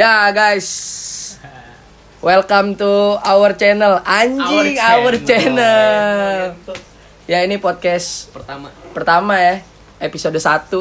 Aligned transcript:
Ya 0.00 0.32
guys, 0.32 0.64
welcome 2.24 2.72
to 2.72 3.20
our 3.20 3.52
channel 3.52 4.00
anjing 4.00 4.80
our 4.80 5.12
Our 5.12 5.14
channel. 5.20 6.56
Ya 7.28 7.44
ini 7.44 7.60
podcast 7.60 8.32
pertama 8.32 8.72
pertama 8.96 9.36
ya 9.36 9.60
episode 10.00 10.40
1 10.40 10.72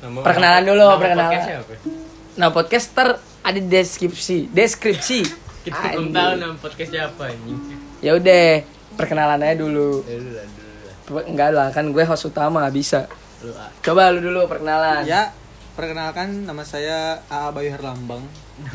nama 0.00 0.24
Perkenalan 0.24 0.62
dulu, 0.64 0.88
nama 0.88 0.96
perkenalan. 1.04 1.28
podcastnya 1.36 1.56
apa? 1.60 1.72
Nah 2.40 2.48
podcaster 2.48 3.08
ada 3.44 3.58
di 3.60 3.68
deskripsi 3.68 4.48
deskripsi. 4.48 5.20
kita 5.68 6.00
belum 6.00 6.16
tahu 6.16 6.32
nama 6.40 6.56
podcastnya 6.56 7.12
apa 7.12 7.28
anjing 7.28 7.60
Ya 8.00 8.16
udah 8.16 8.64
perkenalan 8.96 9.36
aja 9.44 9.60
dulu. 9.60 10.00
Ya 10.08 10.16
Enggak 11.28 11.52
lah 11.52 11.68
kan 11.76 11.92
gue 11.92 12.04
host 12.08 12.24
utama 12.24 12.64
nggak 12.64 12.72
bisa. 12.72 13.04
lu 13.44 13.52
ah. 13.52 13.68
Coba 13.84 14.08
lu 14.16 14.24
dulu 14.24 14.48
perkenalan. 14.48 15.04
Ya, 15.04 15.36
perkenalkan 15.74 16.46
nama 16.46 16.62
saya 16.66 17.22
AA 17.30 17.48
Bayu 17.54 17.70
Herlambang. 17.74 18.24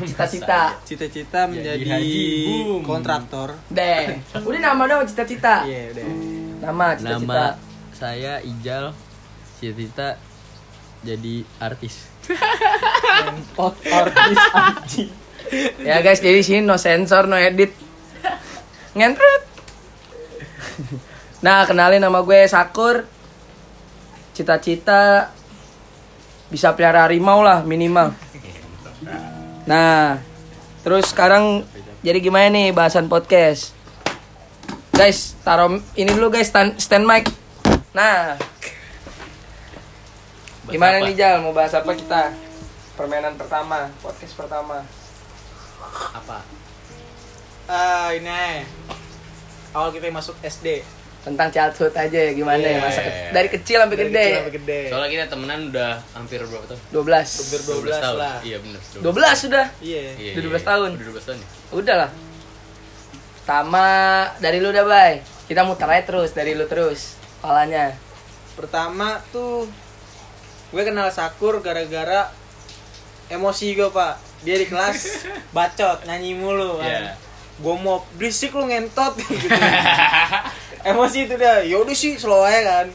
Cita-cita. 0.02 0.76
Cita-cita 0.82 1.46
menjadi 1.46 1.84
haji, 1.86 2.28
boom. 2.66 2.82
kontraktor. 2.82 3.54
Deh. 3.70 4.20
Udah 4.42 4.60
nama 4.60 4.82
dong 4.88 5.06
cita-cita. 5.06 5.62
Iya, 5.68 5.94
udah. 5.94 6.06
Nama 6.64 6.86
cita-cita. 6.96 7.20
nama 7.20 7.42
saya 7.96 8.32
Ijal 8.44 8.92
cita-cita 9.56 10.20
jadi 11.00 11.48
artis 11.56 12.12
Pot 13.56 13.78
artis 13.88 14.38
anjing. 14.52 15.10
Ya 15.80 16.02
guys, 16.02 16.18
jadi 16.18 16.42
sini 16.42 16.66
no 16.66 16.74
sensor, 16.74 17.30
no 17.30 17.38
edit. 17.38 17.70
Ngentrut. 18.98 19.42
Nah, 21.46 21.62
kenalin 21.62 22.02
nama 22.02 22.18
gue 22.26 22.40
Sakur. 22.50 23.06
Cita-cita 24.34 25.30
bisa 26.48 26.70
pelihara 26.74 27.06
harimau 27.06 27.42
lah 27.42 27.62
minimal. 27.66 28.14
Nah, 29.66 30.22
terus 30.86 31.10
sekarang 31.10 31.66
jadi 32.00 32.22
gimana 32.22 32.46
nih 32.54 32.70
bahasan 32.70 33.10
podcast? 33.10 33.74
Guys, 34.94 35.34
taruh 35.44 35.82
ini 35.98 36.08
dulu 36.08 36.32
guys 36.32 36.48
stand, 36.48 36.78
stand 36.80 37.04
mic. 37.04 37.28
Nah, 37.92 38.38
Bahas 40.64 40.72
gimana 40.72 40.96
apa? 40.98 41.06
nih 41.06 41.14
Jal? 41.14 41.36
Mau 41.42 41.52
bahas 41.52 41.74
apa 41.74 41.92
kita? 41.92 42.32
Permainan 42.96 43.36
pertama, 43.36 43.92
podcast 44.00 44.34
pertama. 44.34 44.82
apa 46.16 46.40
Ah, 47.66 48.14
ini. 48.14 48.62
Awal 49.74 49.90
kita 49.90 50.08
masuk 50.14 50.38
SD. 50.40 50.86
Tentang 51.26 51.50
childhood 51.50 51.90
aja 51.92 52.18
ya 52.20 52.32
gimana 52.32 52.60
ya 52.60 52.70
Iya. 52.70 52.80
masa 52.80 53.00
ke- 53.02 53.34
dari 53.34 53.48
kecil 53.50 53.76
sampai 53.78 53.96
Dari 53.96 54.06
gede 54.06 54.22
kecil 54.22 54.38
sampai 54.38 54.54
gede. 54.54 54.80
soalnya 54.86 55.10
kita 55.10 55.24
temenan 55.26 55.60
udah 55.68 55.90
hampir 56.12 56.38
berapa 56.40 56.64
tahun 56.64 56.80
12 56.88 57.26
Hampir 57.36 57.60
12 57.60 57.98
tahun 57.98 58.16
lah. 58.16 58.36
iya 58.40 58.56
bener 58.56 58.80
12 58.96 59.02
sudah 59.36 59.66
Iya. 59.80 60.00
Iya, 60.14 60.30
Udah 60.32 60.40
iya, 60.40 60.46
12 60.46 60.54
iya. 60.54 60.60
tahun. 60.64 60.90
udah 60.92 61.06
12 61.08 61.26
tahun 61.26 61.38
ya 61.38 61.48
udah 61.72 61.94
lah 61.96 62.10
pertama 63.36 63.86
dari 64.36 64.58
lu 64.58 64.70
dah 64.70 64.82
bay 64.82 65.12
kita 65.44 65.62
muter 65.62 65.86
aja 65.88 66.02
terus 66.04 66.30
dari 66.30 66.52
lu 66.52 66.64
terus 66.64 67.00
palanya 67.38 67.94
Pertama 68.54 69.20
tuh 69.28 69.68
gue 70.66 70.80
kenal 70.80 71.06
Sakur 71.08 71.60
gara-gara 71.60 72.32
emosi 73.28 73.76
gue, 73.76 73.84
Pak. 73.86 74.16
Dia 74.40 74.56
di 74.56 74.64
kelas 74.64 75.28
bacot, 75.54 76.00
nyanyi 76.02 76.32
mulu 76.32 76.80
kan. 76.80 76.88
Iya. 76.88 77.12
Gue 77.58 77.74
mau 77.76 78.00
berisik 78.16 78.50
lu 78.50 78.64
ngentot 78.64 79.12
gitu. 79.18 79.44
emosi 80.86 81.26
itu 81.26 81.34
dah. 81.34 81.60
Yaudah 81.62 81.92
sih 81.92 82.14
slow 82.14 82.40
aja 82.40 82.62
kan. 82.62 82.86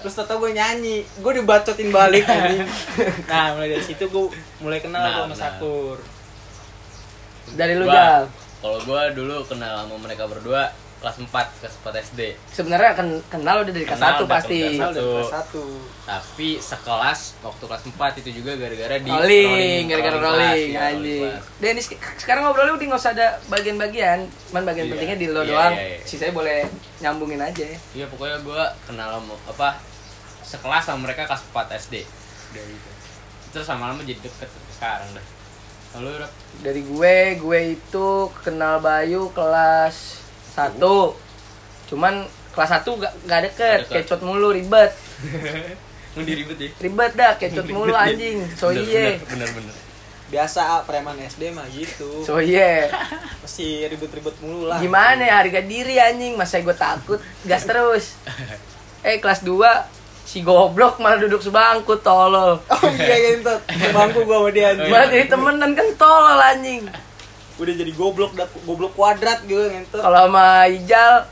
Terus 0.00 0.14
tata 0.14 0.38
gue 0.38 0.50
nyanyi, 0.50 1.02
gue 1.02 1.32
dibacotin 1.34 1.90
balik. 1.90 2.24
Nah, 3.30 3.52
mulai 3.52 3.68
dari 3.68 3.82
situ 3.82 4.06
gue 4.06 4.26
mulai 4.58 4.78
kenal 4.78 5.02
Nah, 5.02 5.26
sama. 5.26 5.34
Sakur. 5.34 5.98
dari 7.50 7.74
lu 7.74 7.82
Jal 7.84 8.30
kalau 8.60 8.78
gua 8.84 9.10
dulu 9.10 9.42
kenal 9.42 9.82
sama 9.82 9.96
mereka 9.98 10.28
berdua 10.28 10.70
kelas 11.00 11.16
4 11.16 11.32
kelas 11.32 11.74
4 11.80 12.04
SD 12.06 12.20
sebenarnya 12.52 12.92
kan 12.92 13.08
kenal 13.26 13.56
udah 13.60 13.72
dari 13.72 13.82
kelas 13.82 13.96
Kenal 13.96 14.14
1 14.14 14.20
udah 14.20 14.28
pasti 14.30 14.58
Kenal 14.60 14.90
dari 14.90 15.00
Satu. 15.00 15.08
kelas 15.10 15.32
satu. 15.32 15.64
tapi 16.04 16.48
sekelas 16.56 17.20
waktu 17.40 17.64
kelas 17.64 17.82
4 17.88 18.20
itu 18.20 18.30
juga 18.36 18.50
gara-gara 18.54 18.96
di 18.96 19.08
rolling 19.08 19.82
gara-gara 19.86 20.18
rolling 20.18 20.68
kelas, 20.68 20.76
ya, 20.76 20.80
anjing. 20.92 21.32
Dennis 21.56 21.86
sekarang 22.16 22.42
ngobrolnya 22.44 22.74
udah 22.74 22.86
nggak 22.86 23.00
usah 23.00 23.12
ada 23.12 23.26
bagian-bagian 23.48 24.18
cuman 24.46 24.62
bagian 24.62 24.84
Iya. 24.84 24.92
pentingnya 24.92 25.16
di 25.16 25.26
lo 25.26 25.40
Iya, 25.40 25.48
doang 25.48 25.72
iya, 25.72 25.84
iya. 25.86 25.98
sisanya 26.04 26.32
boleh 26.32 26.58
nyambungin 27.00 27.40
aja 27.40 27.64
Iya 27.90 28.06
pokoknya 28.06 28.36
gue 28.40 28.62
kenal 28.84 29.08
sama 29.14 29.34
apa 29.46 29.68
sekelas 30.42 30.84
sama 30.84 31.00
mereka 31.02 31.24
kelas 31.24 31.42
4 31.46 31.80
SD 31.80 31.94
dari 32.50 32.72
itu 32.72 32.90
terus 33.50 33.66
lama-lama 33.66 34.04
jadi 34.04 34.20
deket 34.20 34.46
sekarang 34.70 35.08
dah 35.10 35.26
lalu 35.90 36.22
dari 36.60 36.82
gue 36.82 37.16
gue 37.36 37.60
itu 37.72 38.08
kenal 38.44 38.78
Bayu 38.78 39.32
kelas 39.32 40.19
1 40.70 40.76
cuman 41.86 42.14
kelas 42.50 42.70
1 42.76 42.86
gak, 42.96 43.12
gak 43.24 43.40
deket 43.44 43.78
Nggak 43.80 43.88
deket. 43.88 44.02
kecot 44.04 44.20
mulu 44.20 44.48
ribet 44.50 44.92
mau 46.12 46.22
diribet 46.22 46.58
ya 46.58 46.68
ribet 46.76 47.12
dah 47.14 47.32
kecot 47.36 47.66
mulu 47.72 47.94
anjing 47.94 48.42
so 48.52 48.68
Bener, 48.68 48.82
iye 48.82 49.06
bener 49.22 49.46
bener, 49.46 49.50
bener. 49.54 49.74
Biasa 50.30 50.62
preman 50.82 51.18
SD 51.20 51.50
mah 51.50 51.66
gitu. 51.68 52.22
so 52.22 52.38
iye 52.42 52.86
Mesti 53.40 53.66
ribet-ribet 53.86 54.36
mulu 54.38 54.66
lah. 54.66 54.78
gimana 54.78 55.18
ya 55.20 55.34
harga 55.38 55.60
diri 55.60 55.96
anjing 55.96 56.34
masa 56.34 56.58
gue 56.58 56.70
takut 56.72 57.18
gas 57.42 57.62
terus 57.62 58.14
eh 59.00 59.16
kelas 59.16 59.42
2 59.42 59.58
si 60.22 60.38
goblok 60.40 60.98
malah 60.98 61.18
duduk 61.18 61.40
sebangku 61.40 61.98
tolol 61.98 62.62
Oh 62.62 62.90
iya 62.92 63.16
ngentot. 63.32 63.58
Bangku 63.90 64.22
gua 64.22 64.38
sama 64.40 64.50
dia 64.50 64.70
anjing. 64.70 64.86
malah 64.88 65.06
jadi 65.08 65.26
temenan 65.26 65.70
kan 65.72 65.88
tolol 65.96 66.38
anjing 66.38 66.86
Udah 67.60 67.74
jadi 67.76 67.92
goblok 67.92 68.32
dah 68.32 68.48
goblok 68.64 68.92
kuadrat 68.94 69.44
gitu 69.44 69.60
ngentot. 69.60 70.00
kalau 70.00 70.26
sama 70.26 70.64
Ijal 70.66 71.28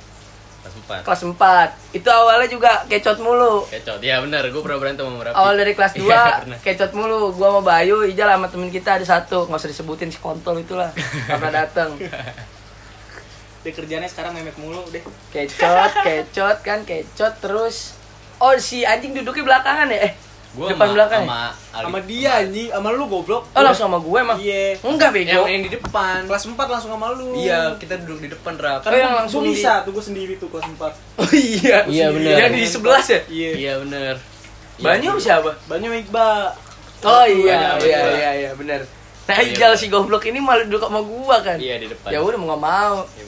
kelas 0.59 0.75
4 1.01 1.07
kelas 1.07 1.23
4 1.25 1.97
itu 1.97 2.09
awalnya 2.09 2.45
juga 2.47 2.85
kecot 2.85 3.17
mulu. 3.19 3.65
Kecot 3.67 3.99
ya 3.99 4.21
bener 4.21 4.45
gue 4.45 4.61
pernah 4.61 4.77
berantem 4.77 5.03
sama 5.03 5.25
Rapi. 5.25 5.33
Awal 5.35 5.55
dari 5.57 5.73
kelas 5.73 5.93
2 5.95 6.05
Iya, 6.05 6.25
pernah. 6.45 6.59
kecot 6.61 6.93
mulu. 6.93 7.33
Gua 7.33 7.49
sama 7.51 7.61
Bayu 7.63 8.05
Ijal 8.05 8.29
sama 8.29 8.47
temen 8.47 8.69
kita 8.69 8.91
ada 8.95 9.07
satu. 9.07 9.49
Nggak 9.49 9.59
usah 9.59 9.71
disebutin 9.71 10.13
si 10.13 10.19
kontol 10.19 10.61
itulah. 10.61 10.93
Karena 11.25 11.65
dateng. 11.65 11.97
Dia 13.65 13.73
kerjanya 13.73 14.07
sekarang 14.07 14.37
memek 14.37 14.55
mulu 14.55 14.85
deh. 14.89 15.01
kecot 15.31 15.93
kecot 15.99 16.57
kan 16.61 16.85
kecot 16.85 17.33
terus. 17.41 17.97
Oh 18.37 18.53
si 18.55 18.85
anjing 18.85 19.17
duduknya 19.17 19.43
belakangan 19.45 19.89
ya? 19.89 19.99
Eh 20.05 20.13
gue 20.59 20.67
depan 20.69 20.89
belakang 20.91 21.21
ya? 21.21 21.25
sama 21.25 21.43
Ali. 21.71 21.85
Sama 21.85 21.99
dia 22.03 22.31
anjing, 22.37 22.69
sama 22.69 22.89
lu 22.91 23.05
goblok. 23.07 23.43
oh 23.47 23.63
langsung 23.63 23.87
sama 23.87 23.99
gue 23.99 24.19
emang 24.19 24.37
Iya. 24.37 24.65
enggak 24.83 25.11
yang, 25.11 25.15
bego 25.15 25.41
yang 25.47 25.63
di 25.63 25.71
depan 25.71 26.19
Kelas 26.25 26.45
4 26.45 26.59
langsung 26.69 26.91
sama 26.91 27.07
lu. 27.11 27.29
iya 27.33 27.61
kita 27.75 27.95
duduk 27.99 28.19
di 28.19 28.29
depan 28.29 28.55
Rap 28.57 28.81
Oh, 28.83 28.91
yang 28.93 29.15
langsung 29.15 29.41
gua 29.41 29.49
di- 29.49 29.55
bisa 29.55 29.73
tuh 29.83 29.93
gua 29.93 30.03
sendiri 30.03 30.35
tuh 30.35 30.49
kelas 30.49 30.67
4. 30.67 30.93
oh 31.17 31.31
iya 31.31 31.79
Iya, 31.85 32.07
bener. 32.11 32.35
yang 32.37 32.53
di 32.53 32.65
sebelah 32.65 32.99
ya 33.01 33.21
Iya. 33.25 33.51
iya 33.55 33.73
Banyu 34.79 35.11
Iya, 35.13 35.23
siapa 35.23 35.51
Banyak 35.65 35.91
Iqbal. 36.05 36.41
oh 37.01 37.25
iya 37.25 37.59
Banyu, 37.75 37.85
iya 37.85 37.99
Banyu. 38.01 38.17
iya 38.17 38.31
iya 38.37 38.51
bener 38.53 38.81
nah 39.25 39.37
Iya, 39.37 39.51
Ijal 39.51 39.71
bener. 39.71 39.79
si 39.79 39.87
goblok 39.87 40.25
ini 40.25 40.39
malah 40.39 40.65
duduk 40.65 40.83
sama 40.83 41.01
gua 41.01 41.37
kan 41.39 41.57
iya 41.57 41.77
di 41.77 41.87
depan 41.87 42.09
ya 42.09 42.19
udah 42.19 42.37
mau 42.37 42.47
nggak 42.49 42.63
mau 42.65 42.97
iya 43.15 43.25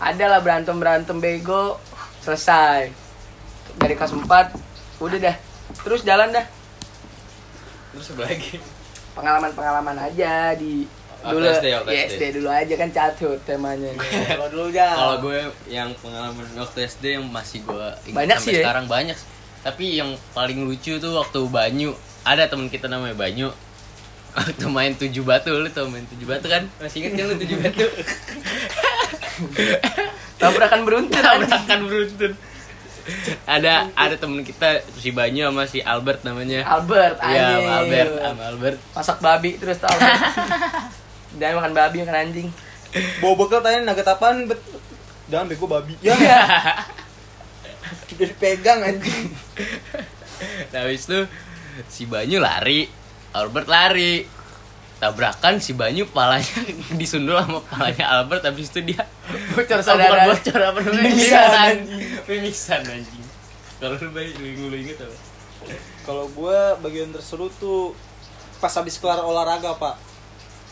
ada 0.00 0.24
lah 0.26 0.40
berantem 0.40 0.72
berantem 0.74 1.16
bego 1.16 1.76
selesai 2.20 2.88
dari 3.76 3.92
kelas 3.92 4.12
4 4.12 4.24
udah 4.98 5.18
dah 5.20 5.36
terus 5.82 6.02
jalan 6.02 6.34
dah. 6.34 6.46
Terus 7.94 8.06
apa 8.14 8.22
lagi? 8.26 8.58
Pengalaman 9.14 9.50
pengalaman 9.54 9.96
aja 9.98 10.54
di 10.54 10.86
Waktu 11.20 11.36
dulu. 11.36 11.46
SD, 11.52 11.66
ya, 11.68 11.80
SD. 12.08 12.22
Dulu 12.40 12.48
aja 12.48 12.74
kan 12.80 12.88
childhood 12.88 13.40
temanya. 13.44 13.92
Kalau 14.32 14.48
dulu 14.48 14.72
ya. 14.72 14.88
Kalau 14.96 15.16
gue 15.20 15.38
yang 15.68 15.92
pengalaman 16.00 16.48
waktu 16.56 16.88
SD 16.88 17.20
yang 17.20 17.28
masih 17.28 17.60
gue 17.60 17.86
ingat 18.08 18.16
Banyak 18.16 18.36
sampai 18.40 18.48
sih 18.48 18.54
ya? 18.56 18.64
sekarang 18.64 18.86
banyak. 18.88 19.18
Tapi 19.60 19.84
yang 20.00 20.16
paling 20.32 20.64
lucu 20.64 20.96
tuh 20.96 21.12
waktu 21.12 21.44
Banyu. 21.52 21.92
Ada 22.24 22.48
temen 22.48 22.72
kita 22.72 22.88
namanya 22.88 23.16
Banyu. 23.16 23.52
Waktu 24.30 24.70
main 24.70 24.94
tujuh 24.94 25.26
batu 25.26 25.50
lu 25.50 25.66
tau 25.74 25.90
main 25.90 26.06
tujuh 26.06 26.22
batu 26.22 26.46
kan? 26.46 26.62
Masih 26.78 27.02
inget 27.02 27.18
kan 27.18 27.24
lu 27.28 27.34
tujuh 27.34 27.58
batu? 27.58 27.82
Tabrakan 30.40 30.86
beruntun. 30.86 31.18
Tabrakan 31.18 31.80
beruntun 31.90 32.32
ada 33.44 33.88
ada 33.96 34.14
temen 34.16 34.44
kita 34.44 34.84
si 34.98 35.10
Banyu 35.10 35.48
sama 35.48 35.64
si 35.66 35.78
Albert 35.80 36.24
namanya 36.24 36.66
Albert 36.66 37.16
iya 37.24 37.56
anjing 37.56 37.64
sama 37.64 37.78
Albert 37.80 38.12
sama 38.18 38.42
Albert 38.50 38.78
masak 38.94 39.18
babi 39.18 39.50
terus 39.56 39.78
tau 39.80 39.96
dia 41.38 41.54
makan 41.54 41.72
babi 41.72 41.96
makan 42.02 42.16
anjing 42.16 42.48
bawa 43.22 43.34
bekal 43.38 43.62
tanya 43.62 43.86
nugget 43.86 44.08
apaan 44.08 44.50
bet. 44.50 44.58
Jangan 45.30 45.46
bego 45.46 45.70
babi. 45.70 45.94
Ya. 46.10 46.14
Udah 48.14 48.26
dipegang 48.26 48.86
anjing. 48.86 49.34
nah 50.70 50.86
habis 50.86 51.10
itu 51.10 51.26
si 51.90 52.06
Banyu 52.06 52.38
lari 52.38 52.86
Albert 53.34 53.66
lari 53.66 54.22
tabrakan 55.00 55.56
si 55.56 55.72
Banyu 55.72 56.04
palanya 56.06 56.60
disundul 57.00 57.34
sama 57.34 57.64
palanya 57.64 58.04
Albert 58.12 58.44
habis 58.44 58.68
itu 58.68 58.84
dia 58.84 59.08
bocor 59.50 59.80
Oh, 59.80 59.82
saudara. 59.82 60.28
bocor 60.28 60.60
apa 60.60 60.78
namanya? 60.78 61.02
Mimisan, 61.02 61.74
mimisan. 62.28 62.82
anjing. 62.84 63.24
kalau 63.76 63.96
lu 63.96 64.12
baik 64.12 64.36
lu 64.36 64.68
lu 64.68 64.76
inget 64.76 65.00
apa? 65.00 65.16
Kalau 66.04 66.28
gua 66.30 66.76
bagian 66.76 67.08
terseru 67.08 67.48
tuh 67.50 67.96
pas 68.58 68.68
habis 68.70 68.96
kelar 68.96 69.20
olahraga 69.20 69.72
pak 69.74 69.96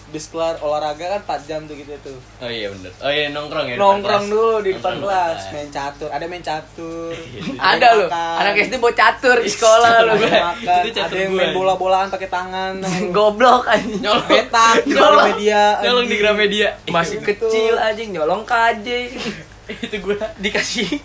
habis 0.08 0.24
kelar 0.26 0.56
olahraga 0.58 1.04
kan 1.06 1.20
4 1.36 1.44
jam 1.44 1.60
tuh 1.62 1.76
gitu 1.76 1.92
tuh 2.00 2.16
Oh 2.40 2.48
iya 2.48 2.72
bener. 2.72 2.88
Oh 2.98 3.06
iya 3.06 3.28
nongkrong 3.28 3.66
ya. 3.66 3.74
depan 3.74 3.84
nongkrong 3.84 4.24
kelas. 4.24 4.32
dulu 4.32 4.56
di 4.58 4.70
depan 4.72 4.94
kelas 4.98 5.40
main 5.52 5.68
catur 5.68 6.08
ada 6.08 6.24
main 6.24 6.40
catur 6.40 7.12
Ada 7.70 7.88
loh. 7.94 8.08
Anak 8.10 8.52
SD 8.58 8.74
bawa 8.74 8.94
catur 8.94 9.36
di 9.36 9.50
sekolah 9.50 9.88
lu. 10.00 10.12
yang 10.16 10.32
makan 10.46 10.80
Itu 10.80 10.90
catur 10.90 11.12
ada 11.12 11.20
yang 11.20 11.32
main 11.34 11.52
bola-bolaan 11.52 12.08
pakai 12.08 12.26
tangan 12.26 12.80
Goblok 13.14 13.68
anjing. 13.68 14.00
Nyolong. 14.00 14.24
petak 14.24 14.74
di 14.82 14.96
Nyolong. 14.96 15.26
media 15.28 15.62
Nyolong 15.78 16.06
di 16.06 16.16
Gramedia. 16.16 16.68
Masih 16.88 17.16
Gitu. 17.18 17.28
kecil 17.44 17.74
anjing 17.76 18.08
nyolong 18.10 18.42
KJ. 18.42 18.88
Itu 19.84 19.96
gua 20.00 20.16
Dikasih 20.34 21.04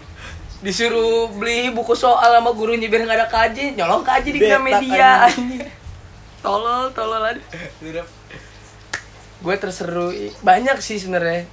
disuruh 0.59 1.27
beli 1.29 1.67
buku 1.69 1.91
soal 1.91 2.31
sama 2.31 2.55
gurunya 2.55 2.87
biar 2.87 3.03
nggak 3.03 3.19
ada 3.19 3.27
KJ, 3.27 3.75
nyolong 3.75 3.99
KJ 3.99 4.25
di 4.29 4.39
Gramedia 4.39 5.27
anjing. 5.27 5.59
Tolol, 6.39 6.87
tolol 6.91 7.19
aja. 7.21 7.39
Gue 9.43 9.55
terseru 9.59 10.09
banyak 10.39 10.79
sih 10.79 10.97
sebenarnya. 10.97 11.43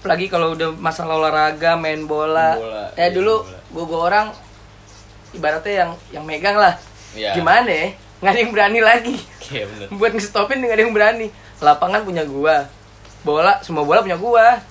Apalagi 0.00 0.30
kalau 0.30 0.54
udah 0.54 0.72
masalah 0.72 1.18
olahraga, 1.18 1.76
main 1.76 2.06
bola. 2.06 2.56
Bola, 2.56 2.84
Ya 2.94 3.10
iya, 3.10 3.12
dulu 3.12 3.42
gue 3.44 3.84
gue 3.84 4.00
orang 4.00 4.32
ibaratnya 5.30 5.74
yang 5.84 5.90
yang 6.10 6.24
megang 6.24 6.56
lah. 6.56 6.74
Iya. 7.12 7.34
Gimana 7.34 7.68
ya? 7.68 7.88
Nggak 8.20 8.30
ada 8.30 8.40
yang 8.40 8.52
berani 8.52 8.80
lagi. 8.80 9.16
Iya 9.50 9.64
bener. 9.66 9.86
Buat 9.98 10.12
ngestopin 10.14 10.62
nggak 10.62 10.76
ada 10.78 10.82
yang 10.86 10.94
berani. 10.94 11.26
Lapangan 11.60 12.00
punya 12.02 12.24
gua. 12.24 12.70
Bola, 13.20 13.60
semua 13.60 13.84
bola 13.84 14.00
punya 14.00 14.16
gua. 14.16 14.62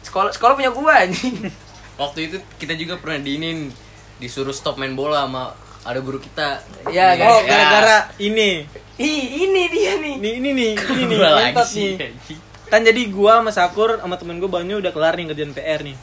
Sekolah 0.00 0.32
sekolah 0.32 0.54
punya 0.56 0.70
gua 0.72 1.04
anjing. 1.04 1.36
Waktu 2.00 2.18
itu 2.30 2.36
kita 2.56 2.78
juga 2.78 2.96
pernah 2.96 3.18
diinin 3.18 3.68
disuruh 4.16 4.54
stop 4.54 4.78
main 4.78 4.94
bola 4.94 5.26
sama 5.26 5.52
ada 5.84 5.98
guru 5.98 6.16
kita. 6.16 6.62
Iya, 6.86 7.18
Iya, 7.18 7.24
oh 7.26 7.38
ya. 7.42 7.48
gara-gara 7.48 7.98
ini 8.18 8.64
Ih, 8.98 9.46
ini 9.46 9.62
dia 9.70 9.94
nih. 9.96 10.14
ini 10.18 10.30
ini 10.36 10.50
nih 10.52 10.70
ini 10.74 11.02
nih. 11.06 11.18
Gua 11.18 11.62
sih. 11.62 11.94
nih. 11.94 12.38
kan 12.66 12.82
jadi 12.82 13.02
gua 13.08 13.38
sama 13.38 13.50
Sakur 13.50 13.96
sama 13.96 14.18
temen 14.18 14.42
gua 14.42 14.50
Banyu 14.50 14.82
udah 14.82 14.90
kelar 14.90 15.14
nih 15.14 15.30
ngerjain 15.30 15.54
PR 15.54 15.80
nih. 15.86 15.94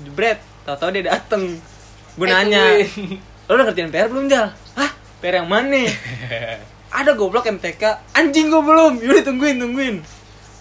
Jebret 0.00 0.40
tau-tau 0.64 0.88
dia 0.88 1.04
dateng. 1.06 1.60
Gue 2.16 2.26
Eh, 2.26 2.32
nanya 2.32 2.80
lo 3.44 3.52
udah 3.52 3.64
ngerjain 3.68 3.92
PR 3.92 4.08
belum 4.08 4.26
Jal? 4.26 4.56
hah? 4.74 4.90
PR 5.20 5.44
yang 5.44 5.48
mana? 5.48 5.84
ada 6.98 7.12
goblok 7.12 7.44
MTK 7.46 7.82
anjing 8.16 8.48
gua 8.48 8.64
belum. 8.64 8.92
Yaudah 8.98 9.22
tungguin 9.22 9.60
tungguin. 9.60 9.96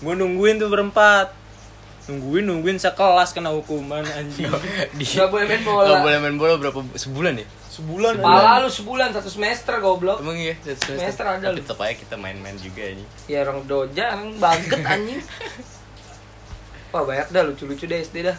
Gua 0.03 0.13
nungguin 0.13 0.59
tuh 0.59 0.67
berempat 0.67 1.31
nungguin 2.09 2.43
nungguin 2.49 2.81
sekelas 2.81 3.31
kena 3.31 3.53
hukuman 3.53 4.01
anjing 4.01 4.49
Di, 4.97 5.05
Nggak 5.05 5.29
boleh 5.29 5.45
main 5.45 5.61
bola. 5.61 5.85
Nggak 5.85 6.01
boleh 6.01 6.17
main 6.19 6.35
bola 6.41 6.53
berapa 6.57 6.79
sebulan 6.97 7.33
ya? 7.37 7.47
sebulan 7.69 8.19
Pala 8.19 8.59
lu 8.59 8.67
sebulan 8.67 9.13
satu 9.15 9.29
semester 9.31 9.77
goblok. 9.79 10.19
Emang 10.19 10.35
iya, 10.35 10.57
satu 10.59 10.99
Semester 10.99 11.23
ada 11.23 11.47
Tapi 11.47 11.55
lu. 11.55 11.63
tetap 11.63 11.77
aja 11.79 11.95
kita 11.95 12.15
main-main 12.19 12.57
juga 12.59 12.83
ini. 12.83 13.05
Ya 13.29 13.45
orang 13.47 13.63
doja, 13.63 14.19
orang 14.19 14.35
baget 14.35 14.81
anjing. 14.83 15.21
Wah 16.91 17.05
banyak 17.05 17.29
dah 17.29 17.43
lucu-lucu 17.45 17.85
deh 17.85 18.01
SD 18.01 18.25
dah. 18.25 18.35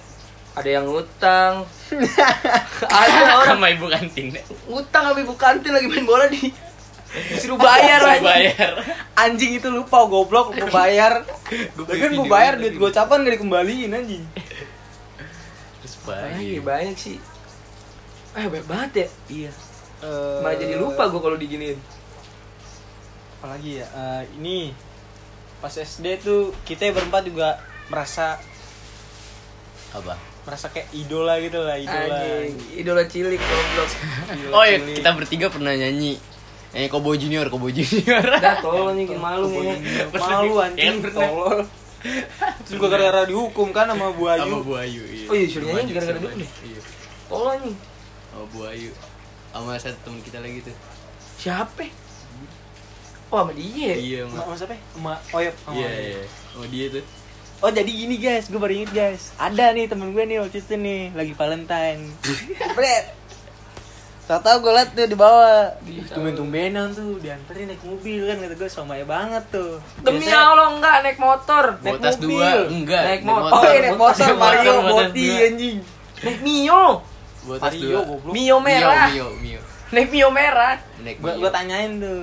Ada 0.59 0.83
yang 0.83 0.85
ngutang. 0.91 1.63
ada 2.91 3.19
orang 3.39 3.49
Sama 3.55 3.67
ibu 3.71 3.87
kantin. 3.87 4.35
ngutang 4.67 5.03
sama 5.09 5.19
ibu 5.23 5.35
kantin 5.39 5.73
lagi 5.73 5.87
main 5.89 6.05
bola 6.05 6.27
di 6.27 6.51
disuruh 7.11 7.57
bayar 7.57 7.99
anjing. 8.01 8.23
bayar. 8.23 8.71
anjing 9.15 9.53
itu 9.55 9.69
lupa 9.69 10.05
goblok 10.05 10.53
gua 10.53 10.69
bayar 10.69 11.27
Lagi 11.77 11.99
kan 11.99 12.11
gua 12.15 12.27
bayar 12.29 12.53
duit 12.55 12.75
gocapan 12.75 13.23
gak 13.23 13.35
dikembaliin 13.35 13.91
anjing 13.91 14.23
Terus 15.77 15.95
Banyak, 16.03 16.39
bayar. 16.39 16.63
banyak 16.63 16.97
sih. 16.97 17.17
Eh 18.33 18.47
banyak 18.47 18.63
banget 18.65 18.91
ya. 18.95 19.09
iya 19.29 19.53
Malah 20.41 20.55
jadi 20.55 20.75
lupa 20.75 21.07
gue 21.07 21.19
kalau 21.19 21.37
diginiin. 21.37 21.77
apalagi 23.37 23.81
ya 23.81 23.87
eh, 23.87 24.23
ini 24.35 24.71
pas 25.59 25.73
SD 25.73 26.21
tuh 26.21 26.53
kita 26.63 26.89
berempat 26.91 27.25
juga 27.25 27.57
merasa 27.89 28.37
Apa? 29.91 30.17
merasa 30.41 30.69
kayak 30.69 30.89
idola 30.91 31.37
gitu 31.39 31.59
lah 31.59 31.75
idola 31.75 32.17
Anjing, 32.17 32.53
idola 32.75 33.03
cilik 33.05 33.37
goblok. 33.37 33.89
Oh 34.57 34.63
iya, 34.63 34.79
cilik. 34.79 34.97
kita 34.97 35.11
bertiga 35.13 35.47
pernah 35.49 35.73
nyanyi. 35.73 36.17
Nyanyi 36.71 36.89
Kobo 36.89 37.11
Junior, 37.13 37.47
Kobo 37.49 37.67
Junior. 37.69 38.23
Dah 38.45 38.63
tolong 38.63 38.95
anjing 38.95 39.11
malu 39.17 39.51
nih. 39.51 39.79
malu 40.13 40.55
anjing 40.57 41.03
tolol 41.19 41.67
Terus 42.01 42.71
juga 42.73 42.87
gara-gara 42.89 43.29
dihukum 43.29 43.69
kan 43.71 43.85
sama 43.85 44.09
Bu 44.11 44.25
Sama 44.25 44.41
Ayu 44.41 44.55
Bu 44.63 44.73
Ayu. 44.75 45.03
Iya. 45.05 45.27
Oh 45.27 45.35
iya, 45.35 45.47
suruh 45.47 45.67
nyanyi 45.69 45.83
Maju, 45.83 45.93
gara-gara 45.93 46.19
maju. 46.19 46.37
nih. 46.39 46.51
Iya. 46.65 46.81
Tolong 47.27 47.51
anjing. 47.53 47.77
Sama 48.25 48.45
Bu 48.49 48.61
Ayu. 48.65 48.91
Sama 49.51 49.71
satu 49.77 49.99
teman 50.01 50.21
kita 50.23 50.39
lagi 50.39 50.59
tuh. 50.63 50.77
Siapa? 51.37 51.85
Oh 53.29 53.39
sama 53.41 53.53
dia. 53.53 53.93
Iya, 53.93 54.21
Sama 54.25 54.33
Ma. 54.33 54.41
sama 54.41 54.55
siapa? 54.57 54.77
Sama 54.91 55.13
oh 55.29 55.41
iya, 55.41 55.53
sama 55.59 55.75
Iya, 55.77 55.91
iya. 55.93 56.23
Oh 56.53 56.65
dia 56.65 56.87
tuh. 56.91 57.05
Oh 57.61 57.69
jadi 57.69 57.87
gini 57.87 58.17
guys, 58.17 58.49
gue 58.49 58.57
baru 58.57 58.73
inget 58.73 58.89
guys 58.91 59.37
Ada 59.37 59.77
nih 59.77 59.85
temen 59.85 60.17
gue 60.17 60.25
nih 60.25 60.41
waktu 60.41 60.65
itu 60.65 60.81
nih 60.81 61.13
Lagi 61.13 61.37
Valentine 61.37 62.09
Bret 62.73 63.13
Tau-tau 64.31 64.63
gue 64.63 64.71
liat 64.71 64.95
tuh 64.95 65.11
di 65.11 65.19
bawah 65.19 65.75
Tumben-tumbenan 66.15 66.95
tuh 66.95 67.19
Dianterin 67.19 67.67
naik 67.67 67.83
mobil 67.83 68.31
kan 68.31 68.39
Kata 68.39 68.55
gue 68.55 68.71
somaya 68.71 69.03
banget 69.03 69.43
tuh 69.51 69.83
Demi 69.99 70.23
Biasanya 70.23 70.39
Allah 70.47 70.67
enggak 70.71 70.97
naik 71.03 71.19
motor. 71.19 71.65
Naik 71.83 71.99
Botas 71.99 72.15
mobil. 72.15 72.31
dua, 72.31 72.51
enggak. 72.71 73.03
Naik 73.03 73.23
motor. 73.27 73.51
Oh 73.59 73.63
iya 73.67 73.79
naik 73.83 73.99
motor 73.99 74.23
Naik 74.23 74.39
Mario 74.39 74.75
Boti 74.87 75.27
anjing 75.35 75.77
Naik 76.23 76.39
Mio. 76.47 76.85
Botas 77.43 77.73
Mario 77.75 77.83
dua. 77.83 78.01
goblok 78.07 78.31
Mio 78.31 78.57
merah. 78.63 79.07
Mio, 79.11 79.29
Mio. 79.35 79.61
Naik 79.91 80.09
Mio 80.15 80.29
merah. 80.31 80.75
Naik 81.03 81.19
Gue 81.19 81.31
Mio. 81.35 81.41
gue 81.43 81.51
tanyain 81.51 81.91
tuh 81.99 82.21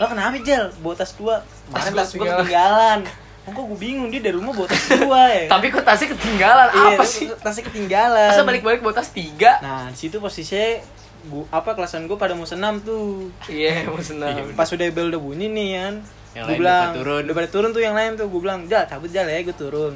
Lo 0.00 0.04
kenapa 0.08 0.36
Jel? 0.40 0.64
Bawa 0.80 0.94
tas 0.96 1.12
dua 1.12 1.44
Kemarin 1.68 1.92
tas 1.92 2.10
gue 2.10 2.24
ketinggalan. 2.24 3.00
Oh 3.42 3.50
kok 3.52 3.64
gue 3.68 3.76
bingung 3.76 4.08
dia 4.08 4.24
dari 4.24 4.40
rumah 4.40 4.56
bawa 4.56 4.72
tas 4.72 4.88
dua 4.88 5.20
ya 5.28 5.44
Tapi 5.52 5.68
kok 5.68 5.84
tasnya 5.84 6.16
ketinggalan? 6.16 6.68
Iya, 6.72 6.96
Apa 6.96 7.04
sih? 7.04 7.28
Tasnya 7.28 7.64
ketinggalan 7.68 8.30
Masa 8.32 8.40
balik-balik 8.40 8.80
bawa 8.80 8.96
tas 8.96 9.12
tiga? 9.12 9.60
Nah 9.60 9.92
di 9.92 9.98
situ 10.00 10.16
posisinya 10.16 10.80
gua, 11.24 11.44
apa 11.50 11.70
kelasan 11.72 12.04
gue 12.04 12.14
pada 12.14 12.32
mau 12.32 12.44
senam 12.44 12.78
tuh. 12.78 13.30
Iya, 13.46 13.86
mau 13.86 14.00
senam. 14.00 14.52
pas 14.52 14.66
udah 14.66 14.86
bel 14.88 15.08
udah 15.08 15.18
bunyi 15.18 15.46
nih 15.46 15.68
kan. 15.76 15.94
Yang 16.32 16.42
gue 16.42 16.48
lain 16.48 16.58
bilang 16.58 16.88
turun. 16.94 17.22
udah 17.22 17.34
pada 17.36 17.48
turun 17.48 17.70
tuh 17.70 17.80
yang 17.80 17.92
lain 17.92 18.16
tuh. 18.16 18.26
Gue 18.26 18.40
bilang 18.40 18.64
jal 18.64 18.82
cabut 18.84 19.08
jal 19.08 19.24
ya 19.24 19.38
gue 19.40 19.52
turun. 19.52 19.94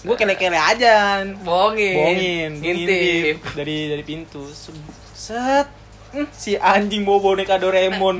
Gue 0.00 0.16
kele-kele 0.16 0.56
aja 0.56 1.20
Bohongin. 1.40 1.94
bohongin 1.94 2.50
gua 2.56 2.64
Ngintip. 2.66 3.36
dari 3.52 3.76
dari 3.88 4.02
pintu. 4.02 4.42
Se- 4.48 4.72
set. 5.12 5.68
Hmm, 6.10 6.26
si 6.32 6.56
anjing 6.56 7.04
bawa 7.04 7.22
boneka 7.22 7.54
Doraemon. 7.54 8.18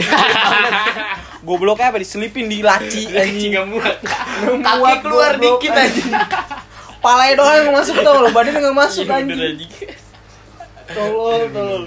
Gobloknya 1.43 1.91
apa? 1.91 1.99
Diselipin 1.99 2.47
di 2.47 2.61
laci 2.61 3.09
anjing. 3.11 3.51
Nggak 3.51 3.67
muat. 3.67 3.97
Kaki 4.63 4.95
keluar 5.03 5.33
goblok, 5.35 5.59
dikit 5.59 5.73
anjing. 5.75 6.13
palanya 7.01 7.35
doang 7.35 7.57
yang 7.59 7.75
masuk 7.75 7.97
tau 7.99 8.21
lo. 8.21 8.29
Badannya 8.31 8.61
nggak 8.61 8.79
masuk 8.79 9.05
Iya, 9.05 9.15
anjing. 9.19 9.41
anjing. 9.41 9.73
tolol 10.91 11.43
tolol 11.51 11.83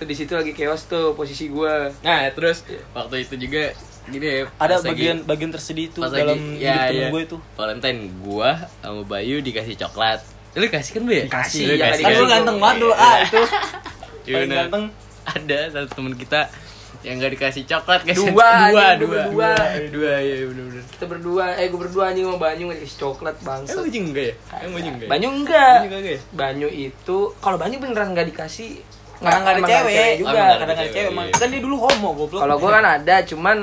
Tuh 0.00 0.06
di 0.06 0.14
situ 0.14 0.32
lagi 0.32 0.50
chaos 0.50 0.82
tuh 0.84 1.12
posisi 1.12 1.46
gua. 1.46 1.92
Nah, 2.00 2.24
terus 2.30 2.64
waktu 2.90 3.20
itu 3.20 3.36
juga 3.38 3.76
gini 4.06 4.26
ya. 4.26 4.48
ada 4.56 4.74
pas 4.74 4.82
lagi- 4.82 4.88
bagian 4.90 5.16
bagian 5.22 5.50
tersedih 5.52 5.86
tuh 5.90 6.00
pas 6.00 6.10
dalam 6.10 6.34
lagi, 6.34 6.56
hidup 6.56 6.64
ya, 6.64 6.88
temen 6.88 6.96
ya. 6.98 7.08
gue 7.10 7.22
tuh 7.28 7.40
Valentine 7.52 8.00
gua 8.18 8.50
sama 8.80 9.02
Bayu 9.04 9.38
dikasih 9.38 9.76
coklat. 9.76 10.24
Lu 10.50 10.66
kasih 10.66 10.90
kan 10.90 11.02
Bu 11.04 11.12
ya? 11.12 11.24
Dikasih, 11.28 11.62
Lu 11.62 11.74
ya, 11.74 11.84
kasih 11.86 12.02
kan 12.02 12.08
dikasih. 12.08 12.16
gue 12.16 12.26
ganteng 12.26 12.56
banget 12.58 12.76
dulu 12.80 12.90
Iya. 12.90 13.04
ah 13.04 13.16
itu 13.20 13.40
paling 14.34 14.50
ganteng 14.50 14.84
Ada 15.22 15.58
satu 15.70 15.88
teman 15.94 16.14
kita 16.16 16.40
yang 17.00 17.16
gak 17.16 17.32
dikasih 17.32 17.62
coklat 17.64 18.00
kasih 18.02 18.28
Dua, 18.28 18.50
dua, 18.66 18.86
dua, 18.98 19.20
berdua. 19.30 19.52
dua, 19.88 20.12
iya 20.18 20.42
bener-bener. 20.42 20.84
Kita 20.90 21.04
berdua, 21.06 21.44
eh 21.54 21.68
gua 21.68 21.80
berdua 21.80 22.04
anjing 22.08 22.24
sama 22.24 22.36
Banyu 22.36 22.64
ngasih 22.66 22.98
coklat 22.98 23.36
Eh, 23.36 23.44
bangsa. 23.46 23.76
Banyu 23.78 24.00
enggak 24.02 24.24
ya? 24.26 24.34
Eh, 24.34 24.66
Banyu 24.66 24.88
enggak 24.90 24.98
ya? 24.98 25.08
Banyu 25.08 25.28
enggak. 25.30 25.78
Banyu 25.86 26.08
ya? 26.08 26.20
Banyu 26.34 26.68
itu 26.68 27.18
kalau 27.38 27.56
Banyu 27.56 27.76
beneran 27.78 28.10
nggak 28.10 28.26
dikasih 28.28 28.70
kadang 29.20 29.40
nggak 29.42 29.54
ada 29.54 29.62
cewek 29.68 30.12
juga. 30.16 30.32
Nggak 30.32 30.48
kadang 30.56 30.66
nggak 30.70 30.80
ada 30.80 30.92
cewek, 30.92 31.10
emang 31.12 31.26
kan 31.30 31.46
dia 31.46 31.60
dulu 31.60 31.76
homo 31.78 32.08
goblok 32.14 32.40
Kalau 32.40 32.56
gua 32.56 32.70
kan 32.72 32.86
ada, 32.90 33.16
cuman 33.22 33.56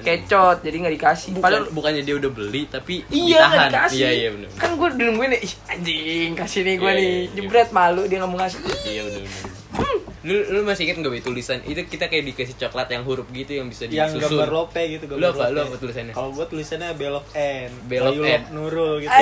kecot 0.00 0.56
jadi 0.60 0.76
nggak 0.78 0.94
dikasih. 0.96 1.28
Bukan, 1.32 1.44
Padahal 1.44 1.64
bukannya 1.70 2.02
dia 2.02 2.14
udah 2.16 2.30
beli 2.30 2.62
tapi 2.66 2.94
Iya 3.06 3.36
nggak 3.38 3.50
ditahan. 3.52 3.70
dikasih. 3.70 3.98
Iya, 3.98 4.10
iya 4.10 4.28
bener. 4.32 4.48
Kan 4.56 4.70
gue 4.72 4.88
nungguin 4.96 5.30
nih, 5.30 5.40
ih 5.42 5.52
anjing 5.68 6.30
kasih 6.34 6.60
nih 6.62 6.74
gue 6.76 6.86
Iya, 6.86 6.96
nih. 6.96 7.04
iya, 7.04 7.20
iya. 7.20 7.34
Jebret 7.36 7.70
malu 7.70 8.02
dia 8.04 8.16
nggak 8.16 8.30
mau 8.30 8.38
ngasih. 8.40 8.60
Iya 8.84 9.02
bener 9.04 9.20
bener. 9.22 9.52
Lu 10.22 10.34
lu 10.50 10.60
masih 10.62 10.84
inget 10.84 10.98
gak 10.98 11.22
tulisan 11.22 11.62
itu 11.62 11.78
kita 11.82 12.06
kayak 12.06 12.26
dikasih 12.26 12.58
coklat 12.58 12.88
yang 12.88 13.02
huruf 13.02 13.30
gitu 13.30 13.52
yang 13.54 13.66
bisa 13.66 13.86
yang 13.86 14.10
disusun. 14.10 14.34
gambar 14.34 14.50
lope 14.50 14.82
gitu 14.82 15.04
Lu 15.06 15.22
gambar 15.22 15.30
apa? 15.30 15.44
Lu 15.46 15.54
lope. 15.54 15.68
apa 15.68 15.76
tulisannya? 15.78 16.12
kalau 16.12 16.30
gua 16.30 16.46
tulisannya 16.46 16.88
belok 16.92 17.26
N 17.32 17.70
Belok 17.86 18.14
N. 18.18 18.42
Nurul 18.50 18.92
gitu 19.00 19.12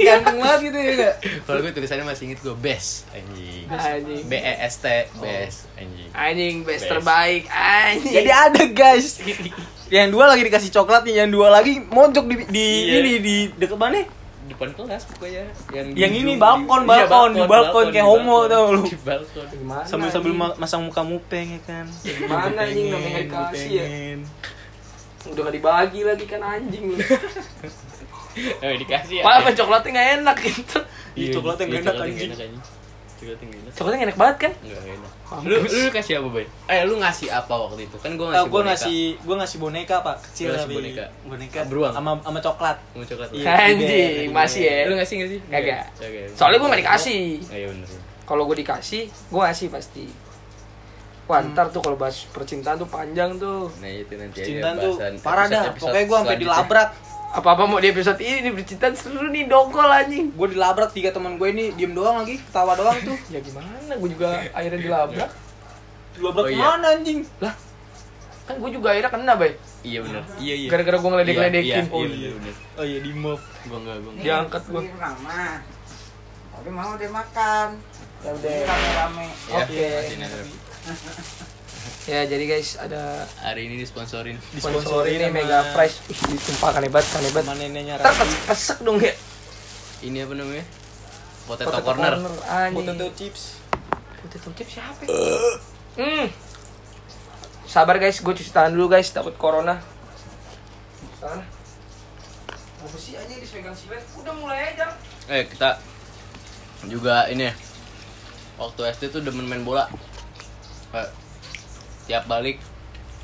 ganteng 0.00 0.36
banget 0.38 0.60
gitu 0.62 0.78
ya 0.78 0.92
gak 0.94 1.14
Kalau 1.42 1.58
gue 1.60 1.72
tulisannya 1.72 2.04
masih 2.04 2.22
inget 2.28 2.40
gue 2.40 2.54
best 2.54 3.08
anjing. 3.10 3.64
Anjing. 3.68 4.22
B 4.24 4.32
E 4.36 4.54
S 4.62 4.74
T 4.78 4.86
best 5.18 5.58
anjing. 5.74 6.08
Anjing 6.12 6.54
best 6.62 6.76
Best. 6.78 6.90
terbaik 6.90 7.42
anjing. 7.48 8.14
jadi 8.14 8.30
ada 8.30 8.62
guys 8.68 9.18
yang 9.88 10.08
dua 10.08 10.28
lagi 10.28 10.44
dikasih 10.44 10.70
coklat 10.70 11.02
yang 11.08 11.26
dua 11.26 11.48
lagi 11.50 11.80
mojok 11.80 12.24
di, 12.24 12.36
di 12.46 12.66
Iya. 12.86 12.96
ini 13.00 13.12
di 13.18 13.36
deket 13.50 13.74
mana 13.74 14.04
Depan 14.48 14.68
kelas 14.72 15.02
pokoknya 15.06 15.44
yang 15.70 15.86
Yang 15.92 16.12
ini 16.18 16.32
balkon, 16.34 16.82
di- 16.82 16.88
iya, 16.88 17.04
balkon, 17.04 17.30
di 17.30 17.42
balkon, 17.44 17.86
kayak 17.86 17.94
di 17.94 18.00
homo 18.02 18.24
balkon. 18.38 18.48
tau 18.48 18.66
lu. 18.70 18.82
Di 18.82 18.98
balkon. 18.98 19.46
Gimana? 19.52 19.84
sambil 19.84 20.08
sambil 20.08 20.32
ma- 20.32 20.56
masang 20.56 20.82
muka 20.82 21.02
mupeng 21.02 21.48
ya 21.52 21.60
kan 21.62 21.86
Gimana 22.00 22.58
anjing 22.58 22.86
namanya 22.88 23.20
dikasih 23.22 23.70
ya? 23.70 23.84
Udah 25.28 25.42
gak 25.44 25.54
dibagi 25.54 26.00
lagi 26.02 26.24
kan 26.24 26.40
anjing 26.40 26.84
lu. 26.88 26.96
Eh 28.62 28.74
dikasih 28.82 29.14
ya. 29.20 29.22
Malah 29.22 29.52
coklatnya 29.52 29.90
gak 29.92 30.08
enak 30.16 30.36
gitu. 30.40 30.78
Ih, 31.14 31.28
coklatnya 31.28 31.64
iya, 31.64 31.72
nggak 31.74 31.82
enak, 31.84 32.04
anjing. 32.06 32.30
Nggak 33.18 33.34
enak, 33.34 33.36
Coklatnya 33.36 33.46
nggak 33.48 33.60
enak. 33.60 33.72
Coklatnya 33.74 33.98
gak 33.98 34.06
enak 34.06 34.18
banget 34.18 34.36
kan? 34.38 34.52
Enggak 34.58 34.82
enak. 34.88 35.10
Mampus. 35.28 35.44
Lu 35.44 35.56
lu 35.78 35.90
kasih 35.90 36.12
apa, 36.16 36.28
Bay? 36.30 36.46
Eh, 36.66 36.80
lu 36.82 36.94
ngasih 36.96 37.28
apa 37.28 37.54
waktu 37.54 37.80
itu? 37.84 37.96
Kan 37.98 38.12
gua 38.14 38.24
Ah, 38.24 38.30
ngasih 38.30 38.40
gue 38.40 38.52
boneka. 38.54 38.68
ngasih 38.70 38.98
gue 39.18 39.34
ngasih 39.36 39.58
boneka 39.58 39.96
pak 40.00 40.16
kecil 40.24 40.46
ngasih 40.48 40.62
tapi 40.62 40.74
boneka. 40.74 41.04
boneka 41.22 41.60
Beruang. 41.66 41.92
sama 41.92 42.10
sama 42.18 42.38
coklat 42.40 42.76
Mau 42.90 43.04
coklat. 43.04 43.28
Iya. 43.30 43.44
Anjing, 43.50 44.28
masih 44.30 44.62
ya. 44.62 44.76
Lu 44.84 44.94
ngasih 44.94 45.14
nggak 45.16 45.30
sih? 45.30 45.40
Kagak. 45.44 45.84
Soalnya 46.32 46.58
gue 46.58 46.68
gak 46.68 46.80
dikasih. 46.80 47.22
Oh, 47.44 47.54
iya 47.54 47.66
bener. 47.68 47.88
Kalau 48.24 48.42
gue 48.44 48.56
dikasih, 48.56 49.02
gue 49.08 49.40
ngasih 49.40 49.66
pasti. 49.68 50.04
Wah, 51.24 51.44
ntar 51.44 51.68
tuh 51.68 51.80
kalau 51.80 51.92
bahas 51.94 52.24
percintaan 52.26 52.76
tuh 52.76 52.88
panjang 52.88 53.36
tuh. 53.36 53.68
Nah, 53.78 53.90
itu 53.90 54.16
nanti 54.16 54.36
aja 54.38 54.48
cintaan 54.48 54.74
tuh 54.78 54.94
parah 55.20 55.44
dah 55.44 55.76
pokoknya 55.76 56.04
gue 56.04 56.18
sampai 56.18 56.38
dilabrak 56.38 56.88
Apa-apa 57.28 57.64
mau 57.64 57.76
di 57.76 57.88
episode 57.88 58.16
ini, 58.18 58.40
di 58.40 58.50
percintaan 58.50 58.96
seru 58.96 59.28
nih, 59.28 59.44
dongkol 59.44 59.84
anjing. 59.84 60.32
gue 60.32 60.48
dilabrak 60.48 60.90
tiga 60.90 61.12
teman 61.12 61.36
gue 61.36 61.48
ini 61.48 61.64
diem 61.72 61.92
doang 61.92 62.16
lagi 62.18 62.40
ketawa 62.40 62.72
doang 62.72 62.96
tuh 62.98 63.18
Ya 63.34 63.38
gimana, 63.38 63.68
gue 63.92 64.08
juga 64.08 64.28
akhirnya 64.56 64.80
dilabrak. 64.80 65.30
dilabrak 66.16 66.44
Oh, 66.44 66.48
iya. 66.48 66.56
ke 66.56 66.64
mana 66.66 66.86
anjing 66.90 67.20
Lah, 67.38 67.54
kan 68.44 68.54
gue 68.56 68.70
juga 68.72 68.88
akhirnya 68.90 69.10
kena, 69.12 69.32
bay. 69.36 69.52
Iya 69.80 69.98
bener. 70.02 70.22
Iya 70.36 70.54
iya. 70.56 70.68
Gara-gara 70.68 70.96
gue 70.96 71.10
ngeledek-ledekin. 71.10 71.62
Iya, 71.62 71.76
iya, 71.78 71.92
Oh, 71.92 72.02
iya, 72.02 72.16
iya. 72.16 72.30
bener. 72.32 72.54
oh 72.74 72.84
iya 72.84 72.98
di 72.98 73.12
move 73.12 73.44
Gua 73.68 73.76
enggak, 73.78 73.96
gua 73.98 74.10
enggak. 74.10 74.24
Diangkat 74.24 74.62
gue. 74.64 74.82
Mama. 74.90 75.44
Tapi 76.50 76.68
mau 76.70 76.92
dia 76.96 77.10
makan. 77.12 77.68
Ya 78.18 78.30
udah. 78.32 78.56
rame-rame. 78.64 79.26
Ya, 79.46 79.56
Oke. 79.62 79.86
Ya, 82.08 82.24
jadi 82.24 82.44
guys, 82.48 82.80
ada 82.80 83.28
Hari 83.44 83.68
ini 83.68 83.76
disponsorin. 83.76 84.40
sponsor 84.56 85.04
ini 85.04 85.28
Mega 85.28 85.60
Price. 85.76 86.00
Ih, 86.08 86.16
ditumpah 86.32 86.72
kan 86.72 86.80
hebat, 86.80 87.04
kan 87.04 87.20
hebat. 87.20 87.44
neneknya 87.44 88.00
pes- 88.00 88.44
pesek 88.48 88.78
dong 88.80 88.96
ya. 88.96 89.12
Ini 90.00 90.24
apa 90.24 90.32
namanya? 90.32 90.64
Potato, 91.44 91.68
Potato 91.68 91.84
corner. 91.84 92.14
Anjing. 92.46 92.76
potato 92.76 93.06
chips 93.12 93.42
Potato 94.18 94.48
chips 94.56 94.72
siapa? 94.72 95.00
ya? 95.04 95.12
Hmm. 95.96 96.26
Sabar 97.68 98.00
guys, 98.00 98.16
gue 98.16 98.32
cuci 98.32 98.48
tangan 98.48 98.72
dulu 98.72 98.88
guys, 98.88 99.12
takut 99.12 99.36
corona. 99.36 99.76
Sana. 101.20 101.44
Apa 102.78 102.96
sih 102.96 103.20
aja 103.20 103.28
dipegang 103.28 103.76
silet? 103.76 104.00
Udah 104.16 104.32
mulai 104.32 104.72
aja. 104.72 104.96
Eh, 105.28 105.44
kita 105.44 105.76
juga 106.88 107.28
ini 107.28 107.52
ya. 107.52 107.54
Waktu 108.56 108.80
SD 108.96 109.12
tuh 109.12 109.20
demen 109.20 109.44
main 109.44 109.60
bola. 109.60 109.92
Kayak 110.88 111.12
tiap 112.08 112.24
balik 112.24 112.56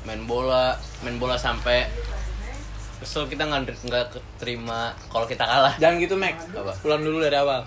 main 0.05 0.21
bola, 0.23 0.77
main 1.01 1.17
bola 1.17 1.33
sampai 1.35 1.89
kesel 2.95 3.25
kita 3.25 3.43
nggak 3.43 3.73
nggak 3.81 4.05
terima 4.37 4.93
kalau 5.09 5.25
kita 5.25 5.41
kalah. 5.41 5.73
jangan 5.75 5.97
gitu 5.97 6.15
Mac 6.15 6.37
Apa? 6.47 6.71
ulang 6.81 7.01
dulu 7.01 7.19
dari 7.19 7.35
awal 7.35 7.65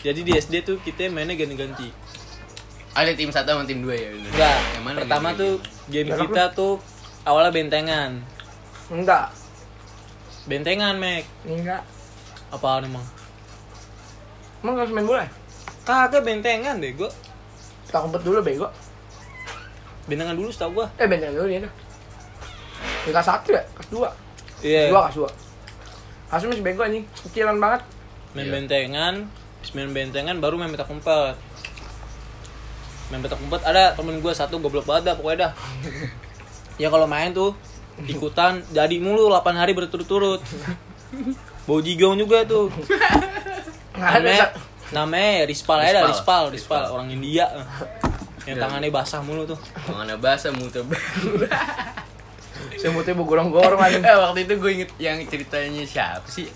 jadi 0.00 0.20
di 0.20 0.32
SD 0.32 0.54
tuh 0.62 0.76
kita 0.80 1.06
mainnya 1.06 1.32
ganti-ganti 1.34 1.88
Ada 2.92 3.10
tim 3.12 3.26
satu 3.28 3.52
sama 3.52 3.64
tim 3.64 3.80
dua 3.80 3.92
ya. 3.92 4.08
bener? 4.08 4.30
enggak 4.30 4.58
Yang 4.70 4.82
mana 4.82 4.96
pertama 5.00 5.28
tuh 5.34 5.52
game 5.86 6.10
kita 6.10 6.42
tuh 6.50 6.74
awalnya 7.22 7.50
bentengan 7.50 8.10
Enggak. 8.86 9.28
bentengan 10.44 10.94
Mac 10.96 11.24
Enggak. 11.42 11.82
apaan 12.50 12.84
emang 12.84 13.06
Emang 14.60 14.74
harus 14.78 14.90
main 14.90 15.04
bola? 15.04 15.26
kagak 15.84 16.22
bentengan 16.22 16.78
deh 16.78 16.92
gua 16.92 17.12
Kita 17.84 18.00
kumpet 18.00 18.22
dulu 18.22 18.40
bego. 18.40 18.68
Bentengan 20.04 20.34
dulu 20.34 20.48
setahu 20.48 20.70
gua 20.78 20.86
Eh 20.96 21.06
benteng 21.06 21.32
dulu 21.32 21.48
ya 21.48 21.60
dah. 21.62 21.72
Di 23.04 23.10
kelas 23.10 23.26
satu 23.26 23.48
ya? 23.50 23.62
Kelas 23.72 23.88
dua? 23.88 24.08
iya 24.60 24.88
Dua 24.88 25.00
kelas 25.06 25.16
dua. 25.16 25.30
Kelas 26.26 26.42
masih 26.44 26.62
bego 26.62 26.82
anjing. 26.82 27.04
Kecilan 27.24 27.56
banget. 27.56 27.80
main 28.32 28.44
Iya. 28.44 28.52
bentengan 28.52 29.14
main 29.72 29.90
bentengan 29.90 30.36
baru 30.36 30.58
main 30.58 30.68
petak 30.68 30.90
umpet 30.90 31.38
main 33.08 33.20
petak 33.20 33.38
umpet 33.38 33.62
ada 33.62 33.94
temen 33.94 34.18
gue 34.18 34.32
satu 34.32 34.58
goblok 34.58 34.84
banget 34.84 35.08
dah 35.08 35.14
pokoknya 35.14 35.38
dah 35.40 35.52
ya 36.82 36.90
kalau 36.90 37.06
main 37.06 37.30
tuh 37.30 37.54
ikutan 38.04 38.60
jadi 38.68 38.98
mulu 38.98 39.30
8 39.30 39.54
hari 39.54 39.72
berturut-turut 39.72 40.42
bau 41.64 41.78
jigong 41.78 42.18
juga 42.18 42.42
tuh 42.42 42.68
namanya 43.96 44.50
namanya 44.90 45.46
Rispal 45.46 45.78
aja 45.78 46.02
dah 46.02 46.10
Rispal. 46.10 46.50
Rispal 46.50 46.82
Rispal 46.82 46.92
orang 46.92 47.08
India 47.08 47.46
yang 48.44 48.56
tangannya 48.60 48.92
basah 48.92 49.20
mulu 49.24 49.48
tuh. 49.48 49.58
Tangannya 49.88 50.16
basah 50.20 50.52
muter 50.52 50.84
Semutnya 52.76 53.16
bu 53.16 53.24
gorong-gorong 53.24 53.80
anjing. 53.80 54.04
eh 54.04 54.16
waktu 54.16 54.44
itu 54.44 54.54
gue 54.60 54.70
inget 54.72 54.90
yang 55.00 55.16
ceritanya 55.24 55.82
siapa 55.88 56.28
sih? 56.28 56.48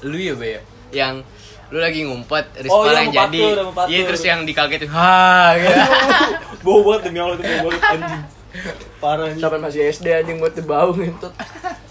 Lu 0.00 0.16
ya 0.16 0.32
be? 0.32 0.56
Ya? 0.56 0.60
yang 0.88 1.20
lu 1.68 1.84
lagi 1.84 2.00
ngumpet 2.00 2.48
Rispal 2.64 2.80
Oh, 2.80 2.88
iya, 2.88 3.04
yang 3.04 3.12
jadi. 3.12 3.40
iya 3.92 4.00
terus 4.08 4.24
yang 4.24 4.48
dikagetin 4.48 4.88
ha 4.88 5.52
gitu. 5.60 5.76
Bau 6.64 6.80
banget 6.80 7.12
demi 7.12 7.20
Allah 7.20 7.36
tuh 7.36 7.44
bau 7.44 7.68
banget 7.68 7.82
anjing. 7.84 8.22
Parah 8.96 9.24
anjing. 9.28 9.42
Sampai 9.44 9.60
masih 9.60 9.80
SD 9.92 10.06
anjing 10.08 10.40
buat 10.40 10.56
bau 10.64 10.96
ngentut. 10.96 11.28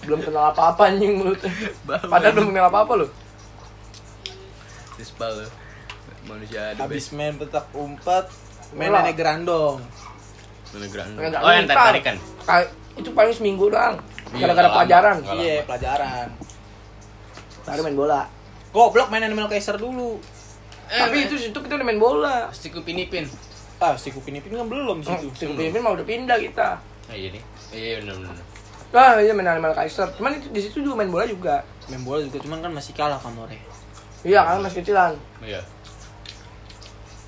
Belum 0.02 0.18
kenal 0.18 0.50
apa-apa 0.50 0.90
anjing 0.90 1.14
mulutnya. 1.14 1.54
Bau, 1.86 2.02
Padahal 2.10 2.34
belum 2.34 2.50
kenal 2.50 2.66
apa-apa 2.74 2.92
loh. 3.06 3.10
Rispal 4.98 5.30
lu 5.38 5.46
manusia 6.28 6.74
ada 6.74 6.84
habis 6.84 7.08
main 7.16 7.32
petak 7.38 7.72
umpet 7.72 8.28
main 8.72 8.88
Bola. 8.88 9.00
nenek 9.00 9.16
gerandong 9.16 9.78
Beneran. 10.68 11.08
Enggak, 11.16 11.40
Oh 11.40 11.48
yang 11.48 11.64
tarik 11.64 12.04
tarikan. 12.04 12.16
Itu 12.92 13.16
paling 13.16 13.32
seminggu 13.32 13.72
doang. 13.72 13.96
Iya, 14.36 14.44
Gara-gara 14.44 14.68
pelajaran. 14.70 15.16
Iya 15.32 15.54
pelajaran 15.64 16.28
Baru 17.64 17.80
main 17.82 17.96
bola. 17.96 18.20
goblok 18.68 19.08
main 19.08 19.24
Animal 19.24 19.48
Kaiser 19.48 19.76
dulu 19.76 20.20
Eh, 20.88 20.96
Tapi 20.98 21.24
itu 21.24 21.36
situ 21.36 21.56
kita 21.56 21.76
udah 21.76 21.84
main 21.84 21.96
bola. 21.96 22.48
pasti 22.48 22.68
kupin 22.68 22.96
ipin. 22.98 23.24
ah 23.78 23.94
si 23.94 24.10
Kupin 24.10 24.34
Ipin 24.34 24.58
kan 24.58 24.66
belum 24.66 25.00
di 25.00 25.06
situ 25.06 25.30
Si 25.32 25.44
Pimpin 25.46 25.78
mah 25.78 25.94
udah 25.94 26.02
pindah 26.02 26.34
kita. 26.36 26.82
Oh, 27.08 27.14
iya 27.14 27.30
nih. 27.30 27.42
Iya 27.70 28.02
benar 28.02 28.14
benar. 28.18 28.36
Ah 28.90 29.16
iya 29.16 29.32
main 29.32 29.48
Animal 29.48 29.72
Kaiser. 29.72 30.10
Cuman 30.12 30.34
itu 30.34 30.50
di 30.50 30.60
situ 30.60 30.82
juga 30.82 30.98
main 30.98 31.08
bola 31.08 31.24
juga. 31.24 31.62
main 31.88 32.02
bola 32.02 32.20
juga 32.20 32.42
cuman 32.42 32.60
kan 32.60 32.72
masih 32.74 32.92
kalah 32.92 33.16
Kamore 33.16 33.56
Iya 34.20 34.42
kan 34.42 34.60
masih 34.60 34.84
kecilan. 34.84 35.14
Iya. 35.40 35.62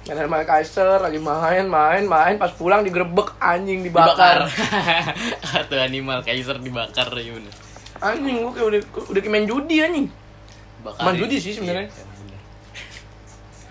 Main 0.01 0.17
Animal 0.17 0.43
Kaiser 0.43 0.97
lagi 0.97 1.21
main 1.21 1.69
main 1.69 2.05
main 2.09 2.35
pas 2.35 2.49
pulang 2.51 2.81
digerebek 2.81 3.37
anjing 3.37 3.85
Dibakar. 3.85 4.49
dibakar. 4.49 4.49
Kartu 5.45 5.77
animal 5.77 6.25
Kaiser 6.25 6.57
dibakar 6.57 7.13
ya. 7.15 7.37
Anjing 8.01 8.41
gua 8.41 8.53
kayak 8.57 8.67
udah 8.67 8.81
udah 9.13 9.21
kayak 9.21 9.33
main 9.33 9.45
judi 9.45 9.85
anjing. 9.85 10.07
Bakar. 10.81 11.05
Main 11.05 11.17
judi 11.21 11.37
sih 11.37 11.53
sebenarnya. 11.53 11.93
Iya, 11.93 12.05
bener. 12.17 12.41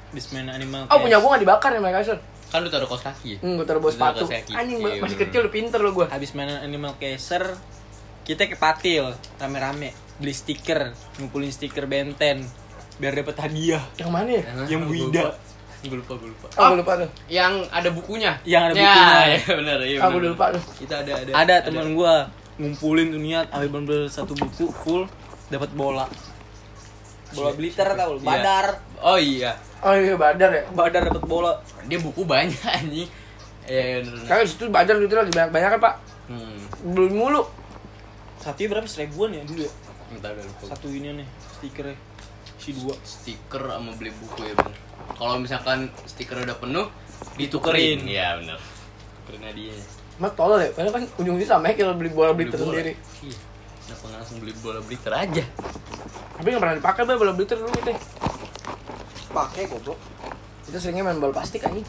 bis 0.10 0.26
main 0.30 0.48
Animal 0.48 0.86
Oh 0.90 1.02
punya 1.02 1.18
gua 1.18 1.34
gak 1.34 1.42
dibakar 1.44 1.70
Animal 1.74 1.94
Kaiser. 1.98 2.18
Kan 2.50 2.60
lu 2.62 2.70
taruh 2.70 2.86
kaos 2.86 3.02
kaki. 3.02 3.30
ya? 3.34 3.38
Hmm, 3.42 3.58
gua 3.58 3.66
taruh 3.66 3.82
taruh 3.82 3.94
sepatu. 3.94 4.26
Anjing 4.54 4.78
Iya, 4.80 5.02
masih 5.02 5.18
kecil 5.18 5.40
udah 5.44 5.54
pinter 5.54 5.80
lo 5.82 5.92
gua. 5.92 6.06
habis 6.14 6.38
main 6.38 6.62
Animal 6.62 6.94
Kaiser 7.02 7.58
kita 8.22 8.46
ke 8.46 8.54
Patil 8.54 9.10
rame-rame 9.42 9.90
beli 10.22 10.30
stiker 10.30 10.94
ngumpulin 11.18 11.50
stiker 11.50 11.90
Benten 11.90 12.46
biar 13.02 13.18
dapat 13.18 13.42
hadiah 13.42 13.82
Yang 13.98 14.12
mana 14.14 14.30
ya? 14.30 14.44
Yang 14.70 14.82
Gua 14.86 14.94
Wida. 14.94 15.24
Gue 15.82 15.96
lupa, 15.96 16.14
gue 16.14 16.28
lupa. 16.28 16.48
Oh, 16.54 16.68
gua 16.68 16.78
lupa 16.78 16.94
tuh. 16.98 17.10
Yang 17.26 17.54
ada 17.70 17.90
bukunya. 17.90 18.32
Yang 18.44 18.64
ada 18.66 18.74
Ya, 18.74 18.84
bukunya. 18.84 19.24
iya 19.26 19.54
benar, 19.56 19.78
iya. 19.82 19.98
Ah, 19.98 20.06
gua 20.06 20.18
benar. 20.18 20.32
lupa 20.34 20.46
tuh. 20.52 20.64
Kita 20.76 20.96
ada 21.00 21.12
ada. 21.16 21.32
ada 21.34 21.56
teman 21.64 21.88
gua 21.94 22.14
ngumpulin 22.56 23.08
tuh 23.10 23.22
niat 23.22 23.48
sampai 23.48 23.70
bener 23.70 24.02
satu 24.06 24.34
buku 24.34 24.68
full 24.76 25.08
dapat 25.48 25.72
bola 25.72 26.04
bola 27.32 27.52
blitter 27.54 27.88
tau 27.90 28.12
lu 28.12 28.20
Iya. 28.20 28.28
badar 28.28 28.66
Oh 29.00 29.16
iya. 29.16 29.56
Oh 29.80 29.94
iya 29.94 30.12
Badar 30.14 30.52
ya. 30.52 30.64
badar 30.70 31.08
dapat 31.08 31.24
bola 31.24 31.56
Dia 31.86 31.96
buku 31.98 32.22
banyak 32.24 32.60
anjing. 32.76 33.08
Iya, 33.64 34.04
bener. 34.04 34.26
Kalian 34.26 34.44
situ 34.46 34.68
Badar 34.68 34.98
gitu 34.98 35.14
lagi 35.14 35.30
banyak 35.30 35.50
banyak 35.50 35.70
kan 35.72 35.80
Pak. 35.80 35.96
Hmm. 36.28 36.60
Beli 36.86 37.10
mulu. 37.12 37.48
satunya 38.38 38.68
berapa 38.70 38.88
seribuan 38.88 39.32
ya 39.32 39.44
dulu 39.44 39.62
ya 39.62 39.72
Entar 40.10 40.32
udah 40.32 40.44
lupa. 40.44 40.64
satu 40.66 40.88
ini 40.90 41.12
nih 41.14 41.28
stikernya 41.54 41.96
si 42.70 42.78
dua 42.78 42.94
stiker 43.02 43.64
sama 43.66 43.92
beli 43.98 44.14
buku 44.14 44.46
ya 44.46 44.54
bener. 44.54 44.78
Kalau 45.18 45.42
misalkan 45.42 45.90
stiker 46.06 46.46
udah 46.46 46.54
penuh, 46.62 46.86
ditukerin. 47.34 48.06
Iya 48.06 48.38
bener. 48.38 48.62
Tukerin 49.26 49.42
hadiahnya. 49.50 49.86
Mas 50.22 50.32
tolol 50.38 50.62
ya, 50.62 50.70
karena 50.78 50.92
kan 50.94 51.04
ujung-ujungnya 51.18 51.50
sama 51.50 51.74
ya 51.74 51.82
kalau 51.82 51.96
beli 51.98 52.12
bola 52.14 52.32
beli 52.38 52.54
Beli 52.54 52.62
sendiri. 52.62 52.94
Iya. 53.26 53.38
Kenapa 53.90 54.04
nggak 54.06 54.20
langsung 54.22 54.38
beli 54.38 54.54
bola 54.62 54.80
blitter 54.86 55.14
aja? 55.18 55.44
Tapi 56.38 56.46
nggak 56.46 56.62
pernah 56.62 56.76
dipakai 56.78 57.02
Bay, 57.10 57.18
bola 57.18 57.34
blitter 57.34 57.58
dulu 57.58 57.74
kita. 57.74 57.94
pakai 59.30 59.70
goblok 59.70 60.02
Kita 60.66 60.78
seringnya 60.82 61.06
main 61.06 61.22
bola 61.22 61.34
plastik 61.34 61.66
anjing. 61.66 61.86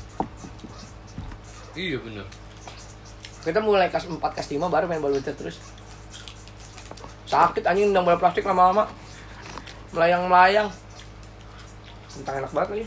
Iya 1.77 2.01
bener. 2.01 2.25
Kita 3.45 3.61
mulai 3.61 3.93
kelas 3.93 4.09
4, 4.09 4.17
kelas 4.21 4.49
5 4.49 4.73
baru 4.73 4.85
main 4.89 5.05
bola 5.05 5.21
blitter 5.21 5.37
terus. 5.37 5.61
Sakit 7.29 7.69
anjing 7.69 7.93
nendang 7.93 8.09
bola 8.09 8.17
plastik 8.17 8.49
lama-lama. 8.49 8.89
Melayang-melayang. 9.91 10.69
Tentang 12.09 12.35
enak 12.39 12.51
banget 12.51 12.69
lagi. 12.71 12.87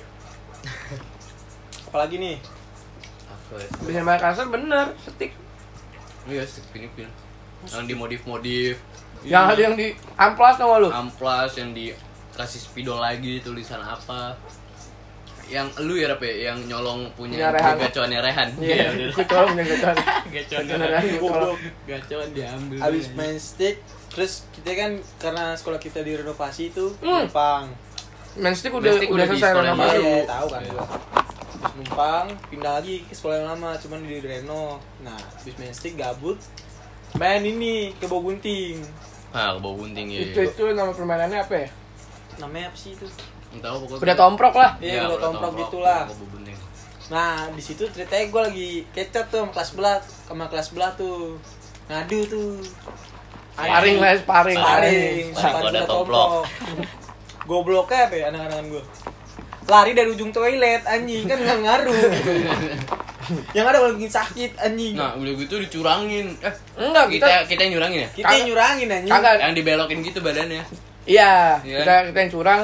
apalagi 1.87 2.15
nih 2.17 2.35
Apa 3.25 3.53
ya? 3.55 3.67
Bisa 3.83 3.99
main 4.01 4.17
kasar 4.17 4.47
bener, 4.47 4.95
setik. 4.97 5.31
Iya, 6.23 6.41
stick 6.41 6.63
pin 6.71 6.87
pin. 6.89 7.09
yang 7.65 7.83
dimodif-modif 7.85 8.75
Yang 9.21 9.43
ada 9.45 9.61
yang 9.61 9.75
di 9.75 9.87
amplas 10.15 10.55
sama 10.55 10.79
lu. 10.79 10.89
amplas 10.89 11.55
yang 11.55 11.71
dikasih 11.71 12.59
spidol 12.59 12.97
lagi 12.97 13.39
tulisan 13.39 13.79
apa 13.79 14.35
yang 15.45 15.67
lu 15.77 15.93
ya 15.93 16.07
Rap, 16.09 16.19
ya? 16.19 16.49
yang 16.49 16.59
nyolong 16.65 17.07
punya 17.13 17.35
Punya 17.37 17.51
Rehan. 17.53 17.75
gacoannya 17.77 18.19
Rehan 18.19 18.49
Iya, 18.57 18.87
gacoan. 19.11 19.47
gacoan 19.53 19.95
gue 20.25 21.19
colong. 21.21 21.57
gacoan 21.85 22.29
diambil 22.31 22.79
Abis 22.81 23.05
main 23.11 23.35
stick, 23.37 23.79
terus 24.13 24.45
kita 24.51 24.69
kan 24.71 24.91
karena 25.17 25.45
sekolah 25.53 25.77
kita 25.77 25.99
direnovasi 25.99 26.69
itu 26.69 26.93
Hmm. 26.99 27.25
numpang. 27.25 27.65
Main 28.33 28.53
stick 28.53 28.69
udah 28.69 28.81
Main 28.83 28.97
stick 28.97 29.09
udah 29.09 29.17
udah 29.19 29.27
selesai 29.31 29.51
renovasi. 29.55 29.97
Iya, 29.99 30.17
tahu 30.23 30.47
kan 30.47 30.61
Iya. 30.61 30.71
gua. 30.71 30.85
Terus 31.53 31.73
numpang, 31.75 32.25
pindah 32.47 32.73
lagi 32.75 32.95
ke 33.03 33.13
sekolah 33.13 33.35
yang 33.35 33.47
lama, 33.47 33.69
cuman 33.77 33.99
di 34.01 34.17
reno. 34.19 34.63
Nah, 34.99 35.17
abis 35.37 35.53
main 35.55 35.71
stick 35.71 35.93
gabut, 35.95 36.37
main 37.13 37.41
ini 37.41 37.93
ke 37.93 38.05
bau 38.05 38.21
gunting. 38.21 38.81
ah 39.31 39.57
bau 39.57 39.73
gunting 39.73 40.07
ya 40.07 40.29
Itu 40.29 40.39
itu 40.43 40.63
nama 40.71 40.93
permainannya 40.93 41.39
apa 41.39 41.55
ya? 41.55 41.67
Namanya 42.37 42.69
apa 42.69 42.77
sih 42.77 42.93
itu? 42.93 43.09
entah 43.49 43.69
pokoknya 43.71 44.01
Udah 44.01 44.15
tomprok 44.15 44.53
lah. 44.55 44.71
Iya, 44.77 45.05
udah 45.07 45.19
tomprok 45.19 45.51
gitulah. 45.59 46.01
bau 46.05 46.27
gunting 46.27 46.57
Nah, 47.03 47.49
di 47.49 47.59
situ 47.59 47.83
ceritanya 47.87 48.25
gue 48.27 48.41
lagi 48.43 48.69
kecap 48.89 49.27
tuh 49.27 49.41
sama 49.41 49.51
kelas 49.51 49.69
belah, 49.73 49.97
sama 50.23 50.45
kelas 50.47 50.69
belah 50.69 50.91
tuh. 50.93 51.37
Ngadu 51.85 52.19
tuh. 52.25 52.51
Paring 53.53 53.97
lah, 53.97 54.17
paring. 54.19 54.57
Paring, 54.57 55.25
kalau 55.31 55.69
ada 55.69 55.81
tomprok. 55.85 56.29
Gobloknya 57.49 58.07
apa 58.07 58.15
ya 58.15 58.25
anak-anak 58.31 58.59
gue? 58.67 58.83
Lari 59.63 59.91
dari 59.93 60.09
ujung 60.09 60.31
toilet 60.31 60.83
anjing 60.83 61.23
kan 61.23 61.37
nggak 61.37 61.59
ngaruh. 61.61 61.95
yang 63.55 63.63
ada 63.63 63.79
malah 63.79 63.95
bikin 63.95 64.11
sakit 64.11 64.51
anjing. 64.59 64.99
nah 64.99 65.15
udah 65.15 65.31
gitu 65.33 65.55
dicurangin 65.57 66.35
eh 66.43 66.51
Enggak, 66.75 67.07
kita 67.07 67.23
kita 67.23 67.39
kita 67.47 67.61
yang 67.63 67.71
nyurangin 67.73 67.99
ya 68.03 68.09
kita 68.11 68.31
yang 68.35 68.45
nyurangin 68.51 68.87
anjing. 68.91 69.11
kagak. 69.15 69.35
yang 69.39 69.53
dibelokin 69.55 69.99
gitu 70.03 70.19
badannya 70.19 70.63
Iya, 71.03 71.59
Iya. 71.63 71.77
kita 71.83 71.93
kita 72.11 72.17
yang 72.19 72.31
curang. 72.31 72.61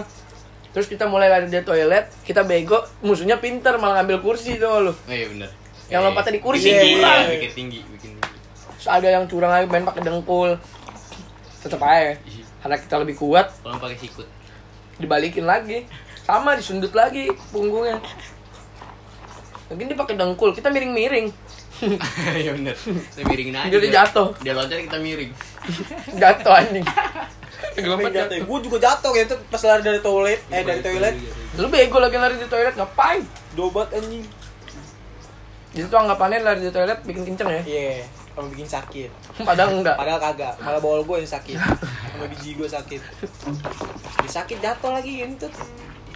Terus 0.70 0.88
kita 0.88 1.08
mulai 1.08 1.28
lari 1.28 1.48
dari 1.48 1.64
toilet, 1.64 2.12
kita 2.24 2.44
bego, 2.44 2.80
musuhnya 3.00 3.36
pinter 3.36 3.76
malah 3.76 4.00
ngambil 4.00 4.20
kursi 4.22 4.56
tuh 4.56 4.80
lu. 4.82 4.92
oh 4.92 4.96
iya 5.10 5.28
bener 5.28 5.50
Yang 5.88 5.96
Iya, 5.96 6.08
lompatnya 6.08 6.32
di 6.32 6.36
iya. 6.36 6.44
kursi. 6.44 6.64
Bikin 6.66 6.76
tinggi 6.78 7.00
Iya, 7.00 7.12
iya. 7.16 7.28
bikin 7.30 7.52
tinggi 7.54 7.80
bikin 7.90 8.10
tinggi 8.14 8.38
Terus 8.76 8.88
ada 8.90 9.08
yang 9.10 9.24
curang 9.28 9.52
lagi 9.54 9.66
main 9.66 9.84
pakai 9.84 10.02
dengkul. 10.02 10.52
Tetep 11.60 11.82
aja. 11.84 12.16
Iya. 12.16 12.44
Karena 12.60 12.76
kita 12.80 12.96
lebih 13.00 13.16
kuat, 13.20 13.52
kalau 13.64 13.80
pakai 13.80 14.00
sikut 14.00 14.28
dibalikin 15.00 15.48
lagi. 15.48 15.88
Sama 16.28 16.54
disundut 16.54 16.94
lagi 16.94 17.32
punggungnya. 17.50 17.98
Lagi 19.72 19.82
dia 19.88 19.98
pakai 19.98 20.16
dengkul, 20.20 20.54
kita 20.54 20.70
miring-miring. 20.70 21.32
Iya 22.44 22.60
bener 22.60 22.76
Kita 22.76 23.24
miringin 23.24 23.56
aja 23.56 23.72
Jadi 23.72 23.88
jatuh. 23.88 24.36
Dia 24.44 24.52
loncat 24.52 24.84
kita 24.84 25.00
miring 25.00 25.32
Jatuh 26.20 26.52
anjing. 26.52 26.84
Gelombang 27.80 28.12
jatuh. 28.12 28.36
Gue 28.44 28.60
juga 28.68 28.78
jatuh 28.84 29.16
gitu 29.16 29.40
pas 29.48 29.64
lari 29.64 29.80
dari 29.80 30.00
toilet, 30.04 30.44
eh 30.52 30.64
dari 30.68 30.84
toilet. 30.84 31.16
Lu 31.56 31.72
bego 31.72 32.04
lagi 32.04 32.20
lari 32.20 32.36
di 32.36 32.52
toilet 32.52 32.76
ngapain? 32.76 33.24
Dobat 33.56 33.96
anjing. 33.96 34.28
Itu 35.72 35.88
tuh 35.88 36.00
anggapannya 36.04 36.44
lari 36.44 36.60
di 36.68 36.72
toilet 36.76 37.00
bikin 37.08 37.24
kenceng 37.24 37.48
ya. 37.48 37.62
Iya, 37.64 38.04
kalau 38.40 38.48
bikin 38.50 38.66
sakit. 38.66 39.12
Padahal 39.44 39.76
enggak. 39.76 40.00
Padahal 40.00 40.20
kagak, 40.22 40.56
malah 40.58 40.80
bawal 40.80 41.04
gue 41.04 41.18
yang 41.20 41.28
sakit. 41.30 41.60
Sama 41.60 42.26
biji 42.26 42.56
gue 42.56 42.64
sakit. 42.66 43.02
Dia 44.18 44.32
sakit 44.34 44.58
jatuh 44.58 44.96
lagi 44.96 45.20
gitu. 45.20 45.52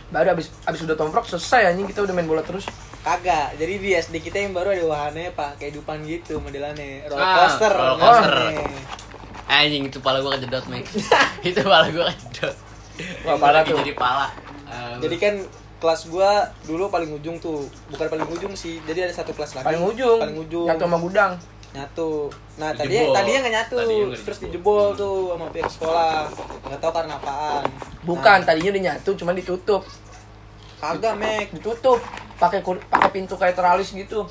Baru 0.08 0.32
abis, 0.32 0.56
abis 0.64 0.88
udah 0.88 0.96
tomprok 0.96 1.26
selesai 1.26 1.68
anjing 1.68 1.84
kita 1.84 2.00
udah 2.00 2.16
main 2.16 2.24
bola 2.24 2.40
terus. 2.40 2.64
Kagak. 3.04 3.60
Jadi 3.60 3.74
di 3.76 3.90
SD 3.92 4.24
kita 4.24 4.40
yang 4.40 4.56
baru 4.56 4.72
ada 4.72 4.86
wahannya 4.86 5.36
Pak, 5.36 5.60
kehidupan 5.60 6.08
gitu 6.08 6.40
modelannya. 6.40 7.04
Roller 7.06 7.20
Ah, 7.20 7.36
coaster. 7.44 7.72
roller 7.74 8.00
coaster. 8.00 8.32
namanya. 8.32 8.68
Anjing 9.44 9.84
itu 9.84 10.00
pala 10.00 10.18
gua 10.18 10.34
kejedot 10.34 10.66
Mek 10.66 10.88
Itu 11.52 11.62
pala 11.62 11.92
gua 11.92 12.08
kejedot 12.10 12.56
Wah, 13.22 13.36
parah 13.36 13.62
Lagi 13.62 13.70
tuh. 13.70 13.78
Jadi 13.84 13.94
pala 13.94 14.32
Ah, 14.66 14.96
Jadi 14.98 15.16
kan 15.20 15.36
kelas 15.78 16.08
gua 16.08 16.48
dulu 16.64 16.88
paling 16.88 17.12
ujung 17.12 17.36
tuh. 17.38 17.68
Bukan 17.92 18.08
paling 18.08 18.24
ujung 18.32 18.56
sih. 18.56 18.80
Jadi 18.88 19.04
ada 19.04 19.14
satu 19.14 19.36
kelas 19.36 19.60
lagi. 19.60 19.66
Paling 19.68 19.84
ujung. 19.84 20.18
Paling 20.18 20.40
ujung. 20.40 20.66
Yang 20.66 20.80
sama 20.80 20.98
gudang. 20.98 21.32
Nyatu 21.74 22.30
nah 22.54 22.70
tadi 22.70 22.94
Dijebol. 22.94 23.14
tadinya 23.14 23.40
nggak 23.42 23.56
nyatu 23.56 23.76
Tadinya 23.76 24.06
terus 24.16 24.38
dijebol. 24.40 24.46
dijebol 24.46 24.88
tuh 24.96 25.16
sama 25.28 25.48
pihak 25.50 25.70
sekolah 25.70 26.14
nggak 26.64 26.80
tahu 26.80 26.92
karena 26.94 27.14
apaan 27.18 27.64
Bukan, 28.04 28.38
Nah, 28.38 28.46
tadinya 28.46 28.70
udah 28.70 28.84
nyatu 28.86 29.10
cuman 29.16 29.34
ditutup. 29.34 29.82
kagak 30.78 31.14
mek 31.16 31.48
Ditutup 31.52 32.00
pakai 32.36 32.60
pakai 32.62 33.10
pintu 33.10 33.34
kayak 33.34 33.56
teralis 33.56 33.90
gitu. 33.90 34.28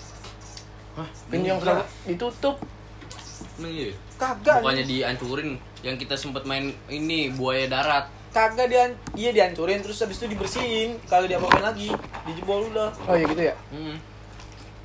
Hah? 0.93 1.09
Pintu 1.27 1.47
yang 1.47 1.57
selalu 1.57 1.81
ditutup. 2.05 2.61
Emang 3.57 3.73
iya? 3.73 3.91
kagak 4.15 4.61
Bukannya 4.61 4.85
dihancurin 4.85 5.51
Yang 5.81 5.97
kita 5.99 6.15
sempet 6.15 6.45
main 6.45 6.71
ini 6.87 7.33
buaya 7.33 7.67
darat 7.67 8.07
kagak 8.29 8.65
dia 8.67 8.89
iya 9.13 9.29
dihancurin 9.31 9.81
terus 9.81 9.99
habis 9.99 10.17
itu 10.17 10.25
dibersihin 10.27 10.97
kalau 11.05 11.25
diapa-apain 11.25 11.61
lagi 11.63 11.89
dijebol 12.25 12.65
udah 12.67 12.89
Oh 13.05 13.13
iya 13.13 13.25
gitu 13.27 13.43
ya. 13.43 13.55
hmm. 13.69 13.97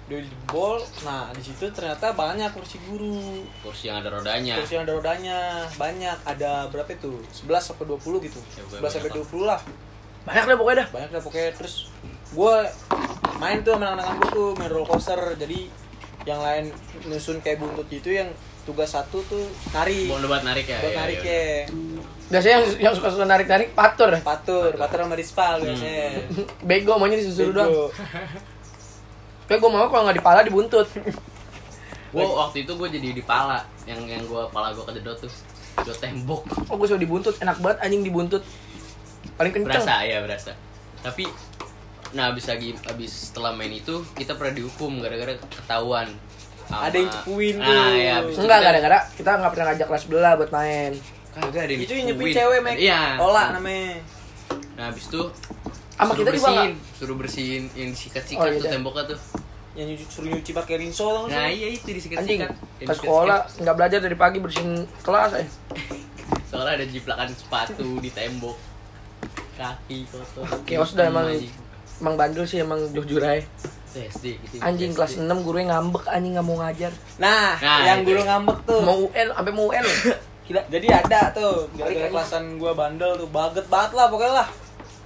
Dia 0.07 0.23
dijebol 0.23 0.79
nah 1.03 1.27
di 1.35 1.43
situ 1.43 1.67
ternyata 1.67 2.15
banyak 2.15 2.47
kursi 2.55 2.79
guru. 2.87 3.43
Kursi 3.59 3.91
yang 3.91 3.99
ada 3.99 4.07
rodanya. 4.07 4.55
Kursi 4.55 4.79
yang 4.79 4.87
ada 4.87 4.95
rodanya 4.95 5.67
banyak. 5.75 6.17
Ada 6.23 6.71
berapa 6.71 6.87
itu? 6.95 7.19
11 7.43 7.59
sampai 7.59 7.85
20 7.91 8.23
gitu. 8.23 8.39
Ya, 8.55 8.63
pokoknya 8.63 8.87
11 8.87 8.95
sampai 8.95 9.11
banyak 9.11 9.27
20 9.27 9.43
lah. 9.43 9.59
Banyak 10.23 10.43
deh 10.47 10.55
pokoknya 10.55 10.77
dah. 10.79 10.87
banyak 10.95 11.09
dah 11.11 11.21
pokoknya. 11.27 11.51
Terus 11.59 11.75
gue 12.31 12.55
main 13.43 13.57
tuh 13.67 13.71
sama 13.75 13.85
anak-anak 13.99 14.15
gue 14.15 14.29
tuh 14.31 14.49
main 14.55 14.69
roller 14.71 14.87
coaster. 14.87 15.21
Jadi 15.35 15.59
yang 16.23 16.39
lain 16.39 16.71
nyusun 17.03 17.43
kayak 17.43 17.59
buntut 17.59 17.87
gitu 17.91 18.15
yang 18.15 18.31
tugas 18.63 18.95
satu 18.95 19.19
tuh 19.27 19.43
nari. 19.75 20.07
Mau 20.07 20.23
buat 20.23 20.43
narik 20.47 20.71
ya? 20.71 20.79
buat 20.87 20.95
Ya, 20.95 20.99
narik 21.03 21.19
ya, 21.19 21.35
ya. 21.35 21.61
Biasanya 22.27 22.55
yang 22.55 22.65
yang 22.79 22.93
suka 22.95 23.11
suka 23.11 23.27
narik 23.27 23.47
narik 23.51 23.75
patur. 23.75 24.15
patur. 24.23 24.71
Patur 24.75 25.03
sama 25.03 25.19
dispal 25.19 25.59
biasanya. 25.59 26.31
Bego 26.67 26.95
maunya 26.95 27.19
disuruh 27.19 27.51
doang. 27.51 27.91
Kayak 29.47 29.59
gue 29.59 29.69
mau 29.69 29.87
kalau 29.87 30.03
nggak 30.03 30.17
dipala 30.17 30.39
dibuntut. 30.41 30.87
Gua 32.09 32.23
waktu 32.41 32.63
itu 32.63 32.71
gue 32.73 32.87
jadi 32.89 33.09
di 33.11 33.21
pala 33.21 33.59
Yang 33.83 33.99
yang 34.07 34.23
gua 34.25 34.47
pala 34.47 34.71
gua 34.71 34.83
kejedot 34.85 35.19
tuh 35.19 35.31
Kedot 35.75 35.97
tembok 35.97 36.41
Oh 36.65 36.75
gue 36.75 36.85
suruh 36.85 36.97
dibuntut, 36.97 37.35
enak 37.37 37.57
banget 37.57 37.77
anjing 37.81 38.01
dibuntut. 38.01 38.43
Paling 39.35 39.51
kenceng. 39.51 39.83
Berasa 39.83 39.95
ya 40.01 40.19
berasa 40.19 40.51
Tapi 40.99 41.27
Nah 42.09 42.31
abis 42.31 42.47
lagi 42.47 42.71
abis 42.81 43.11
setelah 43.27 43.51
main 43.51 43.69
itu 43.69 43.99
kita 44.13 44.33
pernah 44.33 44.53
dihukum 44.53 44.97
gara-gara 44.97 45.35
ketahuan 45.35 46.07
sama- 46.63 46.87
Ada 46.87 46.95
yang 46.97 47.11
cepuin 47.13 47.55
tuh. 47.57 47.67
Nah, 47.69 47.91
ya, 47.93 48.15
Enggak, 48.23 48.59
gara-gara 48.61 48.97
kita 49.11 49.29
nggak 49.33 49.51
pernah 49.51 49.65
ngajak 49.67 49.87
kelas 49.87 50.05
belah 50.05 50.33
buat 50.35 50.51
main. 50.53 50.91
Kagak 51.29 51.61
ada 51.61 51.69
yang 51.69 51.81
itu 51.81 51.93
yang 51.93 52.05
nyepin 52.07 52.23
cepuin. 52.23 52.33
cewek 52.33 52.59
mek 52.61 52.75
Iya. 52.77 53.01
olah 53.17 53.47
namanya 53.53 53.99
Nah 54.73 54.83
abis 54.87 55.05
itu 55.05 55.21
Sama 55.97 56.13
kita 56.13 56.29
juga 56.29 56.31
bersihin, 56.31 56.71
suruh 56.93 57.15
bersihin 57.15 57.63
yang 57.73 57.89
disikat-sikat 57.91 58.37
Oh, 58.39 58.53
tuh 58.53 58.61
iya. 58.61 58.71
temboknya 58.71 59.03
tuh. 59.07 59.19
yang 59.73 59.87
nyuci, 59.87 60.05
suruh 60.07 60.29
nyuci 60.31 60.51
pakai 60.51 60.75
rinso 60.77 61.05
tau 61.05 61.21
nggak 61.25 61.33
Nah 61.35 61.45
sih? 61.47 61.55
iya 61.55 61.67
itu 61.69 61.81
Anjing, 61.81 61.95
disikat-sikat. 61.97 62.49
Ke 62.79 62.93
sekolah 62.95 63.39
nggak 63.57 63.75
belajar 63.75 63.99
dari 63.99 64.15
pagi 64.15 64.37
bersihin 64.37 64.71
kelas 65.01 65.31
eh. 65.35 65.47
Soalnya 66.49 66.73
ada 66.75 66.85
jiplakan 66.85 67.29
sepatu 67.31 67.85
di 67.97 68.09
tembok. 68.09 68.57
Kaki 69.53 70.05
kotor. 70.07 70.45
Chaos 70.63 70.93
dah 70.93 71.05
emang. 71.05 71.25
Anjing. 71.27 71.53
Emang 71.97 72.13
bandel 72.13 72.45
sih 72.45 72.57
emang 72.57 72.77
jujur 72.89 73.17
aja. 73.19 73.41
SD 73.89 74.37
gitu. 74.39 74.61
Anjing 74.61 74.93
SD. 74.93 74.95
kelas 74.95 75.13
6 75.17 75.25
gurunya 75.41 75.73
ngambek 75.73 76.05
anjing 76.05 76.33
nggak 76.33 76.45
mau 76.45 76.57
ngajar. 76.59 76.93
nah, 77.17 77.57
Nah, 77.57 77.81
yang 77.83 78.05
guru 78.05 78.21
ngambek 78.21 78.57
tuh 78.63 78.81
Mau 78.81 78.97
UN 79.07 79.27
sampai 79.31 79.51
mau 79.51 79.65
UN. 79.67 79.81
Gila. 80.45 80.61
Jadi 80.69 80.87
ada 80.87 81.21
tuh, 81.33 81.65
gara-gara 81.73 81.91
Balik 81.99 82.13
kelasan 82.13 82.55
gua 82.55 82.71
bandel 82.71 83.11
tuh, 83.15 83.27
baget 83.27 83.65
banget 83.67 83.91
lah 83.91 84.05
pokoknya 84.07 84.33
lah. 84.37 84.47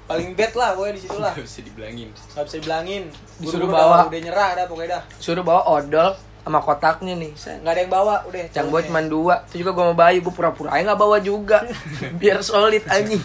Paling 0.07 0.29
bad 0.35 0.53
lah 0.57 0.69
pokoknya 0.75 0.93
di 0.97 1.01
situ 1.01 1.17
lah. 1.17 1.33
Nggak 1.33 1.45
bisa 1.47 1.59
dibilangin. 1.63 2.09
Gak 2.35 2.43
bisa 2.47 2.55
dibilangin. 2.59 3.03
Disuruh 3.39 3.67
Guru-guru 3.67 3.77
bawa. 3.77 3.95
Udah, 3.95 4.07
udah 4.11 4.21
nyerah 4.21 4.49
dah 4.57 4.65
pokoknya 4.67 4.89
dah. 4.91 5.03
Suruh 5.21 5.43
bawa 5.45 5.61
odol 5.71 6.09
sama 6.41 6.59
kotaknya 6.59 7.13
nih. 7.15 7.31
Set. 7.37 7.61
Gak 7.61 7.71
ada 7.71 7.81
yang 7.85 7.91
bawa 7.93 8.15
udah. 8.27 8.39
Yang 8.41 8.51
bawa 8.51 8.65
cowoknya. 8.67 8.87
cuma 8.89 9.01
dua. 9.05 9.35
Itu 9.47 9.55
juga 9.61 9.71
gua 9.71 9.83
sama 9.87 9.95
Bayu, 9.95 10.19
gua 10.25 10.33
pura-pura 10.33 10.69
aja 10.73 10.83
nggak 10.91 10.99
bawa 10.99 11.17
juga. 11.23 11.57
Biar 12.21 12.39
solid 12.43 12.83
anjing. 12.89 13.21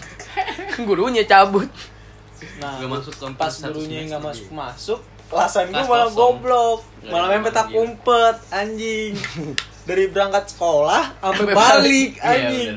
Gurunya 0.85 1.23
cabut. 1.25 1.67
Nah, 2.61 2.77
Nggak 2.81 2.89
masuk 2.89 3.13
pas 3.33 3.49
gurunya 3.49 4.05
nggak 4.05 4.21
masuk 4.21 4.47
masuk, 4.53 4.99
kelasan 5.29 5.73
Kelas 5.73 5.89
malah 5.89 6.09
goblok, 6.13 6.85
Nggak 7.01 7.09
malah 7.09 7.25
ada 7.25 7.33
main 7.33 7.41
petak 7.45 7.67
umpet, 7.73 8.35
anjing. 8.53 9.13
Dari 9.89 10.05
berangkat 10.11 10.51
sekolah 10.53 11.17
sampai 11.17 11.45
Sampai 11.47 11.55
balik, 11.55 12.11
Iya, 12.19 12.29
anjing. 12.29 12.69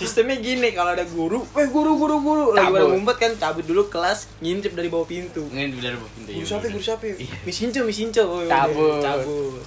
Sistemnya 0.00 0.40
gini, 0.40 0.72
kalau 0.72 0.96
ada 0.96 1.04
guru, 1.04 1.44
eh 1.60 1.68
guru 1.68 2.00
guru 2.00 2.24
guru, 2.24 2.44
lagi 2.56 2.72
pada 2.72 2.88
Cabut. 2.88 2.96
ngumpet 2.96 3.16
kan 3.20 3.32
cabut 3.36 3.64
dulu 3.68 3.92
kelas, 3.92 4.32
ngintip 4.40 4.72
dari 4.72 4.88
bawah 4.88 5.04
pintu. 5.04 5.44
Nggak 5.52 5.76
bener 5.76 5.92
bu 6.00 6.08
pintu. 6.16 6.30
Guru 6.32 6.40
iya, 6.40 6.48
siapa? 6.48 6.64
Guru 6.72 6.80
siapa? 6.80 7.04
Iya. 7.04 7.36
Misinco, 7.44 7.80
misinco. 7.84 8.22
Oh, 8.24 8.40
iya, 8.40 8.48
Cabut. 8.48 9.04
Cabut. 9.04 9.60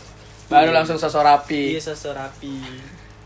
Baru 0.49 0.73
langsung 0.73 0.97
sosok 0.97 1.21
rapi. 1.21 1.77
Iya, 1.77 1.81
sosok 1.85 2.17
rapi. 2.17 2.57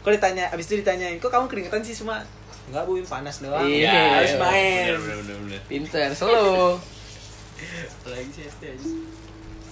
Kok 0.04 0.12
ditanya, 0.20 0.52
abis 0.52 0.68
itu 0.68 0.84
ditanyain, 0.84 1.16
kok 1.24 1.32
kamu 1.32 1.48
keringetan 1.48 1.80
sih 1.80 1.96
semua? 1.96 2.28
Enggak 2.68 2.84
bu, 2.84 3.00
ini 3.00 3.08
panas 3.08 3.40
doang. 3.40 3.64
Iya, 3.64 3.96
harus 4.20 4.36
iya, 4.36 4.44
main. 4.44 4.84
Bener 4.92 5.00
bener 5.00 5.36
bener. 5.48 5.62
Pinter, 5.72 6.08
slow. 6.12 6.76
Apalagi 8.04 8.30
sih 8.36 8.44
SD 8.52 8.64
aja. 8.76 8.88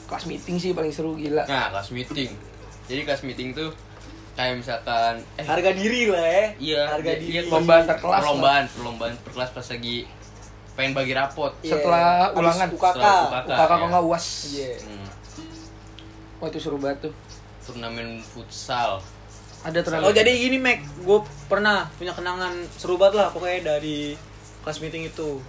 Kelas 0.08 0.24
meeting 0.32 0.56
sih 0.56 0.72
paling 0.72 0.96
seru 0.96 1.20
gila. 1.20 1.44
Nah, 1.52 1.76
kelas 1.76 1.92
meeting. 1.92 2.32
Jadi 2.88 3.02
kelas 3.04 3.28
meeting 3.28 3.52
tuh 3.52 3.76
kayak 4.36 4.54
misalkan 4.58 5.14
eh 5.36 5.44
harga 5.44 5.72
diri 5.72 6.02
lah 6.06 6.20
ya 6.22 6.46
iya 6.58 6.82
harga 6.90 7.08
iya, 7.10 7.18
diri 7.18 7.32
iya, 7.34 7.42
Lomba 7.48 7.74
antar 7.80 7.98
kelas 7.98 8.12
lah. 8.12 8.20
perlombaan 8.22 8.64
perlombaan 8.68 9.14
per 9.18 9.32
kelas 9.32 9.50
pas 9.50 9.68
lagi 9.70 9.98
pengen 10.76 10.92
bagi 10.92 11.14
rapot 11.14 11.52
Iya. 11.58 11.72
Setelah 11.72 12.08
ulangan. 12.36 12.68
UKK 12.70 12.84
Setelah 12.92 13.16
UKK. 13.24 13.48
UKK 13.48 13.64
kok 13.66 13.78
ya. 13.78 13.88
nggak 13.88 14.04
uas 14.06 14.26
iya 14.50 14.72
Hmm. 14.78 15.08
wah 16.38 16.48
itu 16.48 16.60
seru 16.60 16.76
banget 16.76 16.98
tuh 17.02 17.14
turnamen 17.64 18.08
futsal 18.22 19.00
ada 19.62 19.80
turnamen 19.80 20.04
oh 20.04 20.12
jadi 20.12 20.28
gini 20.30 20.58
Mac 20.58 20.84
gue 20.84 21.20
pernah 21.48 21.88
punya 21.96 22.12
kenangan 22.12 22.54
seru 22.72 23.00
banget 23.00 23.16
lah 23.16 23.28
pokoknya 23.32 23.74
dari 23.74 24.20
kelas 24.62 24.78
meeting 24.78 25.08
itu 25.08 25.40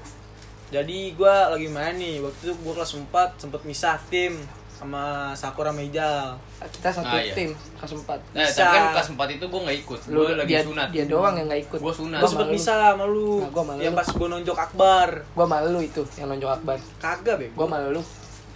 jadi 0.66 0.98
gue 1.10 1.34
lagi 1.48 1.68
main 1.68 1.94
nih 1.94 2.18
waktu 2.18 2.38
itu 2.40 2.54
gue 2.54 2.72
kelas 2.72 2.92
4 2.96 3.10
sempet 3.36 3.60
misah 3.62 3.98
tim 4.04 4.38
sama 4.76 5.02
Sakura 5.32 5.70
Meijal 5.70 6.36
kita 6.60 6.92
satu 6.92 7.08
Ah, 7.08 7.18
iya. 7.18 7.32
tim 7.32 7.50
kelas 7.74 7.92
empat. 7.94 8.20
Nah 8.30 8.44
Bisa. 8.44 8.60
tapi 8.60 8.76
kan 8.76 8.84
kelas 8.92 9.08
4 9.10 9.28
itu 9.32 9.44
gue 9.46 9.60
nggak 9.62 9.78
ikut. 9.78 10.00
Lu 10.06 10.20
gue 10.20 10.36
lagi 10.36 10.46
dia, 10.46 10.60
sunat. 10.60 10.88
dia 10.90 11.04
doang 11.06 11.34
yang 11.34 11.46
nggak 11.46 11.62
ikut. 11.64 11.78
Gua 11.78 11.90
sunat. 11.90 12.18
gue 12.18 12.22
Gua 12.22 12.30
sempet 12.30 12.46
malu. 12.46 12.54
misah 12.54 12.76
sama 12.86 13.04
lu. 13.06 13.32
Nah, 13.38 13.50
gua 13.50 13.64
malu. 13.66 13.80
yang 13.80 13.94
pas 13.94 14.04
gue 14.06 14.28
nonjok 14.30 14.58
Akbar. 14.58 15.08
Gua 15.32 15.46
malu 15.46 15.78
itu 15.80 16.02
yang 16.14 16.28
nonjok 16.28 16.50
akbar. 16.52 16.76
Kagak 16.96 17.34
be 17.38 17.46
gua 17.50 17.66
malu. 17.66 18.00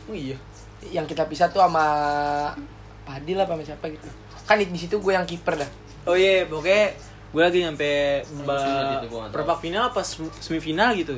Oh 0.05 0.15
iya. 0.15 0.37
Yang 0.83 1.07
kita 1.09 1.25
pisah 1.25 1.49
tuh 1.49 1.61
sama 1.61 1.87
Padil 3.03 3.37
apa 3.37 3.53
sama 3.53 3.65
siapa 3.65 3.87
gitu. 3.89 4.09
Kan 4.45 4.57
di 4.59 4.79
situ 4.79 4.97
gue 4.97 5.13
yang 5.13 5.25
kiper 5.25 5.57
dah. 5.57 5.71
Oh 6.05 6.15
iya 6.15 6.45
pokoknya 6.45 6.93
gue 7.31 7.43
lagi 7.43 7.59
nyampe 7.61 7.91
ba- 8.43 8.59
sunat 8.59 8.85
itu, 8.99 9.07
gua 9.07 9.19
nggak 9.19 9.29
tahu. 9.29 9.35
perempat 9.35 9.59
final 9.59 9.83
apa 9.87 10.01
sem- 10.03 10.35
semifinal 10.37 10.91
gitu 10.93 11.15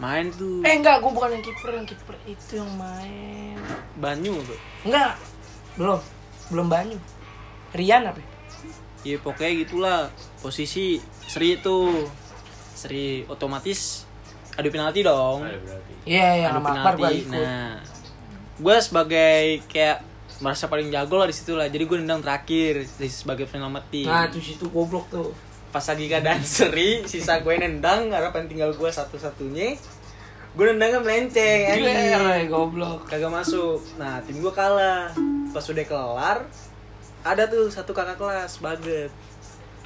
main 0.00 0.26
tuh. 0.32 0.64
Eh 0.64 0.80
enggak 0.80 1.04
gue 1.04 1.12
bukan 1.12 1.30
yang 1.36 1.44
kiper 1.44 1.70
yang 1.76 1.86
kiper 1.86 2.16
itu 2.24 2.52
yang 2.56 2.72
main. 2.80 3.54
Banyu 4.00 4.40
tuh 4.40 4.58
enggak 4.88 5.20
belum. 5.76 6.00
Belum 6.50 6.66
Banyu. 6.66 6.98
Rian 7.76 8.08
apa? 8.08 8.18
Ya? 8.18 8.26
ya 9.14 9.16
pokoknya 9.20 9.52
gitulah. 9.62 10.00
Posisi 10.40 10.98
Sri 11.28 11.60
itu. 11.60 12.08
Sri 12.74 13.28
otomatis 13.28 14.08
adu 14.56 14.72
penalti 14.72 15.04
dong. 15.04 15.44
Iya 16.08 16.48
yang 16.48 16.52
adu 16.56 16.64
sama 16.64 16.70
Akbar 16.72 16.92
gue 16.96 17.00
penalti 17.04 17.20
ikut. 17.28 17.44
Nah 17.44 17.70
gue 18.60 18.76
sebagai 18.80 19.44
kayak 19.68 19.98
merasa 20.40 20.68
paling 20.72 20.88
jago 20.88 21.20
lah 21.20 21.28
di 21.28 21.36
situ 21.36 21.52
lah. 21.52 21.68
Jadi 21.68 21.84
gue 21.84 21.96
nendang 22.00 22.24
terakhir 22.24 22.88
sebagai 23.04 23.44
penyelamat 23.44 23.84
tim 23.92 24.08
nah 24.08 24.24
tuh 24.32 24.40
situ 24.40 24.64
goblok 24.72 25.12
tuh 25.12 25.36
pas 25.70 25.86
lagi 25.86 26.10
keadaan 26.10 26.42
seri 26.42 27.06
sisa 27.06 27.38
gue 27.46 27.54
nendang 27.54 28.10
harapan 28.10 28.50
tinggal 28.50 28.74
gue 28.74 28.90
satu-satunya. 28.90 29.78
Gue 30.50 30.64
nendangnya 30.66 30.98
melenceng 30.98 31.62
anjing. 31.70 31.86
Gila, 31.86 32.42
goblok. 32.50 33.00
Kagak 33.06 33.30
masuk. 33.30 33.78
Nah 33.94 34.18
tim 34.26 34.42
gue 34.42 34.50
kalah. 34.50 35.14
Pas 35.54 35.62
udah 35.62 35.86
kelar 35.86 36.38
ada 37.22 37.44
tuh 37.46 37.70
satu 37.70 37.94
kakak 37.94 38.18
kelas 38.18 38.58
baget. 38.58 39.12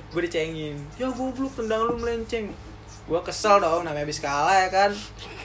Gue 0.09 0.20
dicengin 0.25 0.81
ya 0.97 1.12
goblok 1.12 1.53
tendang 1.53 1.85
lu 1.85 2.01
melenceng 2.01 2.49
gue 3.05 3.20
kesel 3.20 3.61
dong 3.61 3.85
namanya 3.85 4.09
habis 4.09 4.25
kalah 4.25 4.64
ya 4.64 4.68
kan? 4.73 4.90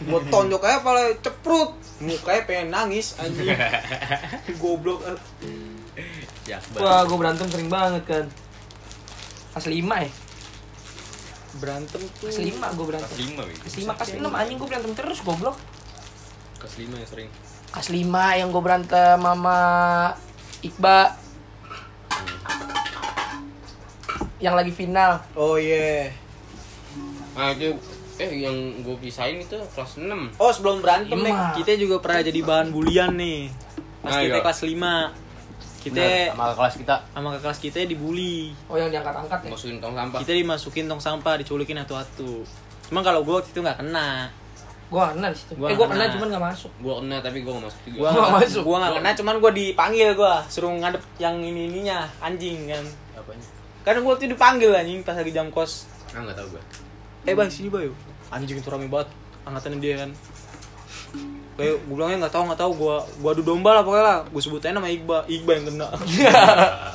Gue 0.07 0.23
tonjok 0.31 0.63
aja 0.63 0.79
pala 0.79 1.11
ceprut. 1.19 1.75
Mukanya 1.99 2.47
pengen 2.47 2.67
nangis 2.71 3.19
anjing. 3.19 3.51
Goblok. 4.63 5.03
Ya 6.47 6.63
wah 6.79 7.03
gue 7.03 7.17
berantem 7.19 7.51
sering 7.51 7.67
banget 7.67 8.07
kan. 8.07 8.25
Kelas 9.51 9.67
lima 9.67 10.07
ya 10.07 10.11
berantem 11.59 12.01
tuh. 12.15 12.25
Kelas 12.25 12.39
lima 12.39 12.67
gue 12.71 12.85
berantem. 12.85 13.09
Kelas 13.09 13.21
5 13.21 13.59
kelas 13.59 13.75
lima 13.75 13.93
kelas 13.93 14.09
enam 14.15 14.33
anjing 14.33 14.57
gue 14.57 14.67
berantem 14.67 14.91
terus 14.95 15.19
goblok. 15.19 15.57
Kelas 16.57 16.73
5 16.75 16.89
yang 16.95 17.05
sering. 17.05 17.29
Kelas 17.69 17.89
lima 17.89 18.25
yang 18.33 18.47
gue 18.49 18.61
berantem 18.61 19.19
sama 19.19 19.59
Iqba. 20.59 20.99
Yang 24.39 24.55
lagi 24.55 24.71
final. 24.71 25.11
Oh 25.35 25.59
iya. 25.59 26.15
Nah 27.35 27.51
itu 27.51 27.75
eh 28.19 28.31
yang 28.37 28.55
gue 28.83 28.95
pisahin 28.99 29.39
itu 29.39 29.55
kelas 29.71 29.95
6 29.95 30.11
oh 30.35 30.51
sebelum 30.51 30.83
berantem 30.83 31.15
Lima. 31.15 31.55
nih 31.55 31.63
kita 31.63 31.79
juga 31.79 32.03
pernah 32.03 32.19
jadi 32.21 32.39
bahan 32.41 32.67
bulian 32.69 33.15
nih. 33.15 33.47
Pas 33.99 34.11
Ah, 34.11 34.19
kita 34.19 34.35
iya. 34.35 34.43
kelas 34.43 34.61
5 34.63 35.28
kita 35.79 35.99
Bener, 36.03 36.29
sama 36.35 36.53
kelas 36.53 36.75
kita. 36.75 36.95
sama 37.15 37.27
ke 37.35 37.39
kelas 37.39 37.59
kita 37.63 37.77
dibully. 37.87 38.51
Oh 38.67 38.75
yang 38.75 38.91
diangkat-angkat 38.91 39.39
ya? 39.47 39.49
Masukin 39.55 39.77
tong 39.79 39.95
sampah. 39.95 40.19
Kita 40.21 40.31
dimasukin 40.35 40.85
tong 40.91 41.01
sampah 41.01 41.33
diculikin 41.39 41.77
atu-atu. 41.81 42.43
Emang 42.91 43.03
kalau 43.03 43.23
gue 43.23 43.33
waktu 43.39 43.49
itu 43.49 43.59
nggak 43.63 43.79
kena. 43.79 44.27
Gue 44.89 45.01
kena 45.01 45.27
di 45.29 45.37
situ. 45.37 45.53
Gua 45.53 45.67
eh 45.69 45.75
gue 45.77 45.87
kena. 45.87 46.05
kena. 46.09 46.13
cuman 46.17 46.27
gak 46.33 46.45
masuk. 46.49 46.71
Gue 46.81 46.93
kena 46.97 47.17
tapi 47.21 47.37
gue 47.45 47.51
gak 47.53 47.65
masuk 47.69 47.81
juga. 47.85 47.97
Gua 47.97 48.09
Gua 48.09 48.19
nggak 48.19 48.35
masuk. 48.41 48.61
Gua 48.65 48.77
nggak 48.81 48.93
kena, 48.97 49.09
cuman 49.21 49.35
gue 49.37 49.51
dipanggil 49.53 50.09
gue 50.17 50.33
suruh 50.49 50.71
ngadep 50.73 51.03
yang 51.21 51.35
ini 51.39 51.61
ininya 51.69 52.09
anjing 52.19 52.57
kan. 52.65 52.85
apanya? 53.13 53.45
Karena 53.85 53.99
gue 54.03 54.09
waktu 54.11 54.23
itu 54.27 54.33
dipanggil 54.33 54.71
anjing 54.73 54.99
pas 55.05 55.15
lagi 55.15 55.31
jam 55.31 55.47
kos. 55.53 55.85
ah 56.11 56.25
nggak 56.25 56.35
tahu 56.35 56.57
gue 56.57 56.63
Eh 57.29 57.33
bang 57.37 57.49
sini 57.51 57.69
bang 57.69 57.93
Anjing 58.33 58.57
itu 58.61 58.69
rame 58.69 58.89
banget. 58.89 59.09
Angkatannya 59.45 59.77
dia 59.81 59.95
kan. 60.05 60.09
Kayak 61.59 61.75
gue 61.83 61.91
bilangnya 61.91 62.17
nggak 62.23 62.33
tahu 62.33 62.43
nggak 62.47 62.61
tahu. 62.63 62.71
Gue 62.79 62.95
gue 63.03 63.29
adu 63.35 63.43
domba 63.43 63.75
lah 63.75 63.83
pokoknya 63.83 64.05
lah. 64.07 64.17
Gue 64.31 64.41
sebutin 64.41 64.71
nama 64.71 64.87
Iqbal 64.87 65.27
Iqbal 65.27 65.53
yang 65.59 65.65
kena. 65.67 65.87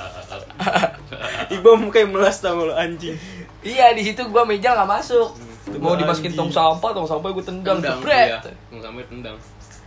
Iqbal 1.52 1.74
mukanya 1.76 2.08
melas 2.08 2.40
tau 2.40 2.64
lo 2.64 2.72
anjing. 2.72 3.12
Iya 3.60 3.92
di 3.92 4.02
situ 4.08 4.24
gue 4.24 4.42
meja 4.48 4.72
gak 4.72 4.88
masuk. 4.88 5.36
Itu 5.68 5.76
mau 5.80 5.96
dimasukin 5.96 6.32
tong 6.32 6.48
sampah 6.48 6.90
tong 6.96 7.04
sampah 7.04 7.28
gue 7.28 7.44
tendang 7.44 7.84
tendang 7.84 8.00
iya. 8.08 8.40
Tong 8.40 8.80
sampah 8.80 9.04
tendang. 9.04 9.36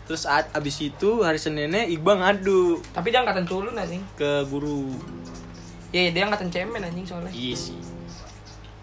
Terus 0.06 0.24
abis 0.30 0.76
itu 0.80 1.26
hari 1.26 1.42
Seninnya 1.42 1.84
Iqbal 1.90 2.22
ngadu. 2.22 2.78
Tapi 2.94 3.10
dia 3.10 3.26
angkatan 3.26 3.50
culun 3.50 3.74
anjing. 3.74 4.06
Ke 4.14 4.46
guru. 4.46 4.94
Iya 5.90 6.14
dia 6.14 6.30
angkatan 6.30 6.54
cemen 6.54 6.86
anjing 6.86 7.04
soalnya. 7.10 7.34
Iya 7.34 7.56
sih. 7.58 7.78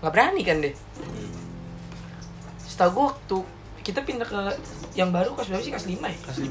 Nggak 0.02 0.10
berani 0.10 0.42
kan 0.42 0.58
deh 0.58 0.74
setahu 2.74 2.90
gue 2.90 3.04
waktu 3.06 3.38
kita 3.84 4.00
pindah 4.00 4.24
ke 4.24 4.40
yang 4.96 5.12
baru 5.12 5.36
kelas 5.36 5.52
berapa 5.52 5.62
sih? 5.62 5.72
Kelas 5.76 5.86
5 5.86 6.00
ya? 6.00 6.16
Kelas 6.24 6.38
5 6.40 6.48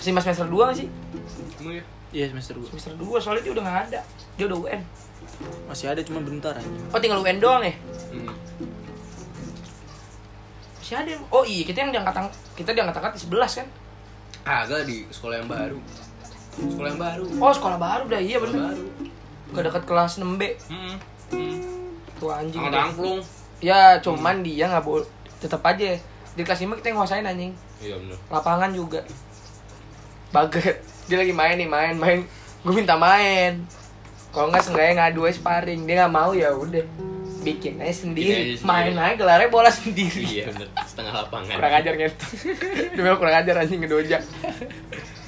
kelas 0.00 0.06
5 0.08 0.24
semester 0.24 0.46
2 0.48 0.68
gak 0.72 0.76
sih? 0.80 0.88
Emang 1.60 1.74
ya 1.76 1.84
iya 2.16 2.24
semester 2.32 2.56
2 2.56 2.72
semester 2.72 2.92
2 2.96 3.20
soalnya 3.20 3.42
dia 3.44 3.52
udah 3.52 3.64
gak 3.68 3.78
ada. 3.92 4.00
Dia 4.40 4.44
udah 4.48 4.58
UN 4.64 4.82
masih 5.68 5.92
ada 5.92 6.00
cuma 6.00 6.24
bentar 6.24 6.56
anjing 6.56 6.80
oh 6.88 7.00
tinggal 7.02 7.20
UN 7.20 7.36
doang 7.36 7.60
ya? 7.60 7.74
Hmm. 8.08 8.32
masih 10.80 10.96
ada 10.96 11.10
yang- 11.12 11.28
oh 11.28 11.44
iya 11.44 11.62
kita 11.66 11.84
yang 11.84 11.92
diangkat 11.92 12.14
kita 12.56 12.70
diangkat 12.72 12.94
angkat 12.96 13.12
di 13.18 13.20
11 13.26 13.52
kan? 13.60 13.66
Agak 14.46 14.86
di 14.86 15.02
sekolah 15.10 15.42
yang 15.42 15.50
baru. 15.50 15.78
Sekolah 16.54 16.88
yang 16.94 17.02
baru. 17.02 17.24
Oh 17.42 17.50
sekolah 17.52 17.76
baru 17.82 18.04
dah 18.06 18.22
iya 18.22 18.38
bener. 18.38 18.70
baru. 18.70 18.84
Ke 19.50 19.60
dekat 19.66 19.82
kelas 19.84 20.22
6B 20.22 20.42
hmm. 20.70 20.94
hmm. 21.34 21.58
tuh 22.16 22.30
anjing 22.32 22.62
angkat 22.62 22.80
angklung 22.80 23.20
ya 23.60 23.96
cuman 24.04 24.44
dia 24.44 24.68
nggak 24.68 24.84
boleh 24.84 25.08
tetap 25.40 25.64
aja 25.64 25.96
di 26.36 26.42
kelas 26.44 26.60
5 26.62 26.78
kita 26.78 26.86
yang 26.92 26.96
nguasain 27.00 27.24
anjing. 27.24 27.52
Iya 27.80 27.94
bener. 27.96 28.16
Lapangan 28.28 28.70
juga. 28.76 29.00
Baget 30.30 30.84
dia 31.08 31.16
lagi 31.16 31.32
main 31.32 31.56
nih 31.56 31.68
main 31.68 31.94
main. 31.96 32.18
Gue 32.60 32.74
minta 32.76 32.94
main. 33.00 33.64
Kalau 34.30 34.52
nggak 34.52 34.62
seenggaknya 34.68 34.92
ngadu 35.00 35.24
aja 35.24 35.34
sparring. 35.40 35.88
Dia 35.88 36.04
nggak 36.04 36.12
mau 36.12 36.36
ya 36.36 36.52
udah. 36.52 36.84
Bikin 37.40 37.80
aja 37.80 37.94
sendiri. 38.04 38.30
aja 38.30 38.44
sendiri. 38.60 38.68
main 38.68 38.94
aja 38.94 39.14
gelarnya 39.16 39.48
bola 39.48 39.70
sendiri. 39.72 40.22
Iya 40.22 40.52
bener. 40.52 40.68
Setengah 40.84 41.12
lapangan. 41.24 41.56
Kurang 41.56 41.74
ajar 41.80 41.92
gitu 41.96 42.26
dia 42.92 43.00
memang 43.00 43.18
kurang 43.18 43.36
ajar 43.40 43.54
anjing 43.64 43.80
ngedoja 43.80 44.18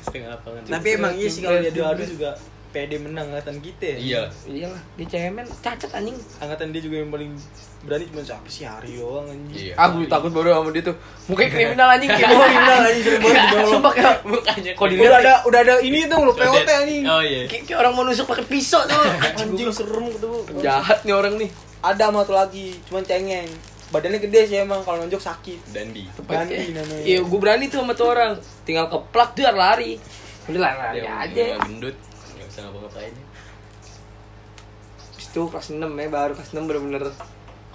setengah 0.09 0.29
lapangan. 0.37 0.61
Tapi 0.67 0.89
emang 0.97 1.13
iya 1.17 1.29
sih 1.29 1.41
kalau 1.45 1.59
dia 1.61 1.73
adu 1.73 2.05
juga 2.05 2.31
pede 2.69 2.97
menang 3.01 3.33
angkatan 3.33 3.57
kita. 3.61 3.97
ya. 3.97 3.97
iya. 3.97 4.23
Iyalah 4.49 4.83
dia 4.97 5.07
cemen. 5.09 5.47
Cacat 5.61 5.91
anjing. 5.93 6.17
Angkatan 6.41 6.67
dia 6.73 6.83
juga 6.85 6.97
yang 7.01 7.11
paling 7.13 7.33
berani 7.79 8.05
cuma 8.07 8.21
siapa 8.21 8.47
sih 8.47 8.63
Hari 8.63 8.97
doang 8.97 9.27
anjing. 9.27 9.71
iya 9.71 9.79
gue 9.79 10.05
takut 10.05 10.31
baru 10.31 10.51
sama 10.53 10.71
dia 10.71 10.83
tuh 10.83 10.97
mukanya 11.25 11.51
kriminal 11.53 11.89
anjing 11.89 12.11
kayak 12.11 12.29
Oh, 12.29 12.43
kriminal 12.43 12.79
anjing 12.83 13.05
sering 13.05 13.21
banget 13.21 13.39
di 13.39 13.49
bawah. 13.49 13.71
sumpah 13.71 13.93
kayak 13.93 14.17
mukanya 14.25 14.71
Kok 14.71 14.81
Udah 14.81 14.91
dilihat 14.91 15.15
ada 15.17 15.35
udah 15.45 15.61
ada 15.61 15.75
ini 15.81 15.99
tuh 16.05 16.19
lu 16.21 16.33
POT 16.33 16.67
anjing. 16.67 17.03
oh 17.05 17.23
iya 17.23 17.41
kayak, 17.47 17.77
orang 17.77 17.93
mau 17.93 18.03
nusuk 18.03 18.27
pakai 18.27 18.45
pisau 18.45 18.83
tuh 18.83 18.99
Anjing 19.41 19.71
serem 19.71 20.07
tuh. 20.17 20.43
jahat 20.59 20.99
nih 21.03 21.15
orang 21.15 21.35
nih 21.37 21.51
Ada 21.79 22.11
sama 22.11 22.21
tuh 22.23 22.35
lagi, 22.35 22.75
cuman 22.85 23.03
cengeng. 23.03 23.47
Badannya 23.89 24.19
gede 24.19 24.41
sih 24.45 24.59
emang 24.59 24.83
kalau 24.83 24.99
nonjok 24.99 25.23
sakit. 25.23 25.71
Dandi 25.71 26.05
Gandhi 26.21 26.75
namanya. 26.75 27.01
Iya, 27.01 27.23
gue 27.23 27.39
berani 27.39 27.65
tuh 27.67 27.79
sama 27.79 27.95
tuh 27.95 28.11
orang. 28.11 28.35
Tinggal 28.67 28.85
keplak 28.87 29.33
dia 29.33 29.49
lari. 29.49 29.95
Udah 30.45 30.61
lari, 30.61 30.77
lari 30.77 30.99
Dia 30.99 31.55
aja. 31.55 31.63
gendut 31.63 31.95
nggak 32.35 32.47
bisa 32.47 32.59
ngapa-ngapain 32.61 33.15
Habis 35.09 35.27
itu 35.29 35.41
kelas 35.47 35.67
6 35.71 35.79
ya, 35.81 36.09
baru 36.09 36.33
kelas 36.35 36.51
6 36.51 36.67
bener-bener 36.67 37.03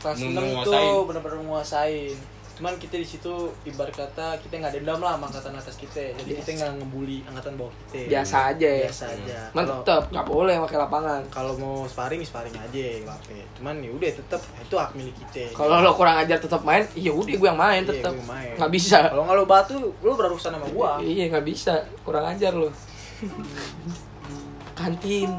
Kelas 0.03 0.17
6 0.17 0.27
itu 0.27 0.35
menguasain. 0.35 1.07
benar-benar 1.07 1.37
menguasain. 1.39 2.15
Cuman 2.53 2.77
kita 2.77 2.95
di 2.95 3.07
situ 3.07 3.33
ibarat 3.65 3.97
kata 3.97 4.37
kita 4.37 4.61
nggak 4.61 4.77
dendam 4.77 4.99
lah 4.99 5.17
sama 5.17 5.25
angkatan 5.25 5.55
atas 5.55 5.73
kita. 5.73 6.13
Jadi 6.13 6.29
Biasa. 6.29 6.37
kita 6.37 6.49
nggak 6.53 6.71
ngebully 6.77 7.17
angkatan 7.25 7.53
bawah 7.55 7.73
kita. 7.73 7.99
biasa 8.05 8.37
aja 8.47 8.69
ya. 8.69 8.85
Biasa 8.85 9.05
aja. 9.09 9.37
Man 9.49 9.63
Kalau- 9.63 9.81
tetep 9.81 10.03
gak 10.11 10.25
boleh 10.27 10.55
pakai 10.61 10.77
lapangan. 10.77 11.21
kalau 11.31 11.53
mau 11.57 11.75
sparring 11.83 12.21
sparring 12.21 12.53
aja 12.53 12.83
pakai 13.01 13.41
cuman 13.53 13.75
ya 13.79 13.89
udah 13.89 14.11
tetap 14.13 14.41
itu 14.59 14.75
hak 14.75 14.91
milik 14.93 15.15
kita 15.17 15.49
Kalau 15.51 15.79
lo 15.79 15.91
kurang 15.93 16.19
ajar 16.19 16.37
tetap 16.37 16.61
main, 16.61 16.85
iya 16.93 17.09
udah 17.09 17.33
gue 17.33 17.47
yang 17.47 17.57
main 17.57 17.81
Iya, 17.81 18.11
main. 18.21 18.53
Nggak 18.53 18.71
bisa. 18.71 18.99
kalau 19.07 19.23
nggak 19.23 19.37
lo 19.39 19.45
batu 19.47 19.77
lo 19.97 20.11
berurusan 20.13 20.51
sama 20.51 20.67
gua 20.69 21.01
Iya 21.01 21.31
nggak 21.31 21.45
bisa, 21.47 21.73
kurang 22.03 22.27
ajar 22.27 22.53
lo. 22.53 22.69
Kantin. 24.73 25.29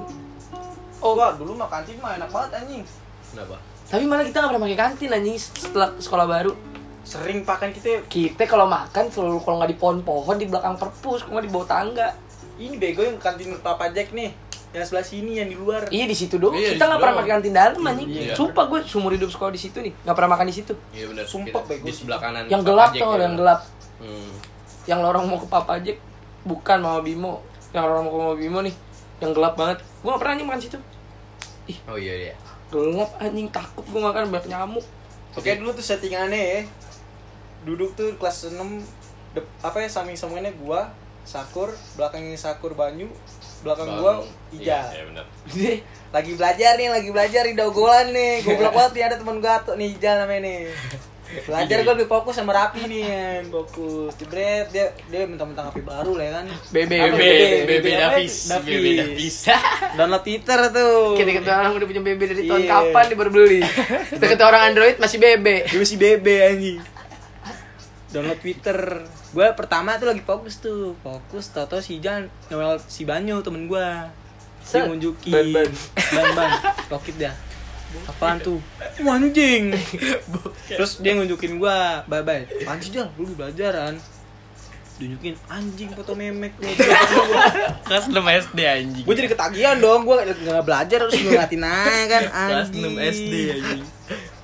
Oh. 0.98 1.12
Wah, 1.12 1.36
dulu 1.36 1.52
mah 1.52 1.68
kantin 1.68 2.00
mah 2.00 2.16
enak 2.16 2.26
banget 2.26 2.50
anjing. 2.58 2.82
Kenapa? 3.28 3.56
Tapi 3.88 4.04
malah 4.08 4.24
kita 4.24 4.40
nggak 4.40 4.50
pernah 4.54 4.64
pakai 4.64 4.78
kantin 4.78 5.10
anjing 5.12 5.36
setelah 5.36 5.92
sekolah 6.00 6.26
baru. 6.26 6.52
Sering 7.04 7.44
pakan 7.44 7.68
kita 7.68 8.08
Kita 8.08 8.48
kalau 8.48 8.64
makan 8.64 9.12
selalu 9.12 9.44
kalau 9.44 9.60
nggak 9.60 9.70
di 9.76 9.78
pohon-pohon 9.78 10.36
di 10.40 10.46
belakang 10.48 10.80
perpus, 10.80 11.22
kalau 11.24 11.36
nggak 11.36 11.46
di 11.46 11.52
bawah 11.52 11.68
tangga. 11.68 12.08
ini 12.54 12.78
bego 12.78 13.02
yang 13.02 13.18
kantin 13.18 13.50
Papa 13.58 13.90
Jack 13.90 14.14
nih. 14.14 14.30
Yang 14.74 14.90
sebelah 14.90 15.06
sini 15.06 15.32
yang 15.38 15.48
di 15.50 15.58
luar. 15.58 15.86
Iya 15.90 16.06
di 16.06 16.16
situ 16.18 16.38
doang. 16.38 16.54
Iya, 16.54 16.74
kita 16.74 16.86
nggak 16.86 17.00
pernah 17.02 17.14
pakai 17.18 17.30
kantin 17.38 17.52
dalam 17.54 17.82
anjing. 17.82 18.08
Iya. 18.10 18.34
Sumpah 18.34 18.64
gue 18.70 18.78
seumur 18.86 19.10
hidup 19.14 19.30
sekolah 19.30 19.52
di 19.54 19.60
situ 19.60 19.78
nih, 19.78 19.92
nggak 20.02 20.16
pernah 20.18 20.30
makan 20.34 20.46
di 20.50 20.54
situ. 20.54 20.74
Iya 20.90 21.04
benar. 21.10 21.24
Sumpah, 21.26 21.62
Kita 21.62 21.70
bego 21.70 21.86
Di 21.86 21.94
sebelah 21.94 22.18
kanan. 22.18 22.42
Yang 22.46 22.62
Papa 22.62 22.70
gelap 22.70 22.90
Jack 22.90 23.02
tuh, 23.02 23.10
ya, 23.14 23.22
yang 23.22 23.34
gelap. 23.38 23.60
Hmm. 24.02 24.32
Yang 24.86 25.00
lorong 25.02 25.24
mau 25.30 25.38
ke 25.38 25.48
Papa 25.50 25.74
Jack, 25.82 25.98
bukan 26.42 26.78
Mama 26.78 27.00
Bimo. 27.02 27.34
Yang 27.70 27.84
lorong 27.86 28.02
mau 28.06 28.10
ke 28.10 28.18
Mama 28.18 28.36
Bimo 28.38 28.58
nih, 28.66 28.74
yang 29.22 29.30
gelap 29.34 29.54
banget. 29.54 29.78
Gue 30.02 30.08
nggak 30.10 30.20
pernah 30.22 30.32
anjing 30.34 30.48
makan 30.50 30.62
situ. 30.62 30.78
Oh 31.90 31.98
iya 31.98 32.14
iya. 32.30 32.34
Gelap 32.72 33.10
anjing 33.20 33.48
takut 33.50 33.84
gue 33.84 34.00
makan 34.00 34.30
banyak 34.32 34.48
nyamuk. 34.48 34.84
Oke, 35.34 35.50
dulu 35.58 35.74
tuh 35.74 35.82
settingannya 35.82 36.38
ya. 36.38 36.60
Duduk 37.66 37.96
tuh 37.98 38.14
kelas 38.20 38.54
6 38.54 38.84
dep- 39.34 39.50
apa 39.60 39.82
ya 39.82 39.88
samping-sampingnya 39.90 40.54
gua, 40.62 40.92
Sakur, 41.24 41.72
belakangnya 41.96 42.36
Sakur 42.36 42.76
Banyu, 42.76 43.08
belakang 43.66 43.98
gua 43.98 44.22
Ija. 44.54 44.92
Iya, 44.92 45.10
iya 45.50 45.74
Lagi 46.14 46.38
belajar 46.38 46.78
nih, 46.78 46.88
lagi 46.92 47.10
belajar 47.10 47.42
di 47.48 47.58
dogolan 47.58 48.14
nih. 48.14 48.46
Goblok 48.46 48.72
banget 48.78 48.92
nih 48.94 49.04
ada 49.10 49.16
teman 49.18 49.42
gua 49.42 49.58
tuh 49.66 49.74
nih 49.74 49.96
Ija 49.98 50.22
namanya 50.22 50.40
nih. 50.46 50.58
Belajar 51.42 51.76
gua 51.82 51.92
lebih 51.92 52.06
fokus 52.06 52.34
sama 52.34 52.52
Rapi 52.52 52.80
nih 52.84 53.02
kan. 53.02 53.42
Fokus. 53.50 54.12
Jebret 54.16 54.66
dia 54.70 54.86
dia 55.04 55.22
mentang-mentang 55.24 55.68
HP 55.68 55.82
baru 55.82 56.14
lah 56.14 56.24
ya 56.24 56.32
kan. 56.34 56.46
Bebe, 56.70 56.96
Apa, 56.96 57.06
Bebe, 57.10 57.18
Bebe, 57.18 57.38
Bebe 57.40 57.74
Bebe 57.74 57.90
Davis, 57.92 58.34
Davis. 58.46 58.64
Bebe 58.64 58.90
Davis. 58.94 59.36
Download 59.98 60.22
Twitter 60.22 60.58
tuh. 60.70 61.14
kita 61.14 61.30
kata 61.36 61.50
orang 61.56 61.72
udah 61.74 61.86
punya 61.86 62.02
bebe 62.02 62.24
dari 62.26 62.42
tahun 62.44 62.60
Iya. 62.60 62.70
kapan 62.70 63.04
dia 63.04 63.16
baru 63.16 63.30
beli. 63.30 63.60
Kita 64.08 64.24
kata 64.28 64.42
orang 64.44 64.62
Android 64.68 64.96
masih 64.96 65.18
bebe. 65.18 65.56
Dia 65.64 65.78
masih 65.78 65.98
bebe 65.98 66.34
anjing. 66.40 66.78
Download 68.08 68.38
Twitter. 68.38 68.78
Gue 69.30 69.46
pertama 69.52 69.98
tuh 69.98 70.06
lagi 70.06 70.22
fokus 70.22 70.54
tuh. 70.56 70.94
Fokus 71.00 71.50
tau-tau 71.50 71.78
si 71.78 71.98
Jan 71.98 72.30
ngewel 72.46 72.78
si 72.80 73.02
Banyu 73.02 73.42
temen 73.42 73.66
gue. 73.66 73.86
Set. 74.62 74.80
Dia 74.80 74.88
nunjukin. 74.88 75.28
Ban, 75.28 75.46
ban. 75.50 75.68
Ban 76.08 76.26
ban. 76.32 76.50
Rokit 76.88 77.18
dah. 77.18 77.34
Apaan 78.04 78.36
tuh? 78.40 78.58
Anjing. 79.00 79.74
Terus 80.78 80.98
dia 81.00 81.12
nunjukin 81.14 81.56
gue. 81.56 81.78
Bye 82.06 82.22
bye. 82.22 82.42
Apaan 82.62 82.78
sih 82.78 82.90
Jal? 82.92 83.08
Lu 83.16 83.26
belajaran. 83.34 83.98
Tunjukin 84.94 85.34
anjing 85.50 85.90
foto 85.90 86.14
memek. 86.14 86.54
Kelas 87.88 88.06
6 88.06 88.14
SD 88.14 88.58
anjing. 88.62 89.04
gue 89.04 89.14
jadi 89.14 89.28
ketagihan 89.30 89.76
dong. 89.82 90.06
Gue 90.06 90.22
gak 90.22 90.64
belajar 90.64 90.98
harus 91.02 91.14
ngeliatin 91.18 91.64
aja 91.66 92.04
kan 92.06 92.22
Kelas 92.50 92.68
anjing. 92.70 92.94
6 92.94 93.14
SD 93.18 93.34
anjing. 93.58 93.82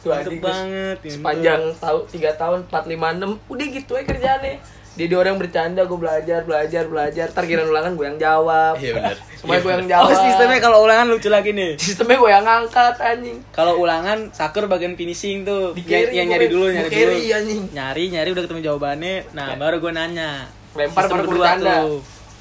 Tuh 0.01 0.11
anjing 0.17 0.41
banget. 0.41 0.97
ya. 1.05 1.11
sepanjang 1.13 1.61
tahu 1.77 1.99
tiga 2.09 2.31
tahun 2.35 2.65
empat 2.67 2.85
lima 2.89 3.13
enam 3.13 3.37
udah 3.47 3.67
gitu 3.69 3.93
aja 4.01 4.09
kerjaannya 4.09 4.80
dia 5.01 5.09
di 5.09 5.17
orang 5.17 5.41
bercanda 5.41 5.81
gue 5.83 5.97
belajar 5.97 6.45
belajar 6.45 6.85
belajar 6.85 7.27
ntar 7.27 7.49
kira 7.49 7.65
ulangan 7.65 7.97
gue 7.97 8.05
yang 8.05 8.21
jawab 8.21 8.77
Iya 8.77 8.93
benar. 8.93 9.17
semuanya 9.33 9.61
gue 9.63 9.73
yang 9.73 9.81
Oh, 9.81 9.89
jawab 9.89 10.13
sistemnya 10.21 10.59
kalau 10.61 10.79
ulangan 10.85 11.07
lucu 11.09 11.29
lagi 11.29 11.51
nih. 11.51 11.81
sistemnya 11.81 12.21
gue 12.21 12.29
yang 12.29 12.45
ngangkat 12.45 12.95
anjing 13.01 13.39
Kalau 13.51 13.81
ulangan 13.81 14.29
sakur 14.31 14.69
bagian 14.69 14.93
finishing 14.95 15.43
tuh. 15.43 15.73
Di 15.73 15.89
yang, 15.89 16.29
nyari 16.29 16.47
dulu, 16.47 16.69
nyari 16.69 16.93
dulu. 16.93 17.17
anjing. 17.33 17.61
Nyari, 17.73 18.05
nyari 18.11 18.29
udah 18.29 18.45
ketemu 18.45 18.61
jawabannya. 18.63 19.17
Nah, 19.33 19.57
baru 19.57 19.81
gue 19.81 19.89
nanya. 19.91 20.31
Lempar 20.71 21.03
Sistem 21.03 21.17
baru 21.17 21.25
berdua 21.25 21.45
bercanda. 21.49 21.73
tuh. 21.81 21.99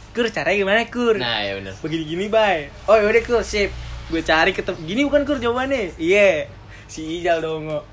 Kur, 0.10 0.26
caranya 0.28 0.58
gimana, 0.58 0.80
Kur? 0.86 1.16
Nah, 1.16 1.38
ya 1.40 1.54
benar. 1.56 1.74
Begini-gini, 1.80 2.28
bay. 2.28 2.68
Oh, 2.86 2.94
yaudah, 2.94 3.24
Kur, 3.24 3.40
sip. 3.42 3.72
Gue 4.08 4.20
cari 4.20 4.52
ketemu. 4.52 4.78
Gini 4.84 5.02
bukan, 5.06 5.22
Kur, 5.24 5.38
jawabannya? 5.38 5.96
Iya. 5.96 6.52
Si 6.90 7.22
Ijal 7.22 7.38
dong, 7.40 7.70
kok. 7.70 7.86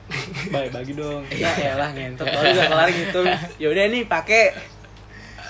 Bay, 0.49 0.73
bagi 0.73 0.97
dong. 0.97 1.21
Ya 1.37 1.77
elah, 1.77 1.93
ngentot. 1.93 2.25
Baru 2.25 2.49
udah 2.49 2.67
kelar 2.67 2.89
gitu. 2.89 3.21
Yaudah 3.61 3.85
nih, 3.93 4.09
pakai. 4.09 4.57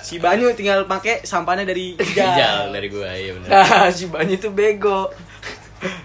Si 0.03 0.19
Banyu 0.19 0.51
tinggal 0.51 0.83
pakai 0.83 1.23
sampahnya 1.23 1.63
dari 1.63 1.95
Ijal. 1.95 2.27
Ijal 2.35 2.59
dari 2.71 2.87
gua, 2.87 3.07
iya 3.11 3.31
benar. 3.35 3.49
nah 3.49 3.87
si 3.91 4.07
Banyu 4.07 4.39
tuh 4.39 4.55
bego 4.55 5.11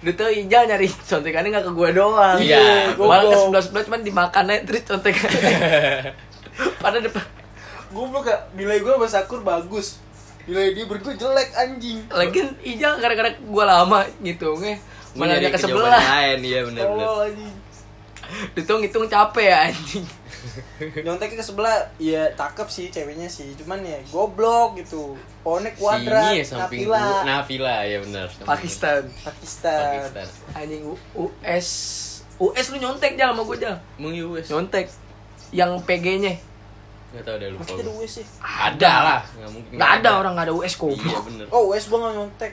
Lu 0.02 0.10
tuh 0.12 0.26
Ijal 0.26 0.66
nyari 0.66 0.90
contekannya 0.90 1.48
gak 1.48 1.64
ke 1.64 1.72
gue 1.72 1.88
doang 1.94 2.36
Iya, 2.36 2.92
Malah 2.98 3.24
ke 3.24 3.36
sebelah-sebelah 3.38 3.82
cuman 3.88 4.00
dimakan 4.02 4.44
aja 4.50 4.60
terus 4.66 4.82
contekannya 4.84 5.54
Pada 6.82 6.98
depan 6.98 7.24
Goblok 7.88 8.26
gak? 8.26 8.52
Nilai 8.52 8.82
gue 8.82 8.90
sama 8.90 9.06
Sakur 9.06 9.40
bagus. 9.40 10.02
Nilai 10.44 10.74
dia 10.74 10.84
berdua 10.84 11.14
jelek 11.14 11.54
anjing. 11.54 12.02
Lagian 12.10 12.52
Ijal 12.60 12.98
gara-gara 12.98 13.32
gue 13.32 13.64
lama 13.64 14.02
ngitungnya 14.18 14.76
Gua 14.76 15.01
Malah 15.12 15.36
nyari 15.36 15.44
dia 15.44 15.50
ke 15.52 15.60
sebelah 15.60 15.98
lain, 15.98 16.38
iya 16.40 16.60
benar 16.64 16.84
benar. 16.88 17.06
Tolol 17.06 17.20
anjing. 17.28 17.54
Hitung-hitung 18.56 19.06
capek 19.06 19.44
ya 19.44 19.58
anjing 19.68 20.06
Nyonteknya 21.06 21.38
ke 21.38 21.46
sebelah, 21.46 21.76
iya 22.02 22.26
cakep 22.34 22.66
sih 22.66 22.86
ceweknya 22.90 23.30
sih, 23.30 23.54
cuman 23.54 23.78
ya 23.84 24.00
goblok 24.10 24.74
gitu. 24.74 25.14
Pohonnya 25.44 25.70
kuadrat, 25.78 26.34
Sini 26.34 26.40
ya 26.40 26.44
samping 26.44 26.80
gua. 26.88 27.22
Nafila, 27.22 27.86
ya 27.86 28.02
benar. 28.02 28.26
Pakistan 28.42 29.06
Pakistan. 29.22 29.78
Pakistan. 30.02 30.26
Anjing 30.56 30.82
U- 30.82 30.98
US 31.14 31.68
US 32.42 32.66
lu 32.74 32.82
nyontek 32.82 33.14
Jal 33.14 33.30
sama 33.30 33.46
gue 33.46 33.56
Jal 33.60 33.76
Emang 34.00 34.14
US? 34.34 34.50
Nyontek 34.50 34.90
Yang 35.54 35.70
PG-nya 35.86 36.34
Enggak 37.12 37.24
tahu 37.28 37.36
deh 37.38 37.48
lupa. 37.52 37.62
Kita 37.62 37.82
ada. 37.84 37.92
US 37.92 38.12
sih. 38.18 38.26
Ada 38.40 38.92
lah, 39.04 39.20
enggak 39.36 39.50
mungkin. 39.52 39.74
Nggak 39.76 39.90
ada 40.00 40.10
orang 40.16 40.32
nggak 40.32 40.46
ada 40.48 40.54
US 40.56 40.74
kok 40.74 40.88
Iya 40.90 41.18
benar. 41.22 41.46
Oh 41.52 41.62
US 41.70 41.84
gua 41.86 41.98
nggak 42.02 42.14
nyontek 42.18 42.52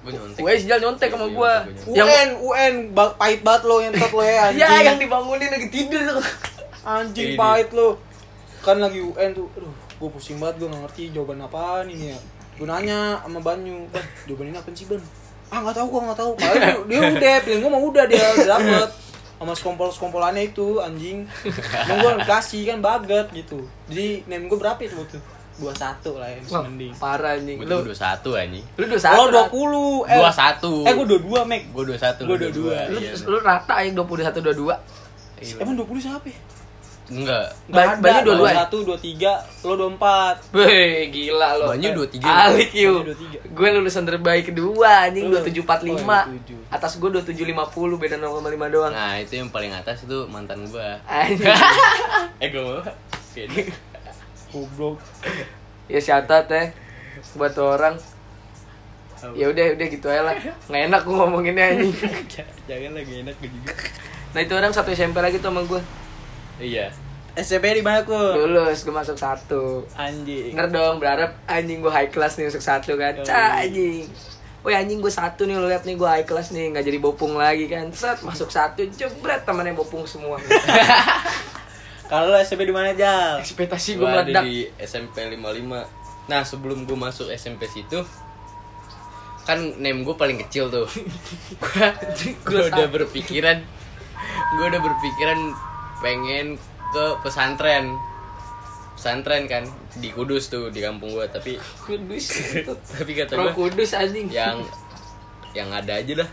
gue 0.00 0.12
nyontek. 0.16 0.40
Gue 0.40 0.52
nyontek 0.80 1.10
sama 1.12 1.26
iya, 1.28 1.36
gue 1.36 1.52
yang 1.92 2.08
UN 2.08 2.28
UN 2.40 2.74
pahit 2.96 3.40
banget 3.44 3.62
lo 3.68 3.76
yang 3.84 3.92
tot 3.92 4.12
lo 4.16 4.22
ya 4.24 4.32
iya, 4.32 4.44
anjing. 4.48 4.64
ya 4.64 4.78
yang 4.80 4.98
dibangunin 4.98 5.50
lagi 5.52 5.68
tidur. 5.68 6.16
Anjing 6.80 7.30
pahit 7.36 7.68
lo. 7.76 8.00
Kan 8.64 8.80
lagi 8.80 9.00
UN 9.04 9.30
tuh 9.36 9.46
aduh 9.52 9.74
gue 10.00 10.08
pusing 10.08 10.40
banget 10.40 10.64
gue 10.64 10.68
gak 10.72 10.82
ngerti 10.88 11.02
jawaban 11.12 11.44
apaan 11.44 11.86
ini 11.92 12.16
ya. 12.16 12.18
Gue 12.56 12.66
nanya 12.68 13.20
sama 13.20 13.40
Banyu 13.44 13.84
Ban 13.92 14.04
jawaban 14.24 14.46
ini 14.52 14.56
apa 14.56 14.68
sih 14.72 14.88
Ban 14.88 15.02
ah 15.50 15.58
nggak 15.66 15.76
tahu 15.76 15.86
gue 15.92 16.00
nggak 16.08 16.18
tahu. 16.18 16.32
Paling 16.40 16.62
dia 16.88 17.00
udah 17.04 17.34
pilihan 17.44 17.60
gue 17.60 17.70
mau 17.72 17.82
udah 17.84 18.04
dia 18.08 18.26
dapet. 18.48 18.90
Sama 19.40 19.52
sekompol 19.56 19.88
sekompolannya 19.92 20.52
itu 20.52 20.80
anjing. 20.80 21.28
Emang 21.88 21.98
gue 22.00 22.12
kasih 22.24 22.72
kan 22.72 22.78
baget 22.80 23.26
gitu. 23.36 23.68
Jadi 23.92 24.24
name 24.24 24.48
gue 24.48 24.56
berapa 24.56 24.80
itu 24.80 24.96
tuh 24.96 25.04
itu? 25.04 25.20
21 25.60 26.20
lah 26.20 26.28
ya 26.32 26.40
mending. 26.64 26.92
Parah 26.96 27.34
nih 27.36 27.54
Lu 27.60 27.84
21 27.84 27.92
anjing. 28.40 28.64
Lu 28.80 28.84
21. 28.88 29.30
Lo 29.30 29.42
puluh, 29.52 29.94
eh, 30.08 30.16
dua 30.16 30.32
satu. 30.32 30.72
Eh 30.88 30.92
gua 30.96 31.06
22, 31.06 31.44
Mek. 31.44 31.62
Gua 31.76 31.84
21. 31.84 32.24
Gua 32.24 32.36
dua 32.40 32.50
dua 32.50 32.78
Lu, 32.88 32.98
dua. 32.98 33.12
lu 33.28 33.36
iya, 33.38 33.44
rata 33.44 33.74
satu 34.32 34.40
dua 34.40 34.54
dua 34.56 34.74
Emang 35.40 35.72
20 35.72 36.04
siapa 36.04 36.28
ya? 36.28 36.36
Enggak. 37.10 37.46
Banyak 37.66 37.96
banyak 37.98 38.22
dua 38.22 38.34
ya? 38.34 38.38
dua. 38.38 38.50
Satu 38.54 38.76
dua 38.86 38.98
tiga, 39.02 39.32
lo 39.66 39.74
dua 39.74 39.90
empat. 39.90 40.36
Wih 40.54 41.10
gila 41.10 41.58
lo. 41.58 41.66
Banyak 41.74 41.90
dua 41.90 42.06
tiga. 42.06 42.30
Alik 42.46 42.70
yuk. 42.70 43.02
Gue 43.50 43.68
lulusan 43.74 44.06
terbaik 44.06 44.54
kedua, 44.54 45.10
anjing 45.10 45.26
dua 45.26 45.42
tujuh 45.42 45.66
empat 45.66 45.82
lima. 45.82 46.30
Atas 46.70 47.02
gue 47.02 47.10
dua 47.10 47.26
tujuh 47.26 47.42
lima 47.42 47.66
puluh, 47.66 47.98
beda 47.98 48.14
nol 48.14 48.38
koma 48.38 48.48
lima 48.48 48.70
doang. 48.70 48.94
Nah 48.94 49.18
itu 49.18 49.42
yang 49.42 49.50
paling 49.50 49.74
atas 49.74 50.06
itu 50.06 50.30
mantan 50.30 50.70
gue. 50.70 50.88
Eh 52.40 52.48
gue. 52.48 53.80
Goblok. 54.50 54.98
ya 55.90 55.98
syatat 55.98 56.46
teh 56.46 56.66
buat 57.34 57.54
orang. 57.58 57.98
Ya 59.36 59.52
udah 59.52 59.66
udah 59.76 59.86
gitu 59.90 60.06
aja 60.08 60.22
lah. 60.24 60.34
Nggak 60.70 60.82
enak 60.88 61.00
gue 61.04 61.14
ngomonginnya 61.14 61.64
anjing. 61.76 61.92
Jangan 62.68 62.92
lagi 62.96 63.12
enak 63.20 63.36
juga. 63.42 63.72
Nah 64.32 64.40
itu 64.40 64.54
orang 64.56 64.72
satu 64.72 64.88
SMP 64.94 65.18
lagi 65.20 65.42
tuh 65.42 65.52
sama 65.52 65.62
gue. 65.66 65.80
Iya. 66.60 66.88
SMP 67.36 67.78
di 67.78 67.84
mana 67.84 68.02
ku? 68.02 68.16
Lulus 68.16 68.82
gue 68.82 68.94
masuk 68.94 69.14
satu. 69.14 69.84
Anjing. 69.94 70.56
Bener 70.56 70.68
dong 70.72 70.98
berharap 70.98 71.36
anjing 71.46 71.78
gue 71.84 71.92
high 71.92 72.10
class 72.10 72.40
nih 72.40 72.48
masuk 72.48 72.64
satu 72.64 72.96
kan. 72.96 73.20
Cah 73.22 73.60
anjing. 73.60 74.08
Woi 74.60 74.76
anjing 74.76 75.00
gue 75.00 75.12
satu 75.12 75.48
nih 75.48 75.56
lu 75.56 75.68
liat 75.68 75.84
nih 75.88 75.96
gue 75.96 76.08
high 76.08 76.26
class 76.28 76.52
nih 76.52 76.72
nggak 76.74 76.84
jadi 76.84 76.98
bopung 76.98 77.36
lagi 77.36 77.68
kan. 77.68 77.92
Set 77.92 78.24
masuk 78.24 78.48
satu 78.48 78.82
jebret 78.88 79.44
temennya 79.44 79.76
bopung 79.76 80.08
semua. 80.08 80.40
Kalau 82.10 82.34
SMP 82.42 82.66
di 82.66 82.74
mana 82.74 82.90
Jal? 82.90 83.38
Ekspektasi 83.38 83.94
gue 83.94 84.02
meledak. 84.02 84.42
di 84.42 84.66
SMP 84.82 85.30
55. 85.30 86.26
Nah, 86.26 86.42
sebelum 86.42 86.82
gua 86.82 87.10
masuk 87.10 87.30
SMP 87.30 87.70
situ 87.70 88.02
kan 89.46 89.56
name 89.82 90.02
gue 90.02 90.14
paling 90.18 90.38
kecil 90.46 90.70
tuh. 90.70 90.86
gua 91.62 91.86
gua 92.42 92.60
udah 92.70 92.86
berpikiran 92.90 93.58
gua 94.58 94.66
udah 94.74 94.82
berpikiran 94.82 95.38
pengen 96.02 96.58
ke 96.90 97.04
pesantren. 97.22 97.94
Pesantren 98.98 99.46
kan 99.46 99.64
di 99.96 100.10
Kudus 100.10 100.50
tuh 100.50 100.68
di 100.68 100.82
kampung 100.82 101.14
gua, 101.14 101.30
tapi 101.30 101.56
Kudus. 101.86 102.26
tapi 102.98 103.14
kata 103.14 103.38
Pro 103.38 103.50
gua 103.50 103.52
Kudus 103.54 103.94
anjing. 103.94 104.26
yang 104.28 104.66
yang 105.54 105.70
ada 105.70 105.98
aja 105.98 106.26
lah. 106.26 106.30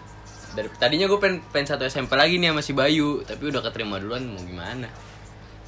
Dari 0.58 0.74
tadinya 0.82 1.06
gue 1.06 1.20
pengen, 1.22 1.38
pengen 1.54 1.70
satu 1.70 1.86
SMP 1.86 2.18
lagi 2.18 2.42
nih 2.42 2.50
sama 2.50 2.62
si 2.66 2.74
Bayu, 2.74 3.22
tapi 3.22 3.54
udah 3.54 3.62
keterima 3.62 4.02
duluan 4.02 4.26
mau 4.26 4.42
gimana? 4.42 4.90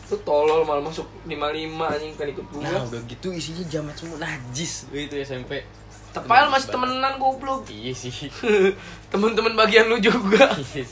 Lu 0.09 0.17
tolol 0.25 0.65
malah 0.65 0.81
masuk 0.81 1.05
55 1.29 1.37
anjing 1.77 2.13
kan 2.17 2.27
ikut 2.29 2.45
gua. 2.49 2.61
Nah 2.65 2.81
udah 2.89 3.01
gitu 3.05 3.27
isinya 3.29 3.63
jamet 3.69 3.95
semua 3.95 4.17
najis 4.17 4.89
itu 4.89 5.15
SMP 5.21 5.61
Tepal 6.09 6.49
masih 6.49 6.73
temenan 6.73 7.21
goblok. 7.21 7.69
Iya 7.69 7.93
sih. 7.93 8.33
Temen-temen 9.13 9.53
bagian 9.53 9.85
lu 9.85 10.01
juga. 10.01 10.49
Iya 10.57 10.85
sih. 10.85 10.87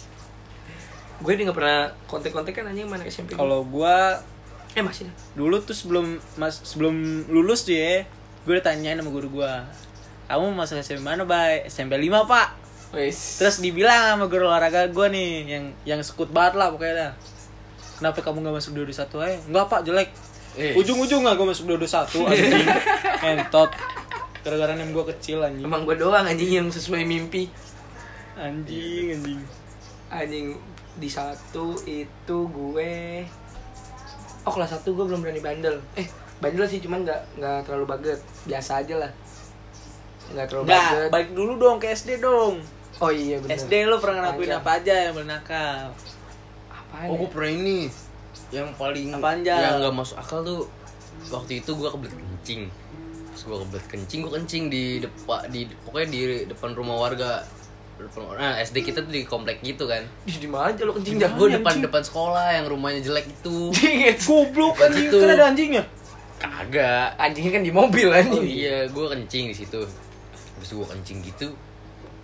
gue 1.17 1.33
dia 1.33 1.49
nggak 1.49 1.57
pernah 1.57 1.89
kontek-kontek 2.05 2.61
kan 2.61 2.69
anjing 2.69 2.85
mana 2.85 3.01
SMP. 3.09 3.33
Kalau 3.33 3.65
gua 3.65 4.21
eh 4.77 4.85
masih 4.85 5.09
dulu 5.33 5.57
tuh 5.65 5.73
sebelum 5.73 6.21
mas 6.37 6.61
sebelum 6.61 7.25
lulus 7.33 7.65
tuh 7.65 7.73
ya, 7.73 8.05
gue 8.45 8.53
udah 8.53 8.61
tanyain 8.61 9.01
sama 9.01 9.09
guru 9.09 9.41
gua. 9.41 9.65
Kamu 10.29 10.53
masuk 10.53 10.77
SMP 10.77 11.01
mana, 11.01 11.25
Bay? 11.25 11.65
SMP 11.65 11.97
5, 11.97 12.29
Pak. 12.29 12.47
Wes. 12.93 13.41
Terus 13.41 13.57
dibilang 13.65 14.13
sama 14.13 14.29
guru 14.29 14.45
olahraga 14.45 14.85
gua 14.93 15.09
nih 15.09 15.49
yang 15.49 15.65
yang 15.89 15.99
sekut 16.05 16.29
banget 16.29 16.61
lah 16.61 16.69
pokoknya 16.69 16.93
dah. 16.93 17.11
Kenapa 17.97 18.19
kamu 18.21 18.45
gak 18.45 18.55
masuk 18.61 18.71
221 18.77 19.25
aja? 19.25 19.37
Enggak, 19.43 19.65
Pak, 19.67 19.81
jelek. 19.83 20.09
Eh. 20.53 20.73
Ujung-ujung 20.73 21.21
gak 21.21 21.35
gue 21.35 21.47
masuk 21.49 21.65
221 21.69 22.25
anjing. 22.29 22.67
Entot. 23.21 23.69
Gara-gara 24.41 24.73
nem 24.73 24.89
gua 24.89 25.05
kecil 25.05 25.43
anjing. 25.43 25.65
emang 25.65 25.83
gue 25.83 25.97
doang 25.97 26.23
anjing 26.23 26.47
yang 26.47 26.67
sesuai 26.69 27.03
mimpi. 27.03 27.49
Anjing, 28.37 29.17
anjing. 29.17 29.41
Anjing 30.07 30.47
di 30.97 31.09
satu 31.11 31.77
itu 31.85 32.37
gue 32.49 33.21
Oh 34.41 34.53
kelas 34.55 34.71
satu 34.71 34.95
gue 34.95 35.03
belum 35.03 35.19
berani 35.19 35.43
bandel. 35.43 35.77
Eh 35.93 36.07
bandel 36.39 36.63
sih 36.65 36.79
cuman 36.79 37.03
nggak 37.03 37.21
nggak 37.35 37.57
terlalu 37.67 37.85
baget. 37.85 38.19
Biasa 38.45 38.79
aja 38.79 38.95
lah. 38.97 39.11
Nggak 40.31 40.45
terlalu 40.47 40.63
Enggak, 40.65 40.85
baget. 40.87 41.09
balik 41.11 41.29
dulu 41.35 41.53
dong 41.59 41.77
ke 41.77 41.91
SD 41.91 42.09
dong. 42.17 42.63
Oh 42.97 43.11
iya 43.11 43.37
bener. 43.37 43.53
SD 43.53 43.83
lu 43.83 43.99
pernah 43.99 44.31
ngelakuin 44.31 44.53
apa 44.55 44.69
aja 44.79 44.95
yang 45.11 45.15
bernakal? 45.19 45.91
Apaan 46.87 47.07
Oh, 47.07 47.13
ya? 47.13 47.19
gue 47.19 47.29
pernah 47.29 47.51
ini. 47.53 47.79
Yang 48.47 48.67
paling 48.75 49.07
Apaan, 49.11 49.39
yang 49.43 49.75
nggak 49.79 49.93
masuk 49.93 50.17
akal 50.17 50.39
tuh 50.41 50.61
waktu 51.27 51.59
itu 51.59 51.71
gue 51.73 51.89
kebelet 51.89 52.13
kencing. 52.13 52.61
Pas 53.27 53.41
gue 53.43 53.57
kebelet 53.59 53.85
kencing 53.87 54.19
gue 54.21 54.33
kencing 54.33 54.63
di 54.67 54.83
depan 54.99 55.39
di 55.47 55.61
pokoknya 55.83 56.07
di 56.07 56.19
depan 56.45 56.69
rumah 56.71 56.95
warga. 56.97 57.43
Depan, 57.97 58.29
nah 58.37 58.61
SD 58.61 58.85
kita 58.85 59.01
tuh 59.01 59.09
di 59.09 59.25
komplek 59.25 59.57
gitu 59.61 59.89
kan. 59.89 60.05
Di 60.23 60.45
mana 60.45 60.69
aja 60.69 60.85
lo 60.85 60.93
kencing? 60.93 61.17
Gue 61.17 61.25
jangan 61.49 61.49
depan 61.57 61.75
depan 61.81 62.01
sekolah 62.01 62.47
yang 62.53 62.65
rumahnya 62.69 63.01
jelek 63.01 63.25
itu. 63.25 63.73
Goblok 64.29 64.77
anjing, 64.79 65.09
situ. 65.09 65.17
kan 65.17 65.29
ada 65.33 65.45
anjingnya. 65.49 65.83
kagak. 66.37 67.17
Anjingnya 67.17 67.51
kan 67.57 67.63
di 67.65 67.73
mobil 67.73 68.07
oh 68.07 68.13
anjing. 68.13 68.45
iya 68.45 68.85
gue 68.85 69.05
kencing 69.09 69.49
di 69.49 69.55
situ. 69.57 69.81
Terus 70.61 70.69
gue 70.71 70.87
kencing 70.87 71.17
gitu. 71.25 71.47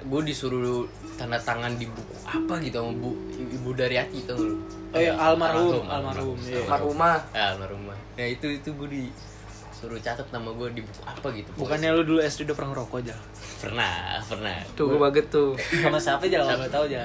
Gue 0.05 0.21
disuruh 0.21 0.85
tanda 1.15 1.37
tangan 1.37 1.73
di 1.73 1.85
buku 1.85 2.13
apa 2.23 2.53
gitu 2.59 2.77
sama 2.77 2.91
bu 2.93 3.09
ibu 3.35 3.69
dari 3.71 3.95
hati 3.95 4.23
tuh 4.23 4.35
lu 4.35 4.55
Oh 4.89 4.99
iya, 4.99 5.09
almarhum, 5.15 5.83
almarhum, 5.83 6.37
iya. 6.43 6.61
Kamar 6.61 6.79
rumah. 6.79 7.17
ya 7.29 7.43
almarhumah 7.51 7.97
nah 8.13 8.25
itu 8.25 8.45
itu 8.51 8.69
gue 8.71 8.89
disuruh 8.91 9.97
catat 9.97 10.29
nama 10.29 10.49
gue 10.49 10.69
di 10.71 10.81
buku 10.81 11.01
apa 11.01 11.27
gitu 11.31 11.49
Bukannya 11.55 11.89
lu 11.91 12.01
dulu 12.03 12.19
SD 12.19 12.45
udah 12.45 12.55
pernah 12.55 12.69
ngerokok 12.71 12.97
aja? 12.99 13.15
pernah 13.57 13.93
pernah 14.21 14.53
Tuh 14.73 14.85
gue 14.85 14.99
baget 14.99 15.25
tuh. 15.29 15.55
Sama 15.55 15.97
siapa 15.97 16.23
aja 16.23 16.43
kalau 16.43 16.57
nggak 16.57 16.69
tahu 16.69 16.85
aja. 16.85 17.01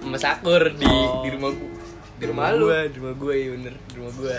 Mas 0.00 0.22
Akur 0.22 0.62
di 0.72 0.86
Oh. 0.86 1.20
di 1.20 1.30
rumah 1.30 1.50
gue 1.50 1.70
di 2.16 2.24
Rumah 2.24 2.46
lu. 2.52 2.64
gue 2.64 2.80
di 2.88 2.96
rumah 2.96 3.14
gue 3.14 3.34
ya 3.34 3.48
bener 3.52 3.74
di 3.76 3.94
rumah 3.94 4.12
gue 4.14 4.36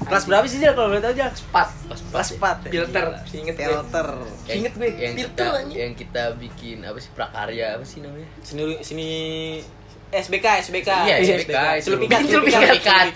Kelas 0.00 0.24
berapa 0.24 0.44
sih 0.44 0.58
Jal 0.58 0.72
kalau 0.72 0.88
boleh 0.88 1.00
tahu 1.00 1.12
Jal? 1.12 1.30
Pas 1.50 1.68
Kelas 1.86 2.28
4 2.32 2.66
Filter. 2.66 3.04
Inget 3.30 3.54
gue. 3.54 3.68
Filter. 3.68 4.08
Inget 4.48 4.72
gue, 4.74 4.88
yang 4.90 5.14
filter 5.14 5.46
kita 5.46 5.76
yang 5.76 5.92
kita 5.94 6.22
bikin 6.34 6.76
apa 6.82 6.98
sih 6.98 7.10
prakarya 7.12 7.76
apa 7.76 7.84
sih 7.84 8.00
namanya 8.00 8.26
Sini 8.40 8.80
sini 8.80 9.08
SBK, 10.10 10.46
SBK. 10.64 10.90
iya 11.06 11.16
iya, 11.18 11.34
SBK 11.38 11.86
celupikan, 11.86 12.20
celupikan. 12.24 12.60
celupikan, 12.66 13.06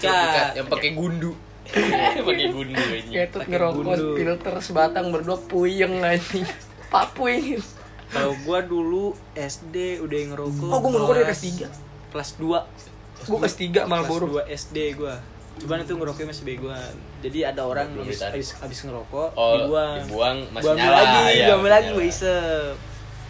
yang 0.54 0.68
pakai 0.68 0.94
gundu 0.94 1.34
Iya, 1.64 2.22
pakai 2.28 2.46
gundu 2.52 2.76
aja 2.76 3.10
Ketut 3.10 3.40
Pakai 3.40 3.50
ngerokok 3.50 3.96
filter 4.14 4.54
sebatang 4.60 5.06
berdua 5.10 5.40
puyeng 5.40 5.98
anjing. 5.98 6.44
Papuing. 6.86 7.58
Kalau 8.06 8.36
gua 8.44 8.62
dulu 8.62 9.04
SD 9.34 9.98
udah 9.98 10.18
ngerokok. 10.30 10.70
Oh, 10.70 10.78
gua 10.78 10.90
ngerokok 10.92 11.14
dari 11.16 11.26
kelas- 11.26 11.42
kelas 11.42 11.50
tiga. 11.50 11.66
Kelas 12.12 12.30
2. 12.38 13.26
Gue 13.26 13.38
kelas 13.40 13.56
3 13.56 13.90
Marlboro. 13.90 14.26
Kelas 14.28 14.44
2 14.46 14.60
SD 14.62 14.76
gua. 14.94 15.14
Cuman 15.54 15.78
itu 15.80 15.92
ngerokoknya 15.92 16.28
masih 16.28 16.44
begoan. 16.44 16.94
Jadi 17.20 17.38
ada 17.40 17.62
orang 17.62 17.86
Belum 17.90 18.04
habis, 18.04 18.20
habis, 18.20 18.48
habis 18.56 18.78
ngerokok 18.82 19.28
oh 19.32 19.54
dibuang. 19.56 19.96
dibuang 20.02 20.38
masih 20.50 20.66
ambil 20.68 20.80
nyala 20.80 20.96
lagi, 20.98 21.20
ya, 21.32 21.44
gua 21.44 21.54
ambil 21.56 21.72
lagi 21.72 21.88
gua 21.90 22.04
isep. 22.04 22.74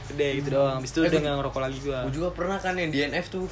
Gede 0.04 0.28
gitu 0.36 0.48
doang. 0.50 0.76
Habis 0.78 0.90
itu 0.90 1.00
Eh, 1.00 1.06
udah 1.06 1.20
nggak 1.20 1.36
ngerokok 1.38 1.60
lagi 1.60 1.78
gua. 1.80 1.98
gue 2.02 2.12
juga 2.12 2.28
pernah 2.30 2.58
kan 2.58 2.74
yang 2.74 2.90
DNF 2.90 3.26
tuh 3.28 3.46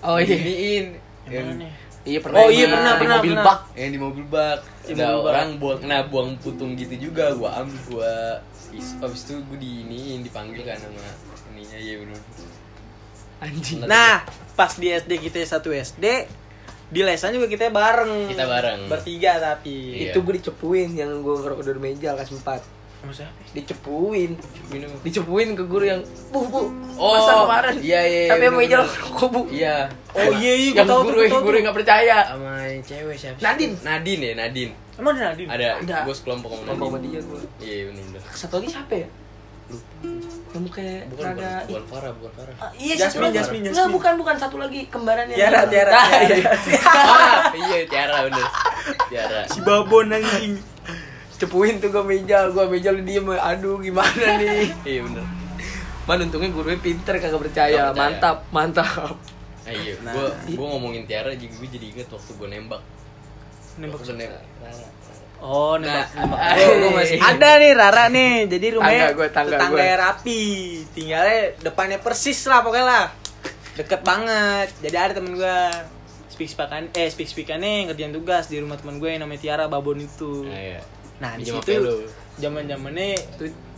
Oh 0.00 0.16
iya. 0.16 0.30
Iniin 0.32 0.86
Yang 1.24 1.44
mana 1.44 1.56
nih? 1.58 1.72
Iya 2.00 2.18
pernah. 2.22 2.38
Oh, 2.38 2.48
iya, 2.48 2.58
yang 2.58 2.70
pernah, 2.72 2.88
di 2.88 2.98
pernah, 2.98 3.16
mobil 3.18 3.32
pernah. 3.34 3.44
bak. 3.44 3.58
yang 3.74 3.90
di 3.90 4.00
mobil 4.00 4.24
bak 4.24 4.58
ada 4.58 4.88
mobil 4.88 5.04
bak. 5.04 5.28
orang 5.28 5.48
buang 5.58 5.78
nah 5.84 6.00
buang 6.02 6.30
putung 6.38 6.70
gitu 6.72 6.94
juga 6.96 7.24
gua 7.32 7.50
ambil 7.58 7.78
gua 7.86 8.12
is 8.70 8.96
abis 8.96 9.20
itu 9.24 9.34
gua 9.44 9.58
di 9.58 9.84
ini 9.84 9.98
dipanggil 10.22 10.62
kan 10.62 10.78
sama 10.78 11.02
ininya 11.50 11.76
ya 11.76 11.94
bener 11.98 12.16
Anjing. 13.38 13.78
Nah, 13.84 14.26
pas 14.52 14.74
di 14.74 14.90
SD 14.90 15.12
kita 15.20 15.38
satu 15.44 15.70
SD, 15.70 16.26
di 16.88 17.00
lesan 17.00 17.30
juga 17.30 17.46
kita 17.46 17.68
bareng. 17.68 18.26
Kita 18.26 18.44
bareng. 18.44 18.80
Bertiga 18.86 19.36
tapi. 19.36 19.76
Iya. 19.98 20.10
Itu 20.10 20.20
gue 20.20 20.34
dicepuin 20.34 20.90
yang 20.92 21.20
gue 21.20 21.34
ngerokok 21.36 21.62
dari 21.62 21.80
meja 21.82 22.12
kelas 22.12 22.32
4 22.34 22.60
Sama 22.98 23.12
siapa? 23.12 23.30
Dicepuin. 23.52 24.34
minum 24.68 24.90
Dicepuin 25.00 25.52
ke 25.52 25.62
guru 25.62 25.86
yang, 25.86 26.00
"Bu, 26.28 26.42
Bu, 26.44 26.66
Oh, 26.94 27.14
masa 27.14 27.32
kemarin?" 27.40 27.74
iya, 27.78 28.00
iya, 28.02 28.20
iya, 28.24 28.30
Tapi 28.30 28.42
yang 28.42 28.56
meja 28.56 28.76
ngerokok, 28.80 29.28
Bu. 29.28 29.40
iya 29.48 29.76
Oh 30.10 30.32
iya 30.34 30.52
iya, 30.52 30.68
yang 30.72 30.74
gua 30.74 30.84
tahu 30.84 30.98
tuh, 30.98 31.06
guru 31.06 31.18
tahu 31.24 31.42
guru 31.44 31.56
nggak 31.60 31.76
percaya. 31.76 32.16
sama 32.26 32.52
yang 32.64 32.82
cewek 32.82 33.14
siapa 33.14 33.36
sih? 33.36 33.44
Nadine. 33.44 33.74
Nadine 33.80 34.22
ya 34.24 34.34
Nadine 34.36 34.72
Emang 34.94 35.14
ada 35.14 35.30
Nadine? 35.30 35.48
ada 35.48 35.68
Ada. 35.78 35.96
gua 36.02 36.14
sekelompok 36.16 36.50
sama 36.50 36.62
Ngomong 36.68 36.90
sama 36.90 36.98
dia 37.00 37.20
gue. 37.22 37.40
iya 37.60 37.82
bener 37.86 38.20
Satu 38.28 38.54
lagi 38.58 38.68
siapa 38.68 38.94
ya? 38.96 39.08
Yang 40.58 40.74
kayak 40.74 41.02
bukan 41.08 41.24
rada 41.24 41.38
bukan, 41.38 41.62
bukan 41.64 41.84
Farah 41.86 42.12
bukan 42.12 42.32
Farah 42.34 42.54
Ah, 42.58 42.70
iya 42.74 42.94
Jasmine. 42.94 43.30
Jasmine, 43.30 43.62
Nggak, 43.62 43.74
Jasmine. 43.76 43.94
bukan 43.94 44.12
bukan 44.18 44.36
satu 44.36 44.56
lagi 44.56 44.80
kembarannya. 44.86 45.32
Tiara, 45.32 45.60
Tiara, 45.64 45.92
Ah, 45.92 46.06
Tiara. 46.08 46.26
iya. 46.28 46.50
ah, 47.06 47.38
iya 47.54 47.78
Tiara 47.84 48.16
bener 48.24 48.46
Tiara 49.06 49.40
Si 49.46 49.58
babon 49.60 50.10
anjing. 50.10 50.54
Cepuin 51.32 51.78
tuh 51.78 51.88
gue 51.88 52.02
meja, 52.02 52.50
gue 52.50 52.64
meja 52.66 52.90
lu 52.90 53.00
diem, 53.00 53.22
aduh 53.30 53.78
gimana 53.78 54.10
nih? 54.40 54.74
iya 54.82 55.00
bener 55.00 55.22
Man 56.02 56.24
untungnya 56.24 56.48
gurunya 56.48 56.76
pinter 56.78 57.14
kagak 57.14 57.36
percaya. 57.38 57.88
Percaya. 57.88 57.94
Mantap, 57.94 58.36
mantap. 58.48 59.14
Ah, 59.62 59.70
iya, 59.70 59.92
Nah. 60.00 60.10
gua 60.10 60.26
gua 60.50 60.66
ngomongin 60.72 61.04
Tiara 61.04 61.30
juga 61.32 61.52
gue 61.54 61.68
jadi 61.70 61.86
inget 61.92 62.08
waktu 62.08 62.32
gua 62.34 62.48
nembak. 62.48 62.80
Nembak 63.76 64.00
Waktu 64.00 64.16
nembak. 64.16 64.40
Oh, 65.38 65.78
nembak. 65.78 66.06
Nah, 66.14 66.26
nembak. 66.26 66.92
masih- 66.98 67.20
ada 67.30 67.50
nih 67.58 67.70
Rara 67.74 68.04
nih. 68.10 68.34
Jadi 68.50 68.66
rumahnya 68.74 69.04
Tangga 69.06 69.16
gua, 69.16 69.28
tangga 69.30 69.50
tetangga 69.54 69.78
gua. 69.78 69.94
rapi. 70.02 70.42
Tinggalnya 70.90 71.40
depannya 71.62 71.98
persis 72.02 72.40
lah 72.46 72.60
pokoknya 72.60 72.86
lah. 72.86 73.06
Deket 73.78 74.00
banget. 74.02 74.68
Jadi 74.82 74.96
ada 74.96 75.12
temen 75.14 75.38
gua 75.38 75.70
speak 76.28 76.50
speakan 76.50 76.86
eh 76.94 77.10
speak 77.10 77.26
speakannya 77.26 77.90
ngerjain 77.90 78.14
tugas 78.14 78.46
di 78.46 78.62
rumah 78.62 78.78
temen 78.78 79.02
gue 79.02 79.10
yang 79.10 79.26
namanya 79.26 79.42
Tiara 79.42 79.66
Babon 79.66 79.98
itu. 79.98 80.46
Nah, 80.46 80.54
iya. 80.54 80.80
Nah, 81.18 81.34
di 81.34 81.42
situ 81.42 82.06
zaman 82.38 82.62
zamannya 82.70 83.18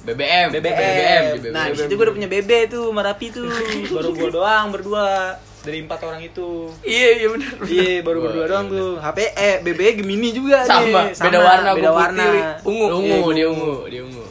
BBM, 0.04 0.48
BBM. 0.52 1.22
di 1.40 1.48
Nah, 1.52 1.72
di 1.72 1.76
situ 1.76 1.92
gue 1.92 2.04
udah 2.04 2.16
punya 2.16 2.28
BB 2.28 2.68
tuh, 2.68 2.92
Marapi 2.92 3.32
tuh. 3.32 3.48
Baru 3.96 4.12
gua 4.12 4.28
doang 4.28 4.66
berdua 4.72 5.40
dari 5.60 5.78
empat 5.84 6.00
orang 6.02 6.20
itu. 6.20 6.72
Iya, 6.80 7.08
iya 7.16 7.28
benar. 7.28 7.52
Iya, 7.60 7.92
baru 8.00 8.18
berdua 8.20 8.44
iya 8.44 8.50
doang 8.50 8.66
tuh. 8.68 8.92
HP 8.96 9.18
eh 9.30 9.54
BB 9.60 9.80
Gemini 10.00 10.28
juga 10.32 10.64
Sama, 10.64 11.10
nih. 11.10 11.16
beda 11.16 11.38
warna, 11.38 11.70
beda 11.76 11.90
warna. 11.92 12.24
putih, 12.24 12.42
ungu. 12.64 12.86
ungu, 12.88 13.04
Iya, 13.04 13.36
dia 13.36 13.46
ungu, 13.48 13.74
dia 13.86 14.02
ungu. 14.02 14.26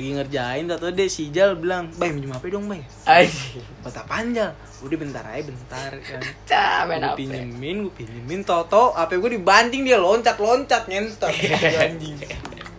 Lagi 0.00 0.10
ngerjain 0.16 0.64
atau 0.64 0.88
deh 0.88 1.08
si 1.12 1.28
Jal 1.28 1.60
bilang, 1.60 1.92
"Bay, 1.94 2.08
minjem 2.08 2.32
HP 2.32 2.44
dong, 2.48 2.64
Bay." 2.66 2.80
Anjing. 3.04 3.60
Kata 3.84 4.00
panjang. 4.08 4.52
Udah 4.80 4.96
bentar 4.96 5.20
aja, 5.28 5.44
bentar 5.44 5.92
kan. 5.92 6.20
Cah, 6.48 6.88
main 6.88 7.04
Gue 7.04 7.20
pinjemin, 7.20 7.76
gue 7.84 7.94
pinjemin, 7.94 8.40
toto 8.40 8.96
HP 8.96 9.20
gue 9.20 9.30
dibanting 9.36 9.84
dia 9.84 10.00
loncat-loncat 10.00 10.88
nyentot 10.88 11.28
anjing. 11.84 12.16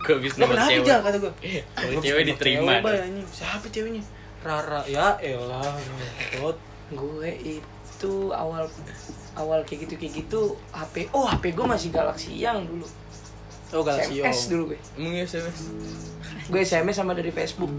Gue 0.02 0.12
habis 0.18 0.34
nomor 0.34 0.58
kenapa 0.58 0.70
cewek. 0.74 0.82
Jal 0.82 0.98
kata 0.98 1.16
gue? 1.22 1.32
Cewek 2.02 2.22
diterima. 2.26 2.72
Siapa 3.30 3.66
ceweknya? 3.70 4.02
Rara. 4.42 4.82
Ya 4.90 5.14
elah, 5.22 5.78
nyentot. 5.78 6.58
Gue 6.92 7.30
itu 7.42 8.04
awal 8.30 8.66
awal 9.32 9.62
kayak 9.62 9.86
gitu 9.86 9.94
kayak 9.96 10.12
gitu 10.18 10.40
HP 10.70 11.08
oh 11.10 11.24
HP 11.24 11.50
gue 11.50 11.64
masih 11.64 11.88
Galaxy 11.88 12.36
yang 12.36 12.62
dulu 12.62 12.84
Oh, 13.72 13.80
Galaxy 13.80 14.20
SMS 14.20 14.38
dulu 14.46 14.64
gue 14.68 14.78
Emang 14.94 15.14
ya 15.14 15.24
SMS? 15.24 15.58
gue 16.44 16.60
SMS 16.60 16.94
sama 16.94 17.12
dari 17.12 17.30
Facebook 17.30 17.72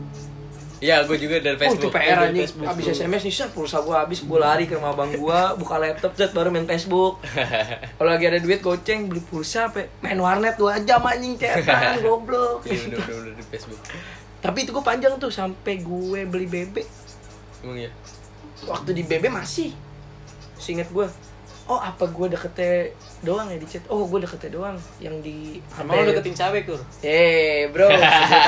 Iya, 0.80 1.06
gue 1.06 1.16
juga 1.16 1.40
dari 1.40 1.56
oh 1.56 1.64
itu 1.70 1.80
Facebook. 1.80 1.94
PR 1.94 2.04
dari 2.18 2.28
anjing 2.28 2.44
Facebook 2.44 2.68
abis 2.68 2.84
tuh. 2.84 2.96
SMS 2.98 3.22
nih 3.22 3.34
set 3.34 3.50
pulsa 3.52 3.78
gue 3.80 3.94
habis 3.94 4.20
gue 4.20 4.36
lari 4.38 4.66
ke 4.66 4.74
rumah 4.74 4.92
abang 4.92 5.08
gue 5.10 5.40
buka 5.56 5.76
laptop 5.78 6.12
set 6.12 6.32
baru 6.32 6.50
main 6.50 6.66
Facebook 6.66 7.24
kalau 7.96 8.10
lagi 8.10 8.26
ada 8.26 8.40
duit 8.40 8.60
goceng 8.60 9.06
beli 9.06 9.22
pulsa 9.22 9.70
apa 9.70 9.88
main 10.00 10.18
warnet 10.18 10.56
dua 10.56 10.82
jam 10.82 11.00
anjing 11.02 11.38
cetan 11.38 12.00
goblok 12.04 12.66
Iya, 12.66 12.90
bener 12.90 13.00
bener 13.00 13.34
di 13.34 13.44
Facebook. 13.46 13.80
tapi 14.40 14.58
itu 14.60 14.72
gue 14.72 14.82
panjang 14.82 15.16
tuh 15.16 15.30
sampai 15.30 15.80
gue 15.80 16.20
beli 16.24 16.48
BB 16.48 16.76
Emang 17.62 17.80
ya? 17.80 17.92
Waktu 18.68 18.92
di 18.94 19.04
BB 19.04 19.28
masih. 19.30 19.72
Seinget 20.58 20.88
gue 20.90 21.08
oh 21.64 21.80
apa 21.80 22.04
gue 22.12 22.28
deketnya 22.28 22.92
doang 23.24 23.48
ya 23.48 23.56
di 23.56 23.68
chat? 23.68 23.84
Oh 23.88 24.04
gue 24.04 24.20
deketnya 24.20 24.52
doang 24.52 24.76
yang 25.00 25.16
di 25.24 25.64
Emang 25.80 26.04
lu 26.04 26.12
deketin 26.12 26.36
cewek 26.36 26.68
kur? 26.68 26.80
eh 27.00 27.72
bro 27.72 27.88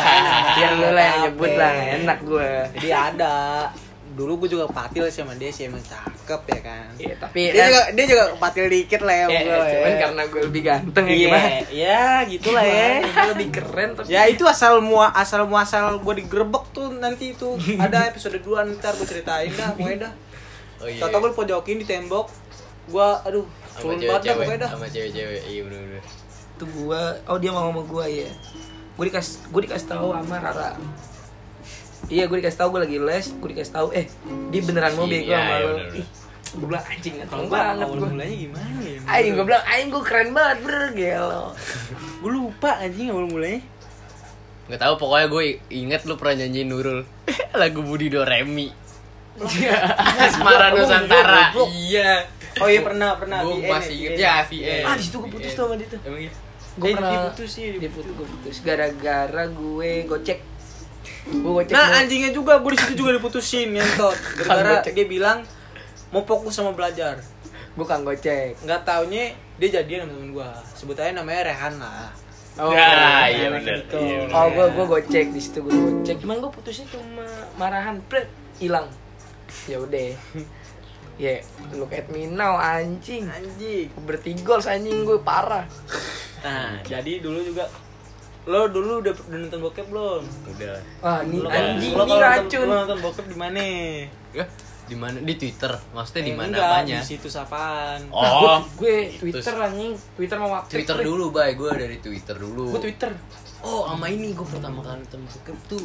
yang 0.61 0.74
lu 0.84 0.89
lah 0.91 1.03
yang 1.03 1.20
nyebut 1.32 1.51
lah 1.55 1.72
enak 1.95 2.20
gue 2.28 2.49
Jadi 2.76 2.89
ada. 2.91 3.36
Dulu 4.16 4.43
gue 4.43 4.55
juga 4.55 4.68
patil 4.72 5.07
sih 5.11 5.24
sama 5.24 5.36
dia 5.36 5.51
sih 5.51 5.68
emang 5.68 5.84
cakep 6.26 6.41
ya 6.49 6.59
kan. 6.65 6.86
Iya, 6.97 7.13
tapi 7.21 7.41
Dia 7.53 7.63
juga 7.69 7.84
dia 7.93 8.05
juga 8.09 8.23
patil 8.41 8.65
dikit 8.65 9.01
lah 9.05 9.13
ya. 9.13 9.26
ya, 9.30 9.30
sama 9.30 9.45
gue, 9.45 9.69
cuman 9.69 9.86
ya. 9.86 9.97
karena 10.01 10.21
gue 10.26 10.41
lebih 10.49 10.61
ganteng 10.65 11.05
ya 11.05 11.13
Iya, 11.13 11.21
gimana 11.21 11.47
ya 11.69 12.03
gitulah 12.26 12.65
ya. 12.65 12.89
Gue 13.05 13.30
lebih 13.38 13.47
keren 13.53 13.89
tapi 13.93 14.07
Ya 14.09 14.21
itu 14.26 14.43
asal 14.43 14.73
mua 14.82 15.07
asal 15.13 15.45
muasal 15.45 16.01
gue 16.01 16.13
digerebek 16.19 16.63
tuh 16.73 16.89
nanti 16.97 17.38
itu 17.38 17.53
ada 17.78 18.09
episode 18.09 18.41
2 18.41 18.76
ntar 18.76 18.97
gue 18.97 19.05
ceritain 19.05 19.53
dah 19.53 19.69
pokoknya 19.78 19.99
dah. 20.09 20.13
Oh 20.82 20.88
iya. 20.89 21.01
Tau-tau 21.05 21.19
gue 21.21 21.30
dipojokin 21.32 21.78
di 21.78 21.86
tembok. 21.86 22.28
Gua 22.86 23.21
aduh 23.21 23.45
sama 23.69 23.82
culun 23.82 23.97
banget 23.97 24.01
dah 24.01 24.13
cewek-cewek, 24.17 24.38
pokoknya 24.41 24.59
dah. 24.59 24.69
sama 24.73 24.88
cewek-cewek. 24.89 25.41
Iya 25.45 25.61
bener-bener. 25.63 26.03
itu 26.55 26.65
gue 26.65 27.01
oh 27.28 27.38
dia 27.38 27.51
mau 27.51 27.67
sama 27.67 27.84
gue 27.84 28.05
ya 28.07 28.32
gue 28.95 29.05
dikasih 29.11 29.51
gue 29.51 29.61
dikasih 29.67 29.88
tahu 29.91 30.07
sama 30.15 30.36
Rara 30.39 30.71
iya 32.08 32.24
gue 32.26 32.38
dikasih 32.38 32.60
tahu 32.60 32.70
gue 32.74 32.82
lagi 32.86 32.97
les 32.99 33.26
gue 33.32 33.49
dikasih 33.49 33.74
tahu 33.74 33.88
eh 33.91 34.06
dia 34.49 34.62
beneran 34.62 34.93
mau 34.93 35.06
bego 35.06 35.26
Iya, 35.26 35.38
sama 35.38 35.56
iya, 35.56 35.66
lo 35.66 35.76
gue 36.56 36.68
bilang 36.72 36.86
anjing 36.88 37.14
ngantong 37.20 37.41
gua 37.45 37.51
banget 37.51 37.76
awal 37.84 37.95
gue 37.99 38.10
mulanya 38.16 38.36
gimana 38.39 38.80
ya? 38.80 38.99
Aing 39.12 39.34
gue 39.36 39.45
bilang 39.45 39.64
Aing 39.68 39.88
gue 39.91 40.03
keren 40.06 40.30
banget 40.32 40.58
bro 40.64 40.86
gelo 40.95 41.45
Gue 42.24 42.32
lupa 42.32 42.70
anjing 42.80 43.08
awal 43.12 43.26
mulanya. 43.28 43.60
Gak 44.66 44.80
tau 44.82 44.95
pokoknya 44.95 45.28
gue 45.28 45.43
inget 45.70 46.01
lu 46.08 46.16
pernah 46.16 46.41
nyanyiin 46.41 46.68
Nurul 46.72 46.99
lagu 47.60 47.80
Budi 47.84 48.08
Doremi. 48.08 48.72
Asmara 50.26 50.72
Nusantara. 50.72 51.51
goblok. 51.51 51.70
Iya. 51.76 52.24
Oh 52.64 52.72
iya 52.72 52.82
pernah 52.82 53.20
pernah. 53.20 53.43
Gue 53.43 53.60
VN 53.60 53.70
masih 53.70 53.93
inget 53.99 54.12
ya 54.16 54.34
VN. 54.47 54.84
ah 54.88 54.93
di 54.95 55.03
situ 55.03 55.18
gue 55.20 55.32
putus 55.36 55.51
tuh 55.51 55.64
sama 55.68 55.76
dia 55.76 55.88
tuh 55.91 55.99
Emang 56.08 56.22
iya? 56.24 56.32
gue 56.76 56.88
pernah 56.91 57.12
dia 57.12 57.20
putus 57.32 57.49
sih, 57.51 57.66
gue 57.76 57.89
putus 58.32 58.56
gara-gara 58.64 59.43
gue 59.47 59.91
gocek 60.08 60.39
gue 61.26 61.51
gocek 61.51 61.74
Nah 61.74 61.88
anjingnya 62.01 62.32
juga 62.32 62.62
gue 62.62 62.72
di 62.74 62.80
situ 62.80 62.93
juga 63.06 63.12
diputusin. 63.18 63.74
Gara-gara 63.76 64.82
Kan, 64.82 64.93
dia 64.93 65.06
bilang 65.06 65.38
mau 66.14 66.22
fokus 66.24 66.56
sama 66.56 66.72
belajar. 66.72 67.20
gue 67.76 67.84
kan 67.84 68.08
gocek 68.08 68.56
Nggak 68.64 68.88
taunya 68.88 69.36
dia 69.60 69.70
jadian 69.82 70.08
sama 70.08 70.12
temen 70.16 70.30
gue. 70.36 70.49
Sebut 70.76 70.95
aja 70.99 71.12
namanya 71.16 71.51
Rehan 71.51 71.76
lah. 71.80 72.12
oh 72.60 72.72
Ya, 72.72 73.28
iya, 73.28 73.36
iya 73.36 73.47
bener. 73.51 73.78
Gitu. 73.84 73.97
Iya, 73.99 74.16
bener. 74.28 74.36
Oh, 74.36 74.47
gue 74.51 74.66
gue 74.72 74.86
gocek 74.86 75.28
di 75.32 75.41
situ 75.43 75.60
gue 75.64 75.72
gocek. 75.72 76.18
Cuman 76.24 76.39
gue 76.39 76.51
putusnya 76.51 76.86
cuma 76.91 77.28
marahan, 77.60 77.99
pret, 78.08 78.28
hilang. 78.60 78.88
Ya 79.68 79.80
udah. 79.80 80.12
Ya, 81.16 81.39
look 81.72 81.95
at 81.95 82.12
me 82.12 82.28
now 82.28 82.60
anjing. 82.60 83.32
Anjing. 83.32 83.88
Bertigol 84.03 84.60
anjing 84.60 85.08
gue 85.08 85.16
parah. 85.24 85.64
Nah 86.43 86.84
jadi 86.84 87.24
dulu 87.24 87.39
juga 87.39 87.72
lo 88.45 88.69
dulu 88.69 89.01
udah, 89.01 89.13
udah 89.15 89.37
nonton 89.39 89.59
bokep 89.59 89.85
belum? 89.89 90.21
Udah. 90.47 90.77
Ah, 91.01 91.19
ini 91.21 91.37
Lo 91.37 91.49
anjing 91.49 91.91
lo 91.91 92.03
ini 92.03 92.15
racun. 92.15 92.65
Lo 92.65 92.75
nonton 92.79 92.99
bokep 93.01 93.25
di 93.25 93.35
mana? 93.35 93.59
Ya, 94.31 94.45
di 94.85 94.95
mana? 94.95 95.17
Di 95.17 95.33
Twitter. 95.33 95.73
Maksudnya 95.91 96.21
di 96.21 96.31
Eh, 96.31 96.35
mana 96.35 96.47
enggak, 96.51 96.69
apanya? 96.71 96.97
Di 96.97 97.07
situs 97.07 97.35
apaan? 97.35 97.99
Oh, 98.09 98.21
Nah, 98.21 98.61
gue 98.71 98.95
itu. 99.09 99.33
Twitter 99.33 99.55
anjing, 99.55 99.93
Twitter 100.13 100.37
mau 100.37 100.51
waktu. 100.53 100.71
Twitter 100.71 100.97
dulu, 101.01 101.25
bay. 101.31 101.53
Gue 101.53 101.73
dari 101.73 101.97
Twitter 101.97 102.35
dulu. 102.35 102.69
Gue 102.71 102.81
Twitter. 102.83 103.09
Oh, 103.61 103.89
sama 103.89 104.05
ini 104.07 104.29
gue 104.31 104.45
pertama 104.45 104.79
kali 104.79 105.01
nonton 105.01 105.21
bokep 105.25 105.57
tuh 105.65 105.83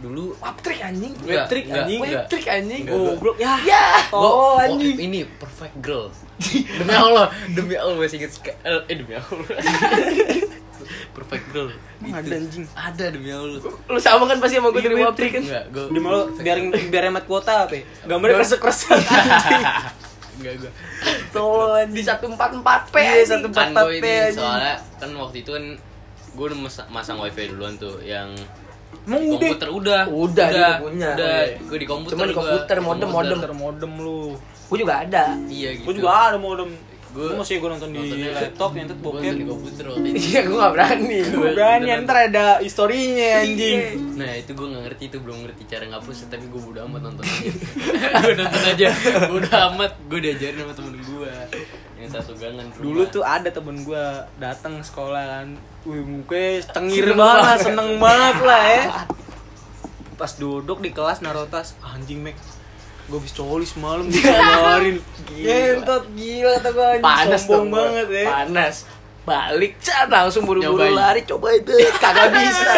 dulu 0.00 0.32
Waptrik 0.40 0.80
anjing. 0.80 1.12
Enggak, 1.14 1.46
anjing. 1.46 2.00
Webtrick 2.00 2.46
anjing. 2.48 2.82
Goblok 2.88 3.36
ya. 3.38 3.54
Ya. 3.62 3.84
Oh, 4.10 4.58
anjing. 4.58 4.98
ini 4.98 5.22
perfect 5.38 5.78
girl. 5.78 6.10
demi 6.40 6.90
Allah, 6.90 7.30
demi 7.52 7.76
Allah 7.76 7.94
masih 7.94 8.18
inget 8.18 8.32
seka- 8.34 8.58
eh 8.64 8.96
demi 8.98 9.14
Allah. 9.14 9.46
perfect 11.12 11.44
girl. 11.48 11.68
Emang 11.98 12.10
Gitu. 12.16 12.16
ada, 12.22 12.34
anjing? 12.36 12.64
Ada 12.70 13.04
demi 13.10 13.30
Allah. 13.30 13.60
Lu 13.60 13.98
sama 13.98 14.24
kan 14.24 14.38
pasti 14.38 14.56
sama 14.56 14.68
gue 14.68 14.78
Iya, 14.78 14.88
dari. 14.88 15.02
Waptrik 15.02 15.30
kan? 15.32 15.42
Enggak, 15.42 15.64
gue 15.68 15.84
Di 15.86 15.98
mau 15.98 16.12
biar 16.32 16.56
biar 16.86 17.02
hemat 17.06 17.24
kuota 17.24 17.52
apa? 17.64 17.74
ya? 17.74 17.82
Gambarnya 18.06 18.36
kresek-kresek. 18.38 18.90
Enggak 20.36 20.54
gue. 20.58 20.70
Solo 21.30 21.66
di 21.86 22.00
144p. 22.00 22.94
Iya, 22.96 23.12
anjing. 23.12 23.26
satu- 23.26 23.50
Kan 23.50 23.68
Empat 23.70 23.84
gue 23.84 23.94
ini 23.94 24.00
HP 24.00 24.06
aja. 24.08 24.32
soalnya 24.34 24.74
kan 24.96 25.10
waktu 25.14 25.36
itu 25.38 25.50
kan 25.50 25.64
gue 26.30 26.44
udah 26.46 26.58
mas- 26.58 26.88
masang 26.88 27.18
wifi 27.18 27.44
duluan 27.46 27.74
tuh 27.76 27.98
yang 28.00 28.30
Emang 29.00 29.22
komputer 29.32 29.68
udah 29.70 30.00
Udah, 30.08 30.46
dia 30.46 30.58
udah 30.58 30.72
punya. 30.80 31.10
udah 31.12 31.36
iya. 31.46 31.56
gue 31.60 31.78
di 31.78 31.86
komputer 31.86 32.12
Cuma 32.12 32.24
di 32.24 32.34
komputer, 32.34 32.76
modem, 32.80 33.08
komputer. 33.08 33.36
modem. 33.38 33.52
modem 33.54 33.92
lu. 33.98 34.20
Gue 34.66 34.78
juga 34.78 34.94
ada. 35.00 35.24
iya 35.46 35.68
gitu 35.72 35.84
Gue 35.84 35.94
juga 35.96 36.10
ada 36.28 36.38
modem. 36.38 36.70
Gue 37.10 37.34
masih 37.34 37.58
gue 37.58 37.66
nonton 37.66 37.90
di 37.90 38.06
laptop 38.30 38.70
yang 38.78 38.86
tuh 38.86 38.94
gue 38.94 39.10
nonton 39.10 39.34
bokep. 39.34 39.50
komputer 39.50 39.84
waktu 39.90 40.06
itu 40.14 40.18
Iya, 40.30 40.40
gue 40.46 40.56
gak 40.62 40.72
berani. 40.78 41.18
Gue 41.26 41.48
berani 41.58 41.88
ntar 42.06 42.16
ada 42.30 42.44
historinya 42.62 43.28
anjing. 43.42 43.78
Nah 44.14 44.30
itu 44.38 44.50
gue 44.54 44.66
gak 44.70 44.82
ngerti 44.86 45.04
itu 45.10 45.18
belum 45.18 45.36
ngerti 45.42 45.62
cara 45.66 45.84
ngapus 45.90 46.16
tapi 46.30 46.46
gue 46.46 46.60
udah 46.62 46.82
amat 46.86 47.00
nonton 47.10 47.24
aja 47.26 47.50
Gue 48.22 48.34
nonton 48.38 48.62
aja 48.62 48.88
Gue 49.26 49.38
udah 49.42 49.56
amat 49.74 49.92
Gue 50.06 50.18
diajarin 50.22 50.58
sama 50.62 50.74
temen 50.78 50.94
gue 51.02 51.32
Yang 51.98 52.10
satu 52.14 52.32
gangan 52.38 52.66
rumah. 52.70 52.84
Dulu 52.86 53.02
tuh 53.10 53.22
ada 53.26 53.48
temen 53.50 53.76
gue 53.82 54.04
datang 54.38 54.74
sekolah 54.80 55.24
kan. 55.26 55.48
Wih 55.82 56.04
mukanya 56.06 56.62
cengir 56.70 57.10
Seneng 57.10 57.18
banget, 57.18 57.58
seneng 57.66 57.90
banget 57.98 58.36
lah 58.46 58.62
ya. 58.70 58.82
Pas 60.14 60.32
duduk 60.36 60.78
di 60.84 60.92
kelas 60.92 61.24
naruh 61.24 61.48
tas, 61.48 61.74
anjing 61.80 62.22
mek. 62.22 62.36
Gue 63.10 63.18
habis 63.18 63.34
coli 63.34 63.66
semalam 63.66 64.06
dikeluarin. 64.12 64.96
Gentot 65.34 66.04
gila 66.14 66.50
kata 66.62 66.68
gue 66.70 66.86
anjing. 66.86 67.04
Panas 67.04 67.42
sombong 67.42 67.66
dong, 67.66 67.72
banget 67.74 68.08
ya. 68.08 68.24
Panas. 68.30 68.76
Balik, 69.20 69.72
cat 69.84 70.08
langsung 70.08 70.48
buru-buru 70.48 70.96
lari 70.96 71.26
coba 71.28 71.52
itu 71.52 71.74
kagak 72.00 72.32
bisa. 72.32 72.72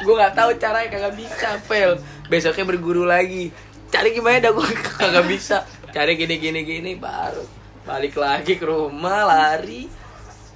gue 0.00 0.14
nggak 0.14 0.34
tahu 0.34 0.50
caranya 0.56 0.88
kagak 0.88 1.14
bisa, 1.18 1.58
fail. 1.66 2.00
Besoknya 2.30 2.64
berguru 2.64 3.04
lagi. 3.04 3.52
Cari 3.92 4.14
gimana 4.16 4.40
dah 4.40 4.52
gue 4.54 4.66
kagak 4.96 5.26
bisa. 5.28 5.66
Cari 5.92 6.16
gini 6.16 6.40
gini 6.40 6.60
gini 6.64 6.92
baru 6.96 7.66
balik 7.86 8.18
lagi 8.18 8.58
ke 8.58 8.66
rumah 8.66 9.22
lari 9.22 9.86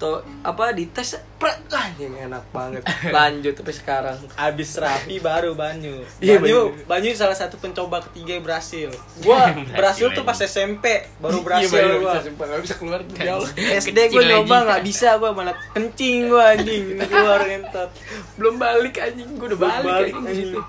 to 0.00 0.12
apa 0.40 0.72
dites 0.72 1.12
pret 1.36 1.60
ah 1.70 1.86
ini 1.94 2.24
enak 2.24 2.48
banget 2.48 2.80
lanjut 3.06 3.52
sampai 3.52 3.74
sekarang 3.74 4.16
Abis 4.34 4.74
rapi 4.74 5.16
baru 5.18 5.52
Banyu. 5.52 6.00
Iya, 6.18 6.36
Banyu, 6.36 6.72
Banyu. 6.72 6.86
Banyu 6.86 7.10
salah 7.12 7.32
satu 7.32 7.56
pencoba 7.56 8.00
ketiga 8.02 8.34
yang 8.34 8.42
berhasil. 8.42 8.88
Gua 9.22 9.44
berhasil 9.70 10.08
tuh 10.10 10.24
pas 10.24 10.34
SMP, 10.34 10.84
baru 11.16 11.40
berhasil 11.40 11.70
Iya, 11.70 12.00
gua. 12.00 12.16
bisa, 12.56 12.74
keluar 12.74 13.00
jauh 13.04 13.44
SD 13.54 13.98
gue 14.08 14.16
Kencing 14.16 14.26
nyoba 14.26 14.56
nggak 14.66 14.82
bisa 14.82 15.08
gua 15.14 15.30
malah 15.30 15.54
kencing 15.70 16.18
gua 16.26 16.42
anjing 16.50 16.84
keluar 17.06 17.40
ngentot. 17.42 17.90
belum 18.34 18.54
balik 18.56 18.94
anjing 18.98 19.28
gue 19.30 19.46
udah 19.46 19.60
balik, 19.60 19.84
balik, 19.84 20.10
anjing 20.10 20.16
di 20.16 20.26
anjing. 20.26 20.48
situ. 20.48 20.60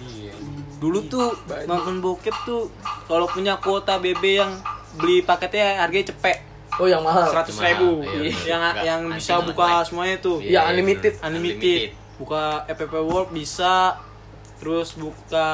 Iya 0.00 0.32
Dulu 0.76 0.98
tuh 1.06 1.28
Banyak. 1.44 1.66
nonton 1.66 1.96
bokep 2.00 2.36
tuh 2.42 2.72
kalau 3.04 3.26
punya 3.26 3.56
kuota 3.56 3.96
BB 3.96 4.24
yang 4.34 4.52
beli 4.92 5.20
paketnya 5.20 5.76
harganya 5.78 6.08
cepet 6.10 6.40
oh 6.72 6.86
yang 6.86 7.00
mahal. 7.00 7.26
Seratus 7.26 7.56
ribu. 7.58 8.04
iya, 8.04 8.30
yang 8.46 8.60
Enggak, 8.62 8.74
yang 8.84 9.00
anjing 9.02 9.16
bisa 9.16 9.32
buka 9.42 9.68
semuanya 9.82 10.16
tuh. 10.18 10.38
Iya, 10.38 10.46
Ya, 10.46 10.50
iya, 10.52 10.60
unlimited. 10.68 11.12
unlimited. 11.20 11.80
Buka 12.16 12.42
FPP 12.66 12.92
World 13.00 13.30
bisa. 13.30 13.96
Terus 14.56 14.92
buka 14.92 15.48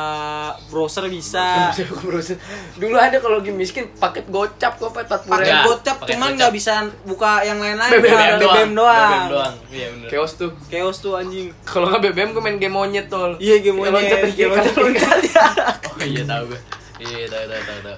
browser 0.66 1.06
bisa. 1.06 1.70
Bisa 1.70 1.86
aku 1.86 2.02
browser. 2.04 2.34
Dulu 2.74 2.96
ada 2.96 3.16
kalau 3.16 3.38
lagi 3.38 3.54
miskin 3.54 3.86
paket 3.92 4.26
gocap 4.26 4.74
kok 4.74 4.90
Pak, 4.90 5.06
40 5.06 5.30
pakai 5.30 5.46
Ya, 5.46 5.54
ribu. 5.56 5.68
gocap 5.70 5.96
cuman 6.04 6.30
nggak 6.34 6.50
bisa 6.50 6.72
buka 7.04 7.38
yang 7.40 7.56
lain-lain 7.56 7.90
BBM 7.92 8.02
Cuma 8.02 8.18
doang. 8.18 8.38
BBM 8.42 8.70
doang. 8.74 9.06
BBM 9.06 9.30
doang. 9.30 9.54
Iya 9.70 9.86
bener. 9.88 10.08
Chaos 10.10 10.32
tuh. 10.34 10.50
chaos 10.66 10.98
tuh 10.98 11.14
anjing. 11.14 11.54
Kalau 11.62 11.86
nggak 11.86 12.02
BBM 12.04 12.28
gue 12.28 12.42
main 12.42 12.58
game 12.58 12.74
monyet 12.74 13.06
tol. 13.06 13.38
iya 13.38 13.62
game 13.62 13.78
Yang 13.78 13.94
monyet 13.94 14.10
loncat 14.10 14.34
game 14.34 14.50
loncat. 14.52 15.18
Ya 15.24 15.46
Oh 15.88 16.04
iya 16.04 16.22
tau 16.24 16.42
gue 16.44 16.60
Iya 16.96 17.28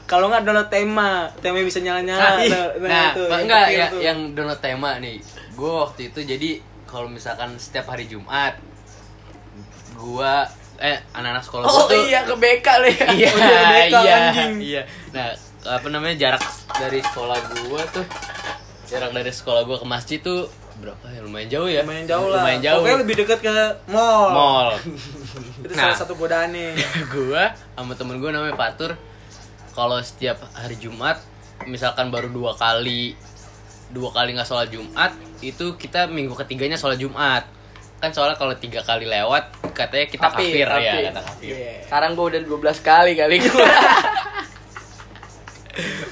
kalau 0.04 0.26
nggak 0.26 0.42
download 0.42 0.68
tema 0.68 1.30
tema 1.38 1.60
bisa 1.60 1.78
nyala 1.78 2.02
nyala 2.02 2.18
Nah, 2.18 2.34
ih, 2.40 2.50
nah, 2.50 2.66
nah, 2.82 3.06
itu, 3.08 3.22
yang 3.24 3.42
enggak 3.46 3.66
ya, 3.70 3.86
tuh. 3.88 4.00
yang 4.02 4.18
download 4.32 4.58
tema 4.58 4.90
nih. 4.98 5.16
Gue 5.54 5.70
waktu 5.72 6.00
itu 6.08 6.20
jadi 6.20 6.50
kalau 6.82 7.06
misalkan 7.06 7.54
setiap 7.54 7.86
hari 7.88 8.06
Jumat, 8.06 8.58
gua 9.94 10.46
eh 10.78 10.98
anak-anak 11.10 11.42
sekolah 11.42 11.64
Oh 11.66 11.84
tuh 11.84 11.98
iya 12.00 12.22
ke 12.22 12.34
BK 12.34 12.66
lu 12.78 12.88
ya. 12.88 13.06
iya 13.12 13.28
Oh, 13.28 13.38
iya, 13.38 13.60
BK, 13.68 13.94
iya 13.98 14.14
anjing. 14.16 14.52
iya. 14.62 14.82
Nah 15.10 15.28
apa 15.68 15.86
namanya 15.90 16.14
jarak 16.16 16.42
dari 16.72 17.02
sekolah 17.02 17.38
gua 17.66 17.82
tuh 17.90 18.06
jarak 18.86 19.10
dari 19.10 19.28
sekolah 19.28 19.62
gua 19.62 19.76
ke 19.76 19.86
masjid 19.86 20.18
tuh 20.18 20.46
berapa 20.78 21.04
ya? 21.10 21.20
Lumayan 21.20 21.48
jauh 21.48 21.68
ya? 21.68 21.82
Lumayan 21.82 22.06
jauh 22.06 22.28
lah. 22.28 22.42
Lumayan 22.42 22.60
jauh. 22.62 22.80
Pokoknya 22.82 22.98
lebih 23.02 23.14
dekat 23.18 23.38
ke 23.40 23.50
mall, 23.86 24.28
mall. 24.30 24.68
Itu 25.64 25.72
Nah. 25.74 25.90
salah 25.90 25.96
satu 25.96 26.14
godaannya. 26.14 26.78
Gua 27.14 27.50
sama 27.74 27.92
temen 27.94 28.16
gua 28.18 28.30
namanya 28.30 28.54
Fatur. 28.54 28.94
Kalau 29.74 29.98
setiap 30.00 30.42
hari 30.52 30.74
Jumat 30.74 31.22
misalkan 31.66 32.10
baru 32.10 32.30
dua 32.30 32.54
kali 32.54 33.14
dua 33.90 34.10
kali 34.10 34.34
nggak 34.34 34.46
sholat 34.46 34.68
Jumat 34.68 35.10
itu 35.40 35.74
kita 35.74 36.06
minggu 36.06 36.34
ketiganya 36.34 36.74
sholat 36.74 36.98
Jumat. 36.98 37.46
Kan 37.98 38.14
soalnya 38.14 38.38
kalau 38.38 38.54
tiga 38.54 38.78
kali 38.80 39.06
lewat 39.06 39.50
katanya 39.74 40.06
kita 40.06 40.26
kafir, 40.30 40.66
ya 40.66 41.10
kata 41.10 41.22
kafir. 41.24 41.50
Iya. 41.50 41.72
Sekarang 41.82 42.14
gue 42.14 42.26
udah 42.30 42.40
12 42.42 42.78
kali 42.80 43.12
kali. 43.14 43.36
Gue. 43.38 43.50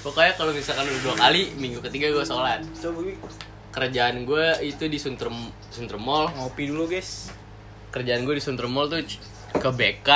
pokoknya 0.03 0.33
kalau 0.35 0.51
misalkan 0.51 0.87
udah 0.87 1.03
dua 1.03 1.14
kali 1.19 1.51
minggu 1.59 1.79
ketiga 1.83 2.11
gue 2.11 2.23
sholat. 2.23 2.62
Coba. 2.79 3.03
Kerjaan 3.77 4.24
gue 4.24 4.47
itu 4.64 4.89
di 4.89 4.97
Suntrem 4.97 5.37
Suntrem 5.68 6.01
Mall 6.01 6.33
ngopi 6.33 6.64
dulu 6.66 6.89
guys. 6.89 7.29
kerjaan 7.93 8.24
gue 8.24 8.33
di 8.33 8.43
Suntrem 8.43 8.72
Mall 8.72 8.89
tuh 8.89 9.05
ke 9.53 9.68
BK 9.70 10.09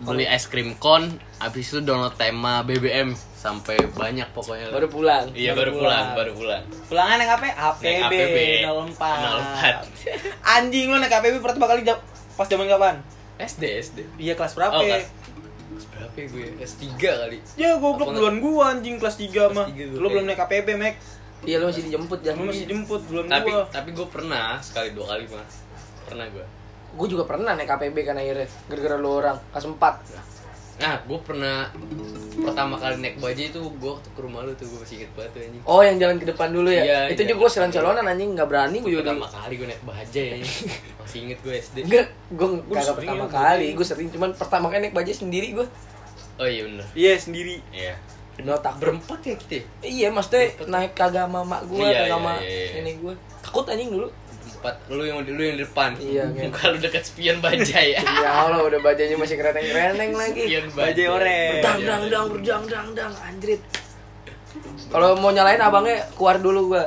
beli 0.00 0.26
es 0.26 0.46
krim 0.46 0.74
kon 0.74 1.06
abis 1.38 1.70
itu 1.70 1.80
download 1.80 2.14
tema 2.14 2.62
BBM 2.62 3.14
sampai 3.36 3.78
banyak 3.88 4.26
pokoknya 4.30 4.70
Baru 4.70 4.86
pulang. 4.88 5.30
iya 5.30 5.54
Baru 5.54 5.74
baru 5.74 5.78
pulang 5.78 5.86
pulang. 5.86 6.08
baru 6.12 6.32
pulang 6.34 6.62
Pulangan 6.86 7.16
naik 7.16 7.30
apa? 7.32 7.46
APB, 7.70 8.02
APB, 8.04 8.36
04. 8.66 10.58
Anjing 10.58 10.86
lu 10.88 10.98
naik 10.98 11.10
APB 11.12 11.38
pertama 11.38 11.66
kali 11.66 11.82
jam- 11.82 12.02
pas 12.34 12.46
zaman 12.46 12.66
kapan? 12.66 12.98
SD 13.36 13.62
SD 13.80 13.98
Iya 14.18 14.34
kelas 14.34 14.54
berapa? 14.54 14.70
Oh, 14.72 14.82
kelas- 14.82 15.10
berapa 15.88 16.14
ya 16.16 16.26
gue 16.26 16.46
kelas 16.58 16.74
tiga 16.76 17.10
kali 17.16 17.38
Ya 17.54 17.70
goblok 17.76 18.10
duluan 18.10 18.38
gua 18.38 18.64
anjing 18.72 18.98
kelas 18.98 19.14
3 19.16 19.50
mah. 19.50 19.66
Lu 19.70 20.06
belum 20.08 20.26
naik 20.26 20.38
APB, 20.40 20.74
Mek. 20.74 20.98
Iya 21.40 21.56
lu 21.56 21.66
masih 21.66 21.82
dijemput 21.84 22.18
Lu 22.18 22.24
jangan. 22.24 22.44
masih 22.44 22.66
jemput 22.66 23.00
duluan 23.04 23.26
tapi 23.26 23.48
gua. 23.48 23.62
tapi 23.68 23.90
gue 23.90 24.06
pernah 24.06 24.58
sekali 24.58 24.90
dua 24.90 25.06
kali 25.08 25.24
mah 25.28 25.46
pernah 26.04 26.26
gue 26.26 26.44
Gue 26.90 27.06
juga 27.06 27.24
pernah 27.24 27.52
naik 27.52 27.68
KPB 27.68 27.96
kan 28.02 28.16
akhirnya 28.16 28.48
gara-gara 28.64 28.96
lu 28.96 29.10
orang 29.14 29.36
kelas 29.48 29.66
4. 29.66 29.78
nah 30.78 30.94
gue 31.00 31.18
pernah 31.20 31.66
pertama 32.38 32.74
kali 32.74 32.94
naik 32.96 33.18
bajai 33.18 33.46
itu 33.48 33.58
gue 33.58 33.90
waktu 33.92 34.08
ke 34.08 34.20
rumah 34.20 34.40
lu 34.40 34.54
tuh 34.54 34.62
gue 34.64 34.78
masih 34.78 34.94
inget 34.96 35.10
banget 35.12 35.30
tuh 35.30 35.40
anjing 35.42 35.62
Oh 35.64 35.80
yang 35.80 35.96
jalan 35.96 36.16
ke 36.16 36.26
depan 36.28 36.48
dulu 36.48 36.70
ya? 36.70 36.82
Iya, 36.82 37.00
itu 37.10 37.20
iya. 37.20 37.28
juga 37.28 37.38
gue 37.40 37.50
selan-selonan 37.50 38.04
anjing 38.04 38.30
nggak 38.32 38.46
berani 38.46 38.78
gue 38.78 38.90
juga 38.92 39.02
pertama 39.04 39.26
kali 39.28 39.54
gue 39.54 39.66
naik 39.68 39.82
bajai 39.84 40.26
anjing 40.32 40.58
masih 40.98 41.18
inget 41.20 41.38
gue 41.40 41.54
SD 41.56 41.76
Enggak, 41.82 42.06
gue 42.30 42.46
kagak 42.68 42.82
sering 42.84 42.98
pertama 43.10 43.24
ya, 43.24 43.30
kali, 43.32 43.66
gua. 43.66 43.76
gue 43.76 43.86
sering 43.86 44.08
cuman 44.08 44.30
pertama 44.32 44.66
kali 44.68 44.80
naik 44.80 44.94
bajai 44.94 45.14
sendiri 45.16 45.46
gue. 45.52 45.66
oh 46.36 46.46
iya 46.46 46.62
bener 46.64 46.86
Iya, 46.94 47.12
sendiri. 47.16 47.54
iya 47.68 47.94
Notak 48.38 48.78
berempat 48.78 49.18
ya 49.20 49.34
kita 49.34 49.54
ya? 49.54 49.62
Iya, 49.82 50.08
maksudnya 50.08 50.46
naik 50.64 50.94
kagak 50.94 51.26
sama 51.26 51.42
mak 51.42 51.66
gue, 51.66 51.74
Iya, 51.76 51.90
kagak 51.90 52.06
iya, 52.06 52.12
sama 52.12 52.32
iya, 52.38 52.48
iya. 52.48 52.70
nenek 52.78 52.96
gue. 52.98 53.14
Takut 53.42 53.64
anjing 53.66 53.90
dulu. 53.90 54.08
empat 54.58 54.74
lu 54.90 55.06
yang 55.06 55.22
lu 55.22 55.38
yang 55.38 55.54
di 55.54 55.62
depan 55.62 55.94
Iya, 55.94 56.24
muka 56.34 56.62
lu 56.68 56.78
deket 56.78 57.06
spion 57.06 57.38
bajai 57.38 57.94
ya 57.94 58.02
Ya 58.26 58.30
Allah, 58.42 58.58
udah 58.60 58.80
bajanya 58.80 59.14
masih 59.14 59.38
kereneng-kereneng 59.38 60.12
lagi. 60.22 60.42
spion 60.44 60.66
Bajai 60.72 61.06
oranye. 61.06 61.62
Dang 61.62 61.80
dang 61.80 62.02
dang 62.06 62.26
berdang 62.28 62.64
dang 62.66 62.88
dang 62.92 63.14
anjrit. 63.20 63.62
Kalau 64.88 65.14
mau 65.14 65.30
nyalain 65.30 65.60
abangnya 65.60 66.02
keluar 66.14 66.38
dulu 66.38 66.74
gua. 66.74 66.84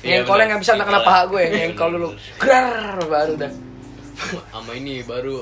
Iya, 0.00 0.22
Ngengkolnya 0.22 0.34
bener. 0.40 0.48
nggak 0.50 0.62
bisa 0.62 0.72
kena 0.78 1.00
paha 1.00 1.22
gue, 1.26 1.42
ngengkol 1.46 1.90
dulu. 1.94 2.08
Grar 2.36 2.96
baru 3.02 3.34
dah. 3.38 3.52
sama 4.48 4.72
ini 4.72 5.02
baru 5.02 5.40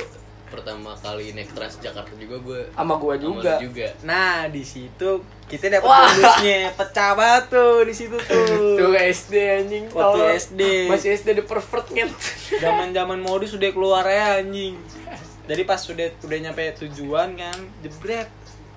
pertama 0.51 0.93
kali 0.93 1.31
naik 1.31 1.55
trans 1.55 1.79
Jakarta 1.79 2.11
juga 2.15 2.37
gue 2.39 2.61
Sama 2.75 2.99
gua 2.99 3.15
juga. 3.15 3.57
juga 3.57 3.89
Nah, 4.03 4.51
di 4.51 4.61
situ 4.61 5.23
kita 5.47 5.67
dapat 5.67 5.87
bonusnya 5.87 6.75
pecah 6.75 7.11
batu 7.15 7.83
di 7.83 7.95
situ 7.95 8.19
tuh. 8.19 8.75
Tuh 8.79 8.95
SD 8.95 9.35
anjing. 9.35 9.85
Waktu. 9.91 10.19
SD. 10.37 10.63
Masih 10.87 11.09
SD 11.15 11.29
di 11.39 11.43
pervert 11.43 11.87
nget. 11.91 12.11
Zaman-zaman 12.63 13.19
modus 13.19 13.55
udah 13.55 13.71
keluar 13.71 14.05
ya 14.05 14.39
anjing. 14.39 14.75
Jadi 15.47 15.63
pas 15.63 15.79
sudah 15.79 16.11
udah 16.23 16.39
nyampe 16.39 16.63
tujuan 16.79 17.35
kan, 17.35 17.59
jebret 17.83 18.31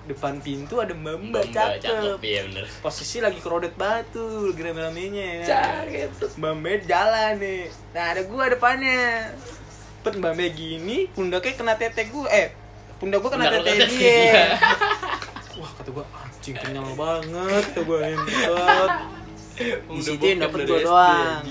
depan 0.04 0.36
pintu 0.36 0.84
ada 0.84 0.92
mbak 0.92 1.16
mbak 1.16 1.44
Mbak, 1.48 1.80
cakep. 1.80 2.18
iya 2.20 2.44
bener 2.44 2.68
Posisi 2.84 3.24
lagi 3.24 3.40
kerodet 3.40 3.72
batu, 3.72 4.52
lagi 4.52 4.60
rame-ramenya 4.60 5.24
ya. 5.40 5.44
Cakep. 5.48 6.36
Mbak 6.36 6.52
Mbak 6.60 6.80
jalan 6.84 7.32
nih. 7.40 7.62
Nah 7.94 8.04
ada 8.12 8.22
gua 8.28 8.44
depannya. 8.50 9.32
Pet 10.04 10.20
Mbak 10.20 10.32
Mbak 10.36 10.50
gini, 10.52 10.96
pundaknya 11.16 11.52
kena 11.56 11.74
tete 11.80 12.04
gua. 12.12 12.28
Eh, 12.28 12.52
pundak 13.00 13.24
gua 13.24 13.30
kena 13.32 13.48
Pundak 13.48 13.64
tete 13.64 13.84
dia. 13.88 13.88
dia. 13.88 14.44
Wah 15.64 15.70
kata 15.80 15.90
gua 15.96 16.04
anjing 16.12 16.56
kenyang 16.60 16.92
banget 16.92 17.64
kata 17.72 17.80
gua 17.88 17.98
entot. 18.04 18.90
Di 19.96 20.02
situ 20.04 20.24
yang 20.28 20.40
dapet 20.44 20.68
SD, 20.68 20.70
doang. 20.84 21.44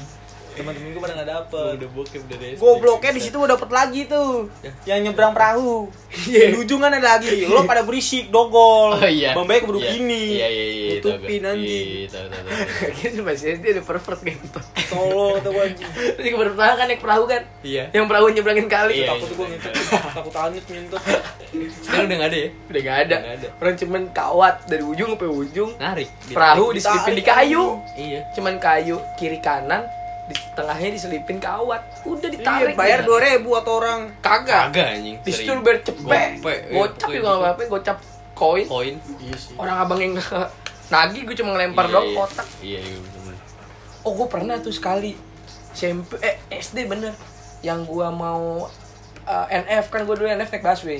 Teman-teman 0.53 0.89
gua 0.91 1.01
pada 1.01 1.13
nggak 1.15 1.29
dapet. 1.29 1.71
udah 1.75 1.89
bokep 1.91 2.23
dari 2.25 2.45
SD 2.53 2.59
Gobloknya 2.59 3.11
di 3.11 3.21
situ 3.21 3.35
gua 3.35 3.49
dapet 3.49 3.69
lagi 3.69 4.01
tuh. 4.05 4.47
Yang 4.83 4.99
nyebrang 5.03 5.33
perahu. 5.33 5.89
Di 6.13 6.53
ujung 6.55 6.79
kan 6.79 6.91
ada 6.91 7.17
lagi. 7.17 7.43
Lo 7.43 7.63
pada 7.63 7.81
berisik 7.81 8.29
dogol. 8.29 8.93
oh 8.93 9.01
iya 9.03 9.33
Mbak 9.33 9.43
Mbak 9.43 9.57
keburu 9.59 9.79
Iya. 9.79 9.89
gini. 9.91 10.23
iya 10.31 10.47
iya 10.47 10.65
iya 10.65 10.91
Tutupin 10.95 11.41
anjing. 11.43 11.87
iya 11.89 12.07
tahu. 12.07 12.27
Gitu 12.99 13.19
masih 13.19 13.47
SD 13.55 13.65
udah 13.73 13.83
pervert 13.83 14.19
gitu. 14.21 14.59
Tolong 14.87 15.31
kata 15.35 15.49
gua 15.49 15.63
anjing. 15.65 15.89
Terus 16.13 16.33
baru 16.33 16.49
pertama 16.53 16.73
kan 16.75 16.85
naik 16.85 17.01
perahu 17.01 17.23
kan. 17.25 17.41
iya 17.61 17.83
Yang 17.89 18.05
perahu 18.05 18.25
nyebrangin 18.29 18.67
kali. 18.67 18.93
Iya. 18.99 19.07
Takut 19.11 19.29
gua 19.33 19.45
ngentot. 19.47 19.73
Takut 20.13 20.33
anyut 20.39 20.65
ngentot. 20.65 21.01
sekarang 21.83 22.05
udah 22.07 22.17
nggak 22.17 22.29
ada 22.29 22.37
ya 22.39 22.49
Udah. 22.63 22.81
Nggak 22.81 22.97
ada. 22.99 23.17
Orang 23.57 23.75
cuman 23.75 24.01
kawat 24.11 24.55
dari 24.65 24.83
ujung 24.83 25.09
sampai 25.11 25.29
ujung. 25.29 25.71
narik 25.75 26.09
Perahu 26.27 26.65
diselipin 26.71 27.13
di 27.13 27.23
kayu. 27.23 27.63
iya 27.93 28.19
Cuman 28.33 28.57
kayu 28.57 28.97
kiri 29.15 29.37
kanan 29.37 29.81
di 30.33 30.41
tengahnya 30.51 30.89
diselipin 30.89 31.37
kawat. 31.37 31.81
Udah 32.03 32.25
Iya, 32.25 32.33
ditarik. 32.33 32.73
bayar 32.73 32.99
dia. 33.01 33.37
2000 33.37 33.53
atau 33.55 33.73
orang. 33.75 33.99
Kagak. 34.19 34.63
kagak 34.67 34.87
anjing 34.91 35.15
Di 35.21 35.31
situ 35.31 35.51
bayar 35.55 35.79
cepet. 35.79 36.29
Iya, 36.35 36.73
Gocap 36.73 37.07
juga 37.07 37.21
gitu. 37.23 37.29
apa 37.35 37.47
apa, 37.47 37.61
gocap 37.67 37.97
koin. 38.33 38.65
koin 38.65 38.95
Iya 39.19 39.35
sih. 39.35 39.53
Orang 39.55 39.77
abang 39.79 39.99
yang 39.99 40.13
nagih 40.89 41.21
gue 41.23 41.35
cuma 41.35 41.53
ngelempar 41.53 41.85
Iya, 41.85 41.93
doang 41.93 42.05
iya. 42.05 42.17
kotak. 42.19 42.47
iya 42.59 42.79
iya 42.81 42.97
bener 42.99 43.35
Oh 44.01 44.11
gue 44.13 44.27
pernah 44.27 44.57
tuh 44.57 44.69
sekali 44.69 45.15
SMP 45.71 46.19
eh 46.19 46.37
SD 46.51 46.85
bener 46.85 47.15
yang 47.61 47.81
gua 47.83 48.11
mau 48.11 48.67
uh, 49.23 49.45
NF 49.49 49.87
kan 49.87 50.03
gue 50.03 50.13
dulu 50.13 50.27
NF 50.27 50.51
naik 50.51 50.61
busway 50.61 50.99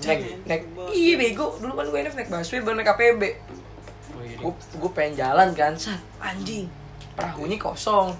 naik 0.00 0.20
naik 0.42 0.62
iya 0.90 1.14
bego 1.14 1.54
dulu 1.56 1.72
kan 1.72 1.86
gue 1.86 1.98
NF 2.02 2.14
naik 2.14 2.28
busway 2.28 2.60
baru 2.60 2.76
naik 2.76 2.88
KPB 2.90 3.22
oh 4.10 4.20
iya 4.20 4.36
gue 4.38 4.52
gue 4.52 4.90
pengen 4.90 5.14
jalan 5.16 5.48
kan 5.54 5.72
sat 5.76 6.02
anjing 6.18 6.66
perahunya 7.14 7.56
kosong 7.56 8.10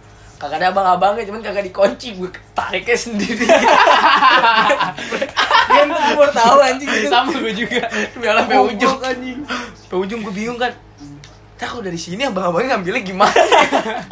kagak 0.41 0.57
ada 0.57 0.73
abang-abangnya 0.73 1.29
cuman 1.29 1.45
kagak 1.45 1.69
dikunci 1.69 2.17
gue 2.17 2.33
tariknya 2.57 2.97
sendiri. 2.97 3.45
Dia 5.69 5.83
tuh 5.85 6.01
gua 6.01 6.17
baru 6.17 6.33
tahu 6.33 6.59
anjing 6.65 6.89
gitu. 6.89 7.13
sama 7.13 7.29
gue 7.37 7.53
juga. 7.53 7.85
Jalan 8.17 8.49
sampai 8.49 8.59
ujung. 8.73 8.97
anjing. 9.05 9.39
sampai 9.77 9.99
ujung 10.01 10.21
gue 10.25 10.33
bingung 10.33 10.57
kan 10.57 10.73
kalau 11.61 11.85
dari 11.85 12.01
sini 12.01 12.25
abang-abangnya 12.25 12.81
ngambilnya 12.81 13.03
gimana? 13.05 13.37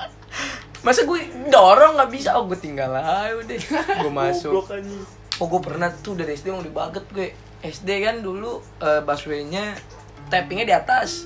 Masa 0.85 1.09
gue 1.09 1.21
dorong 1.49 1.97
nggak 1.97 2.11
bisa. 2.13 2.37
Oh 2.37 2.45
gue 2.45 2.61
tinggal 2.61 2.93
aja 2.93 3.33
udah. 3.33 3.59
Gue 4.05 4.13
masuk. 4.13 4.69
Oh 5.41 5.47
gue 5.49 5.61
pernah 5.65 5.89
tuh 6.05 6.13
dari 6.13 6.37
SD 6.37 6.53
mau 6.53 6.61
dibaget 6.61 7.09
gue 7.09 7.33
SD 7.65 8.05
kan 8.05 8.21
dulu 8.21 8.61
eh, 8.85 9.01
busway-nya 9.01 9.81
tappingnya 10.29 10.67
di 10.69 10.75
atas. 10.77 11.25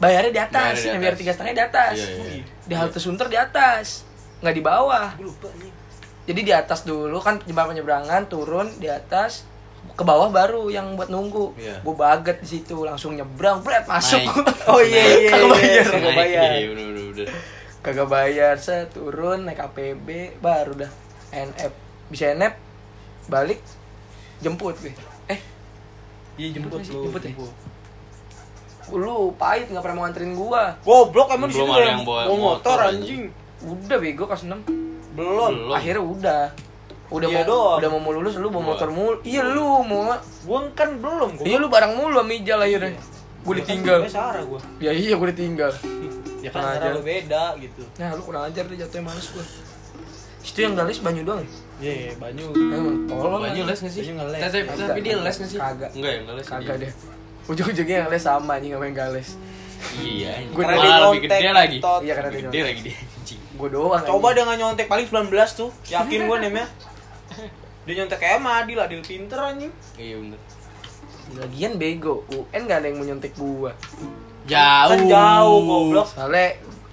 Bayarnya 0.00 0.32
di 0.32 0.40
atas, 0.40 0.72
Bayarnya 0.72 0.82
di 0.82 0.88
yang 0.88 1.02
biar 1.04 1.12
atas. 1.12 1.20
tiga 1.20 1.32
setengah 1.36 1.52
di 1.52 1.62
atas. 1.68 1.94
Iya, 2.00 2.08
iya, 2.08 2.24
iya. 2.40 2.44
Di 2.64 2.74
halte 2.74 2.96
Sunter 2.98 3.28
di 3.28 3.36
atas 3.36 3.86
nggak 4.42 4.54
di 4.54 4.62
bawah 4.62 5.14
lupa 5.16 5.48
anjing. 5.48 5.74
Jadi 6.22 6.40
di 6.42 6.52
atas 6.52 6.82
dulu 6.82 7.18
kan 7.18 7.38
jembatan 7.42 7.74
penyeberangan 7.74 8.26
turun 8.26 8.70
di 8.76 8.86
atas 8.86 9.42
ke 9.92 10.02
bawah 10.02 10.30
baru 10.30 10.70
yang 10.70 10.94
buat 10.94 11.10
nunggu 11.10 11.58
Iya. 11.58 11.82
gue 11.82 11.94
baget 11.94 12.38
di 12.38 12.48
situ 12.48 12.82
langsung 12.82 13.18
nyebrang 13.18 13.58
bret 13.60 13.82
masuk 13.84 14.22
Naik. 14.22 14.62
Oh 14.70 14.78
iya 14.78 15.02
iya. 15.18 15.30
Kagak 15.32 15.42
iya, 15.42 15.50
bayar. 15.50 15.84
Kagak 15.90 16.14
bayar. 16.14 16.50
iya 16.54 17.26
kagak 17.82 18.08
bayar 18.08 18.54
saya 18.56 18.86
turun 18.86 19.42
naik 19.42 19.58
APB 19.58 20.38
baru 20.38 20.78
dah 20.78 20.92
NF 21.34 21.74
bisa 22.06 22.30
NF 22.30 22.54
balik 23.26 23.58
jemput 24.38 24.78
gue 24.78 24.94
eh 25.26 25.40
Iya 26.38 26.48
jemput 26.54 26.78
Jemput 26.78 26.86
sih, 26.86 26.94
lu. 26.94 27.02
jemput 27.10 27.22
ya? 27.22 27.34
lu 28.92 29.34
pahit 29.34 29.66
nggak 29.66 29.82
pernah 29.82 29.96
mau 29.96 30.04
nganterin 30.04 30.34
gua 30.34 30.74
Goblok 30.82 31.30
emang 31.32 31.48
di 31.48 31.54
situ 31.54 31.66
yang 31.66 32.02
bawa 32.02 32.26
bawa 32.26 32.38
motor 32.38 32.78
motor, 32.78 32.78
anjing. 32.86 33.22
Udah 33.64 33.96
bego 33.96 34.24
kelas 34.24 34.42
6 34.42 34.54
Belum. 35.12 35.52
Belum. 35.52 35.54
akhirnya 35.70 36.00
udah 36.00 36.42
udah 37.08 37.28
Iya 37.28 37.36
mau 37.36 37.44
doang. 37.44 37.78
udah 37.78 37.88
mau 37.90 38.00
mau 38.00 38.12
lulus 38.14 38.34
lu 38.34 38.48
bawa 38.48 38.56
Gua. 38.56 38.68
motor 38.72 38.88
mulu 38.88 39.14
iya 39.22 39.42
lu 39.44 39.66
mau 39.82 40.16
Gua 40.42 40.58
kan 40.72 40.96
belum. 40.96 41.30
Gua 41.36 41.44
iya 41.44 41.56
lu 41.56 41.68
bareng 41.68 41.92
mulu 41.92 42.16
sama 42.18 42.32
Ijal 42.32 42.58
akhirnya 42.58 42.90
gue 43.42 43.54
ditinggal 43.58 43.98
Gua 44.00 44.08
Sarah 44.08 44.42
gua. 44.42 44.60
ya 44.78 44.90
iya 44.90 45.12
gue 45.12 45.28
ditinggal 45.28 45.72
Ya 46.44 46.50
kan 46.50 46.74
cara 46.74 46.90
lu 46.90 47.02
beda 47.02 47.54
gitu. 47.56 47.82
nah 47.96 48.10
lu 48.12 48.22
kurang 48.22 48.42
ajar 48.44 48.64
deh 48.64 48.74
jatuhnya 48.74 49.04
males 49.04 49.28
gua 49.28 49.44
itu 50.42 50.58
yang 50.58 50.74
galis 50.74 50.98
banyu 50.98 51.22
doang 51.22 51.38
ya? 51.38 51.50
Iya, 51.80 52.18
banyu. 52.18 52.50
emang 52.50 53.06
tolong 53.06 53.42
Banyu 53.42 53.62
les 53.62 53.78
nggak 53.78 53.90
sih? 53.90 54.02
Banyu 54.04 54.26
les. 54.28 54.40
Tapi, 54.42 54.58
tapi 54.66 55.00
dia 55.00 55.14
les 55.16 55.30
nggak 55.32 55.48
sih? 55.48 55.54
Kagak. 55.56 55.90
Enggak 55.92 56.10
ya, 56.10 56.18
nggak 56.20 56.34
les. 56.34 56.46
kagak 56.46 56.76
dia. 56.76 56.82
deh 56.82 56.92
ujung-ujungnya 57.44 57.96
yang 57.96 58.08
les 58.08 58.22
sama 58.22 58.52
anjing 58.54 58.72
sama 58.72 58.84
yang 58.86 58.96
gales 58.96 59.28
Iya, 59.94 60.28
anjing. 60.32 60.50
Gua 60.50 60.62
Malah 60.64 60.98
lebih 61.08 61.20
gede 61.22 61.48
lagi. 61.48 61.78
iya 62.00 62.12
karena 62.16 62.30
gede 62.32 62.60
lagi 62.60 62.80
dia 62.82 62.96
anjing. 63.34 63.40
gue 63.54 63.68
doang 63.70 64.02
Coba 64.02 64.12
anjing. 64.22 64.34
dia 64.34 64.42
nggak 64.44 64.58
nyontek 64.58 64.86
paling 64.86 65.06
19 65.06 65.32
tuh. 65.54 65.70
Yakin 65.86 66.20
gua 66.24 66.36
nemnya. 66.38 66.66
Dia 67.82 67.98
nyontek 67.98 68.18
kayak 68.20 68.38
sama 68.38 68.62
Adil, 68.62 68.78
Adil 68.78 69.00
pinter 69.00 69.38
anjing. 69.38 69.72
Iya 69.96 70.16
bener. 70.16 70.40
lagian 71.32 71.72
bego 71.74 72.22
UN 72.28 72.62
gak 72.62 72.78
ada 72.78 72.86
yang 72.86 72.96
mau 72.96 73.06
nyontek 73.06 73.32
gua 73.34 73.72
Jauh. 74.44 74.90
Kan 74.90 75.00
jauh 75.08 75.58
goblok. 75.62 76.06
soalnya 76.06 76.48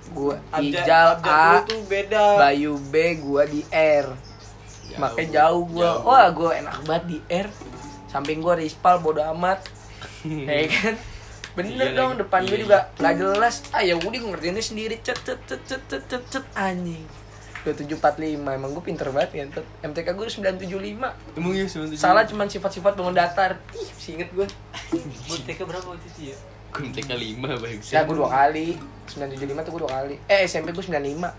gua 0.10 0.36
Ijal 0.56 1.10
A 1.20 1.60
tuh 1.62 1.84
beda. 1.84 2.40
Bayu 2.40 2.80
B 2.80 2.94
gua 3.20 3.44
di 3.44 3.62
R 3.68 4.08
Jauh. 4.10 4.98
makanya 4.98 5.28
jauh 5.36 5.64
gua 5.68 5.86
Jauh. 5.92 6.02
wah 6.04 6.28
gua 6.32 6.52
enak 6.56 6.76
banget 6.84 7.04
di 7.06 7.18
R 7.28 7.48
samping 8.08 8.40
gua 8.40 8.56
rispal 8.56 8.98
bodo 8.98 9.20
amat 9.36 9.60
ya 10.48 10.66
kan 10.66 10.96
Bener 11.52 11.74
Iya 11.76 11.88
dong, 11.94 12.12
lagi. 12.14 12.22
depan 12.22 12.40
gue 12.42 12.52
Iya, 12.52 12.64
juga 12.64 12.78
nggak 12.96 13.14
jelas. 13.16 13.56
Ah 13.70 13.82
ya 13.82 13.96
udah 13.96 14.10
gue 14.16 14.30
ngerjainnya 14.30 14.62
sendiri. 14.62 14.96
Cet 15.00 15.20
cet 15.22 15.40
cet 15.44 15.62
cet 15.66 15.82
cet 15.86 16.04
cet, 16.06 16.24
cet 16.30 16.46
anjing. 16.54 17.04
2745 17.60 18.16
emang 18.50 18.72
gue 18.72 18.82
pinter 18.82 19.08
banget 19.10 19.30
ngentot. 19.36 19.66
MTK 19.84 20.08
gue 20.10 20.26
975. 20.26 21.36
Emang 21.36 21.52
ya 21.52 21.66
sebentar. 21.66 21.98
Salah 21.98 22.24
cuman 22.24 22.48
sifat-sifat 22.48 22.96
bangun 22.96 23.12
datar. 23.14 23.60
Ih, 23.74 23.84
masih 23.90 24.12
inget 24.16 24.30
gue. 24.32 24.48
Buat 25.28 25.42
TK 25.44 25.60
berapa 25.62 25.86
waktu 25.86 26.08
itu 26.10 26.22
ya? 26.32 26.38
Gue 26.70 26.88
MTK 26.88 27.10
5 27.12 27.60
bang. 27.60 27.80
Ya 27.84 28.00
gue 28.02 28.16
dua 28.16 28.30
kali. 28.30 28.68
975 29.10 29.36
tuh 29.60 29.72
gue 29.74 29.82
dua 29.84 29.92
kali. 29.92 30.16
Eh 30.26 30.46
SMP 30.46 30.72
gue 30.72 30.82
95. 30.82 31.34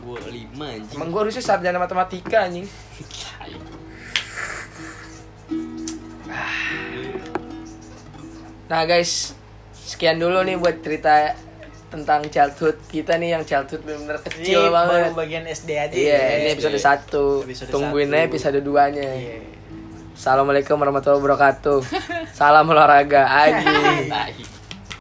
Gue 0.00 0.18
5 0.18 0.26
anjing. 0.58 0.96
Emang 0.96 1.08
gue 1.08 1.20
harusnya 1.20 1.44
sarjana 1.44 1.78
matematika 1.78 2.42
anjing. 2.42 2.66
Nah 8.70 8.86
guys, 8.86 9.34
sekian 9.74 10.22
dulu 10.22 10.46
nih 10.46 10.54
buat 10.54 10.78
cerita 10.78 11.34
tentang 11.90 12.22
childhood 12.30 12.78
kita 12.86 13.18
nih 13.18 13.34
yang 13.34 13.42
childhood 13.42 13.82
bener-bener 13.82 14.22
Ini 14.22 14.26
kecil 14.30 14.70
baru 14.70 14.74
banget. 15.10 15.10
bagian 15.18 15.44
SD 15.50 15.70
aja. 15.74 15.90
Iya, 15.90 16.14
ya. 16.14 16.38
ini 16.38 16.48
episode 16.54 16.78
SD. 16.78 16.86
1. 17.10 17.50
Episode 17.50 17.68
Tungguin 17.74 18.06
satu. 18.06 18.14
aja 18.14 18.26
episode 18.30 18.58
2-nya. 18.62 19.10
Iya. 19.10 19.36
Assalamualaikum 20.14 20.78
warahmatullahi 20.78 21.18
wabarakatuh. 21.18 21.78
Salam 22.38 22.70
olahraga. 22.70 23.26
Tai. 24.14 24.59